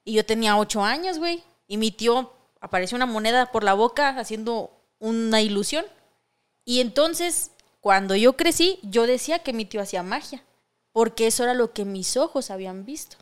Y 0.03 0.13
yo 0.13 0.25
tenía 0.25 0.57
ocho 0.57 0.83
años, 0.83 1.19
güey. 1.19 1.43
Y 1.67 1.77
mi 1.77 1.91
tío 1.91 2.31
apareció 2.61 2.95
una 2.95 3.05
moneda 3.05 3.51
por 3.51 3.63
la 3.63 3.73
boca 3.73 4.09
haciendo 4.17 4.71
una 4.99 5.41
ilusión. 5.41 5.85
Y 6.65 6.81
entonces, 6.81 7.51
cuando 7.81 8.15
yo 8.15 8.35
crecí, 8.35 8.79
yo 8.83 9.07
decía 9.07 9.39
que 9.39 9.53
mi 9.53 9.65
tío 9.65 9.81
hacía 9.81 10.03
magia. 10.03 10.43
Porque 10.91 11.27
eso 11.27 11.43
era 11.43 11.53
lo 11.53 11.73
que 11.73 11.85
mis 11.85 12.17
ojos 12.17 12.49
habían 12.49 12.85
visto. 12.85 13.17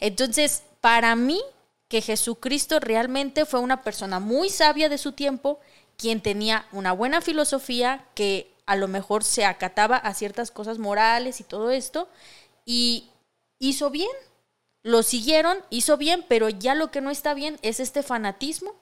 Entonces, 0.00 0.64
para 0.80 1.16
mí, 1.16 1.40
que 1.88 2.02
Jesucristo 2.02 2.80
realmente 2.80 3.46
fue 3.46 3.60
una 3.60 3.82
persona 3.82 4.20
muy 4.20 4.50
sabia 4.50 4.88
de 4.88 4.98
su 4.98 5.12
tiempo, 5.12 5.60
quien 5.96 6.20
tenía 6.20 6.66
una 6.72 6.92
buena 6.92 7.20
filosofía, 7.20 8.04
que 8.14 8.53
a 8.66 8.76
lo 8.76 8.88
mejor 8.88 9.24
se 9.24 9.44
acataba 9.44 9.96
a 9.96 10.14
ciertas 10.14 10.50
cosas 10.50 10.78
morales 10.78 11.40
y 11.40 11.44
todo 11.44 11.70
esto, 11.70 12.08
y 12.64 13.10
hizo 13.58 13.90
bien. 13.90 14.10
Lo 14.82 15.02
siguieron, 15.02 15.56
hizo 15.70 15.96
bien, 15.96 16.24
pero 16.28 16.50
ya 16.50 16.74
lo 16.74 16.90
que 16.90 17.00
no 17.00 17.10
está 17.10 17.32
bien 17.32 17.58
es 17.62 17.80
este 17.80 18.02
fanatismo 18.02 18.74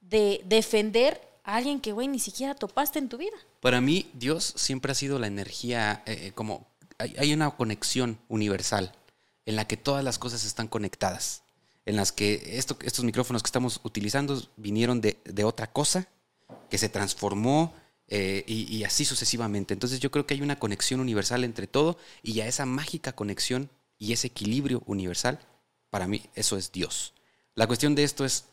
de 0.00 0.42
defender 0.44 1.20
a 1.44 1.56
alguien 1.56 1.80
que, 1.80 1.92
güey, 1.92 2.08
ni 2.08 2.18
siquiera 2.18 2.54
topaste 2.54 2.98
en 2.98 3.08
tu 3.08 3.16
vida. 3.16 3.36
Para 3.60 3.80
mí, 3.80 4.10
Dios 4.12 4.52
siempre 4.56 4.92
ha 4.92 4.94
sido 4.94 5.18
la 5.18 5.26
energía, 5.26 6.02
eh, 6.04 6.32
como 6.34 6.66
hay, 6.98 7.14
hay 7.18 7.32
una 7.32 7.50
conexión 7.50 8.18
universal 8.28 8.92
en 9.46 9.56
la 9.56 9.66
que 9.66 9.76
todas 9.76 10.04
las 10.04 10.18
cosas 10.18 10.44
están 10.44 10.68
conectadas, 10.68 11.42
en 11.86 11.96
las 11.96 12.12
que 12.12 12.58
esto, 12.58 12.76
estos 12.82 13.04
micrófonos 13.04 13.42
que 13.42 13.48
estamos 13.48 13.80
utilizando 13.82 14.42
vinieron 14.56 15.00
de, 15.00 15.18
de 15.24 15.44
otra 15.44 15.66
cosa 15.66 16.06
que 16.70 16.78
se 16.78 16.88
transformó 16.88 17.74
eh, 18.08 18.44
y, 18.46 18.76
y 18.76 18.84
así 18.84 19.04
sucesivamente. 19.04 19.74
Entonces 19.74 20.00
yo 20.00 20.10
creo 20.10 20.26
que 20.26 20.34
hay 20.34 20.42
una 20.42 20.58
conexión 20.58 21.00
universal 21.00 21.44
entre 21.44 21.66
todo 21.66 21.98
y 22.22 22.40
a 22.40 22.46
esa 22.46 22.66
mágica 22.66 23.12
conexión 23.12 23.70
y 23.98 24.12
ese 24.12 24.28
equilibrio 24.28 24.82
universal, 24.86 25.38
para 25.90 26.06
mí 26.06 26.22
eso 26.34 26.56
es 26.56 26.72
Dios. 26.72 27.14
La 27.54 27.66
cuestión 27.66 27.94
de 27.94 28.04
esto 28.04 28.24
es 28.24 28.46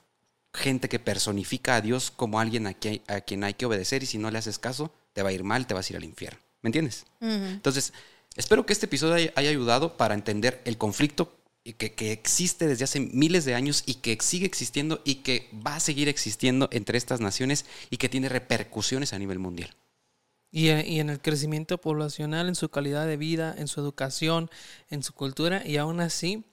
gente 0.53 0.89
que 0.89 0.99
personifica 0.99 1.75
a 1.75 1.81
Dios 1.81 2.11
como 2.11 2.39
alguien 2.39 2.67
a 2.67 2.73
quien, 2.73 3.01
a 3.07 3.21
quien 3.21 3.43
hay 3.43 3.53
que 3.53 3.65
obedecer 3.65 4.03
y 4.03 4.05
si 4.05 4.17
no 4.17 4.29
le 4.31 4.37
haces 4.37 4.59
caso, 4.59 4.91
te 5.13 5.23
va 5.23 5.29
a 5.29 5.33
ir 5.33 5.43
mal, 5.43 5.67
te 5.67 5.73
vas 5.73 5.89
a 5.89 5.93
ir 5.93 5.97
al 5.97 6.03
infierno. 6.03 6.39
¿Me 6.61 6.67
entiendes? 6.67 7.05
Entonces, 7.19 7.93
espero 8.35 8.65
que 8.65 8.73
este 8.73 8.85
episodio 8.85 9.31
haya 9.35 9.49
ayudado 9.49 9.97
para 9.97 10.13
entender 10.13 10.61
el 10.65 10.77
conflicto 10.77 11.35
y 11.63 11.73
que, 11.73 11.93
que 11.93 12.11
existe 12.11 12.67
desde 12.67 12.85
hace 12.85 12.99
miles 12.99 13.45
de 13.45 13.55
años 13.55 13.83
y 13.85 13.95
que 13.95 14.17
sigue 14.21 14.45
existiendo 14.45 15.01
y 15.05 15.15
que 15.15 15.49
va 15.65 15.75
a 15.75 15.79
seguir 15.79 16.09
existiendo 16.09 16.67
entre 16.71 16.97
estas 16.97 17.21
naciones 17.21 17.65
y 17.89 17.97
que 17.97 18.09
tiene 18.09 18.29
repercusiones 18.29 19.13
a 19.13 19.19
nivel 19.19 19.39
mundial. 19.39 19.75
Y, 20.49 20.69
eh, 20.69 20.85
y 20.85 20.99
en 20.99 21.09
el 21.09 21.21
crecimiento 21.21 21.79
poblacional, 21.79 22.47
en 22.47 22.55
su 22.55 22.69
calidad 22.69 23.05
de 23.07 23.17
vida, 23.17 23.55
en 23.57 23.67
su 23.67 23.79
educación, 23.79 24.49
en 24.89 25.03
su 25.03 25.13
cultura, 25.13 25.65
y 25.65 25.77
aún 25.77 26.01
así 26.01 26.43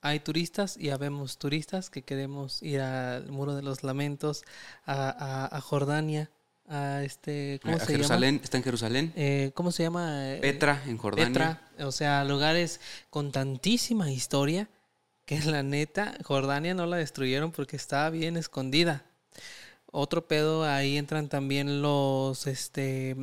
hay 0.00 0.20
turistas 0.20 0.76
y 0.76 0.90
habemos 0.90 1.38
turistas 1.38 1.88
que 1.88 2.02
queremos 2.02 2.62
ir 2.62 2.80
al 2.80 3.30
Muro 3.30 3.54
de 3.54 3.62
los 3.62 3.82
Lamentos, 3.82 4.44
a 4.84 5.60
Jordania, 5.62 6.30
a 6.72 7.04
este, 7.04 7.60
¿cómo 7.62 7.76
A 7.76 7.80
se 7.80 7.92
Jerusalén, 7.92 8.40
está 8.42 8.56
en 8.56 8.62
Jerusalén. 8.62 9.06
llama? 9.08 9.14
Eh, 9.16 9.50
¿Cómo 9.54 9.70
se 9.72 9.82
llama? 9.82 10.36
Petra, 10.40 10.82
en 10.86 10.96
Jordania. 10.96 11.26
Petra, 11.28 11.86
o 11.86 11.92
sea, 11.92 12.24
lugares 12.24 12.80
con 13.10 13.30
tantísima 13.30 14.10
historia 14.10 14.68
que 15.26 15.38
la 15.40 15.62
neta, 15.62 16.16
Jordania 16.24 16.74
no 16.74 16.86
la 16.86 16.96
destruyeron 16.96 17.52
porque 17.52 17.76
estaba 17.76 18.08
bien 18.10 18.36
escondida. 18.36 19.04
Otro 19.90 20.26
pedo, 20.26 20.64
ahí 20.64 20.96
entran 20.96 21.28
también 21.28 21.82
los, 21.82 22.46
este, 22.46 23.14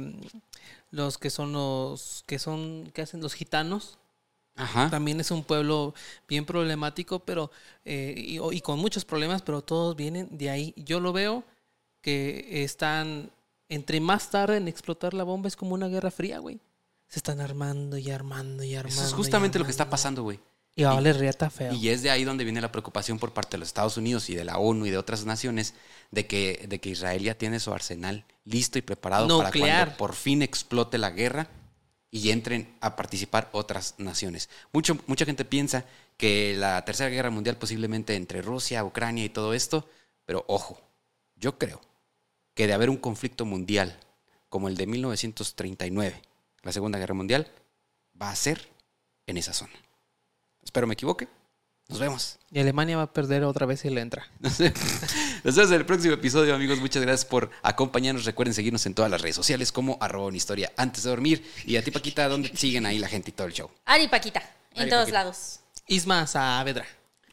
los 0.92 1.18
que 1.18 1.32
son 1.32 1.52
los, 1.52 2.24
que 2.28 2.38
son, 2.38 2.92
que 2.94 3.02
hacen 3.02 3.22
los 3.22 3.34
gitanos. 3.34 3.98
Ajá. 4.56 4.90
También 4.92 5.20
es 5.20 5.32
un 5.32 5.44
pueblo 5.44 5.96
bien 6.28 6.46
problemático, 6.46 7.20
pero, 7.20 7.50
eh, 7.86 8.14
y 8.52 8.62
con 8.62 8.78
muchos 8.78 9.06
problemas, 9.06 9.42
pero 9.42 9.64
todos 9.64 9.96
vienen 9.96 10.38
de 10.38 10.50
ahí. 10.52 10.74
Yo 10.78 11.00
lo 11.00 11.14
veo 11.14 11.44
que 12.02 12.64
están, 12.64 13.32
entre 13.70 14.02
más 14.02 14.30
tarde 14.32 14.58
en 14.58 14.68
explotar 14.68 15.14
la 15.14 15.24
bomba, 15.24 15.48
es 15.48 15.56
como 15.56 15.76
una 15.76 15.88
guerra 15.88 16.12
fría, 16.12 16.40
güey. 16.40 16.60
Se 17.08 17.20
están 17.20 17.40
armando 17.40 17.98
y 17.98 18.12
armando 18.12 18.64
y 18.64 18.76
armando. 18.76 19.02
Eso 19.02 19.08
es 19.08 19.14
justamente 19.14 19.58
lo 19.58 19.66
que 19.66 19.72
está 19.72 19.90
pasando, 19.90 20.24
güey. 20.24 20.40
Y 20.76 20.84
va 20.84 20.92
a 20.92 20.96
valer 20.96 21.18
riata 21.18 21.50
feo. 21.50 21.74
Y 21.74 21.90
es 21.90 22.04
de 22.04 22.10
ahí 22.10 22.24
donde 22.24 22.44
viene 22.44 22.62
la 22.62 22.72
preocupación 22.72 23.20
por 23.20 23.34
parte 23.34 23.52
de 23.52 23.60
los 23.60 23.70
Estados 23.70 23.98
Unidos 23.98 24.30
y 24.30 24.36
de 24.36 24.46
la 24.46 24.58
ONU 24.58 24.86
y 24.86 24.92
de 24.92 24.98
otras 24.98 25.26
naciones 25.26 25.74
de 26.12 26.28
que, 26.28 26.66
de 26.70 26.80
que 26.80 26.90
Israel 26.90 27.22
ya 27.24 27.36
tiene 27.36 27.60
su 27.60 27.74
arsenal 27.74 28.26
listo 28.46 28.78
y 28.78 28.82
preparado 28.82 29.28
para 29.38 29.52
cuando 29.52 29.98
por 29.98 30.14
fin 30.14 30.42
explote 30.42 30.98
la 30.98 31.10
guerra 31.10 31.50
y 32.12 32.32
entren 32.32 32.76
a 32.82 32.96
participar 32.96 33.50
otras 33.52 33.96
naciones. 33.98 34.50
Mucho, 34.72 34.98
mucha 35.08 35.26
gente 35.26 35.46
piensa 35.46 35.86
que 36.18 36.56
la 36.56 36.84
Tercera 36.86 37.10
Guerra 37.10 37.30
Mundial 37.30 37.58
posiblemente 37.58 38.16
entre 38.16 38.42
Rusia, 38.42 38.84
Ucrania 38.84 39.26
y 39.26 39.30
todo 39.30 39.54
esto, 39.54 39.88
pero 40.26 40.46
ojo, 40.48 40.80
yo 41.36 41.58
creo 41.58 41.82
que 42.60 42.68
de 42.68 42.74
haber 42.74 42.90
un 42.90 42.98
conflicto 42.98 43.46
mundial 43.46 43.98
como 44.50 44.68
el 44.68 44.76
de 44.76 44.86
1939, 44.86 46.22
la 46.64 46.74
Segunda 46.74 47.00
Guerra 47.00 47.14
Mundial, 47.14 47.48
va 48.22 48.32
a 48.32 48.36
ser 48.36 48.68
en 49.28 49.38
esa 49.38 49.54
zona. 49.54 49.72
Espero 50.62 50.86
me 50.86 50.96
equivoque. 50.96 51.30
Nos 51.88 52.00
vemos. 52.00 52.38
Y 52.52 52.60
Alemania 52.60 52.98
va 52.98 53.04
a 53.04 53.14
perder 53.14 53.46
otra 53.46 53.66
vez 53.66 53.80
si 53.80 53.90
le 53.90 54.02
entra. 54.02 54.28
Nos 54.42 54.58
vemos 55.56 55.72
en 55.72 55.74
el 55.74 55.86
próximo 55.86 56.16
episodio, 56.16 56.54
amigos. 56.54 56.82
Muchas 56.82 57.02
gracias 57.02 57.24
por 57.24 57.50
acompañarnos. 57.64 58.26
Recuerden 58.26 58.54
seguirnos 58.54 58.86
en 58.86 58.94
todas 58.94 59.10
las 59.10 59.22
redes 59.22 59.38
sociales 59.38 59.72
como 59.72 59.98
arroba 60.02 60.28
una 60.28 60.36
historia 60.36 60.74
antes 60.76 61.04
de 61.04 61.12
dormir. 61.12 61.50
Y 61.66 61.78
a 61.78 61.82
ti, 61.82 61.92
Paquita, 61.92 62.28
¿dónde 62.28 62.52
siguen 62.58 62.86
ahí 62.86 63.00
la 63.00 63.08
gente 63.08 63.30
y 63.30 63.34
todo 63.34 63.48
el 63.48 63.54
show? 63.54 63.72
Ari 63.86 64.10
Paquita, 64.10 64.42
en 64.74 64.82
Ari 64.82 64.90
todos 64.90 65.04
Paquita. 65.04 65.18
lados. 65.18 65.60
Isma 65.88 66.28
Saavedra. 66.28 66.86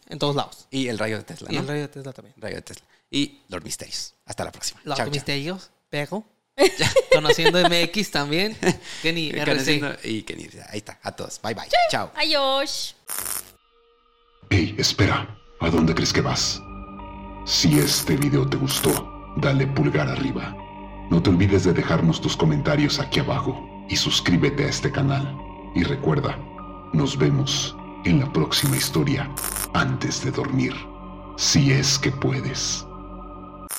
en 0.08 0.20
todos 0.20 0.36
lados. 0.36 0.68
Y 0.70 0.86
el 0.86 1.00
rayo 1.00 1.16
de 1.16 1.24
Tesla, 1.24 1.48
Y 1.50 1.56
el 1.56 1.66
rayo 1.66 1.80
de 1.80 1.88
Tesla 1.88 2.12
también. 2.12 2.36
Rayo 2.38 2.54
de 2.54 2.62
Tesla. 2.62 2.86
Y 3.10 3.40
Lord 3.48 3.64
Misterios. 3.64 4.15
Hasta 4.26 4.44
la 4.44 4.52
próxima. 4.52 4.80
Los 4.84 4.98
Chao, 4.98 5.08
misterios, 5.10 5.70
pero 5.88 6.24
conociendo 7.12 7.58
MX 7.68 8.10
también, 8.10 8.56
Kenny 9.02 9.30
RC. 9.34 10.00
Y 10.04 10.22
Kenny, 10.22 10.48
ahí 10.68 10.78
está, 10.78 10.98
a 11.02 11.12
todos. 11.12 11.40
Bye 11.42 11.54
bye. 11.54 11.68
Chao. 11.90 12.10
Adiós. 12.16 12.96
Hey, 14.50 14.74
espera, 14.78 15.38
¿a 15.60 15.70
dónde 15.70 15.94
crees 15.94 16.12
que 16.12 16.20
vas? 16.20 16.60
Si 17.44 17.78
este 17.78 18.16
video 18.16 18.48
te 18.48 18.56
gustó, 18.56 19.34
dale 19.36 19.66
pulgar 19.68 20.08
arriba. 20.08 20.56
No 21.10 21.22
te 21.22 21.30
olvides 21.30 21.64
de 21.64 21.72
dejarnos 21.72 22.20
tus 22.20 22.36
comentarios 22.36 22.98
aquí 22.98 23.20
abajo 23.20 23.86
y 23.88 23.96
suscríbete 23.96 24.64
a 24.64 24.68
este 24.68 24.90
canal. 24.90 25.36
Y 25.74 25.84
recuerda, 25.84 26.36
nos 26.92 27.16
vemos 27.16 27.76
en 28.04 28.20
la 28.20 28.32
próxima 28.32 28.76
historia 28.76 29.30
antes 29.74 30.24
de 30.24 30.30
dormir, 30.32 30.74
si 31.36 31.70
es 31.70 31.98
que 31.98 32.10
puedes. 32.10 32.86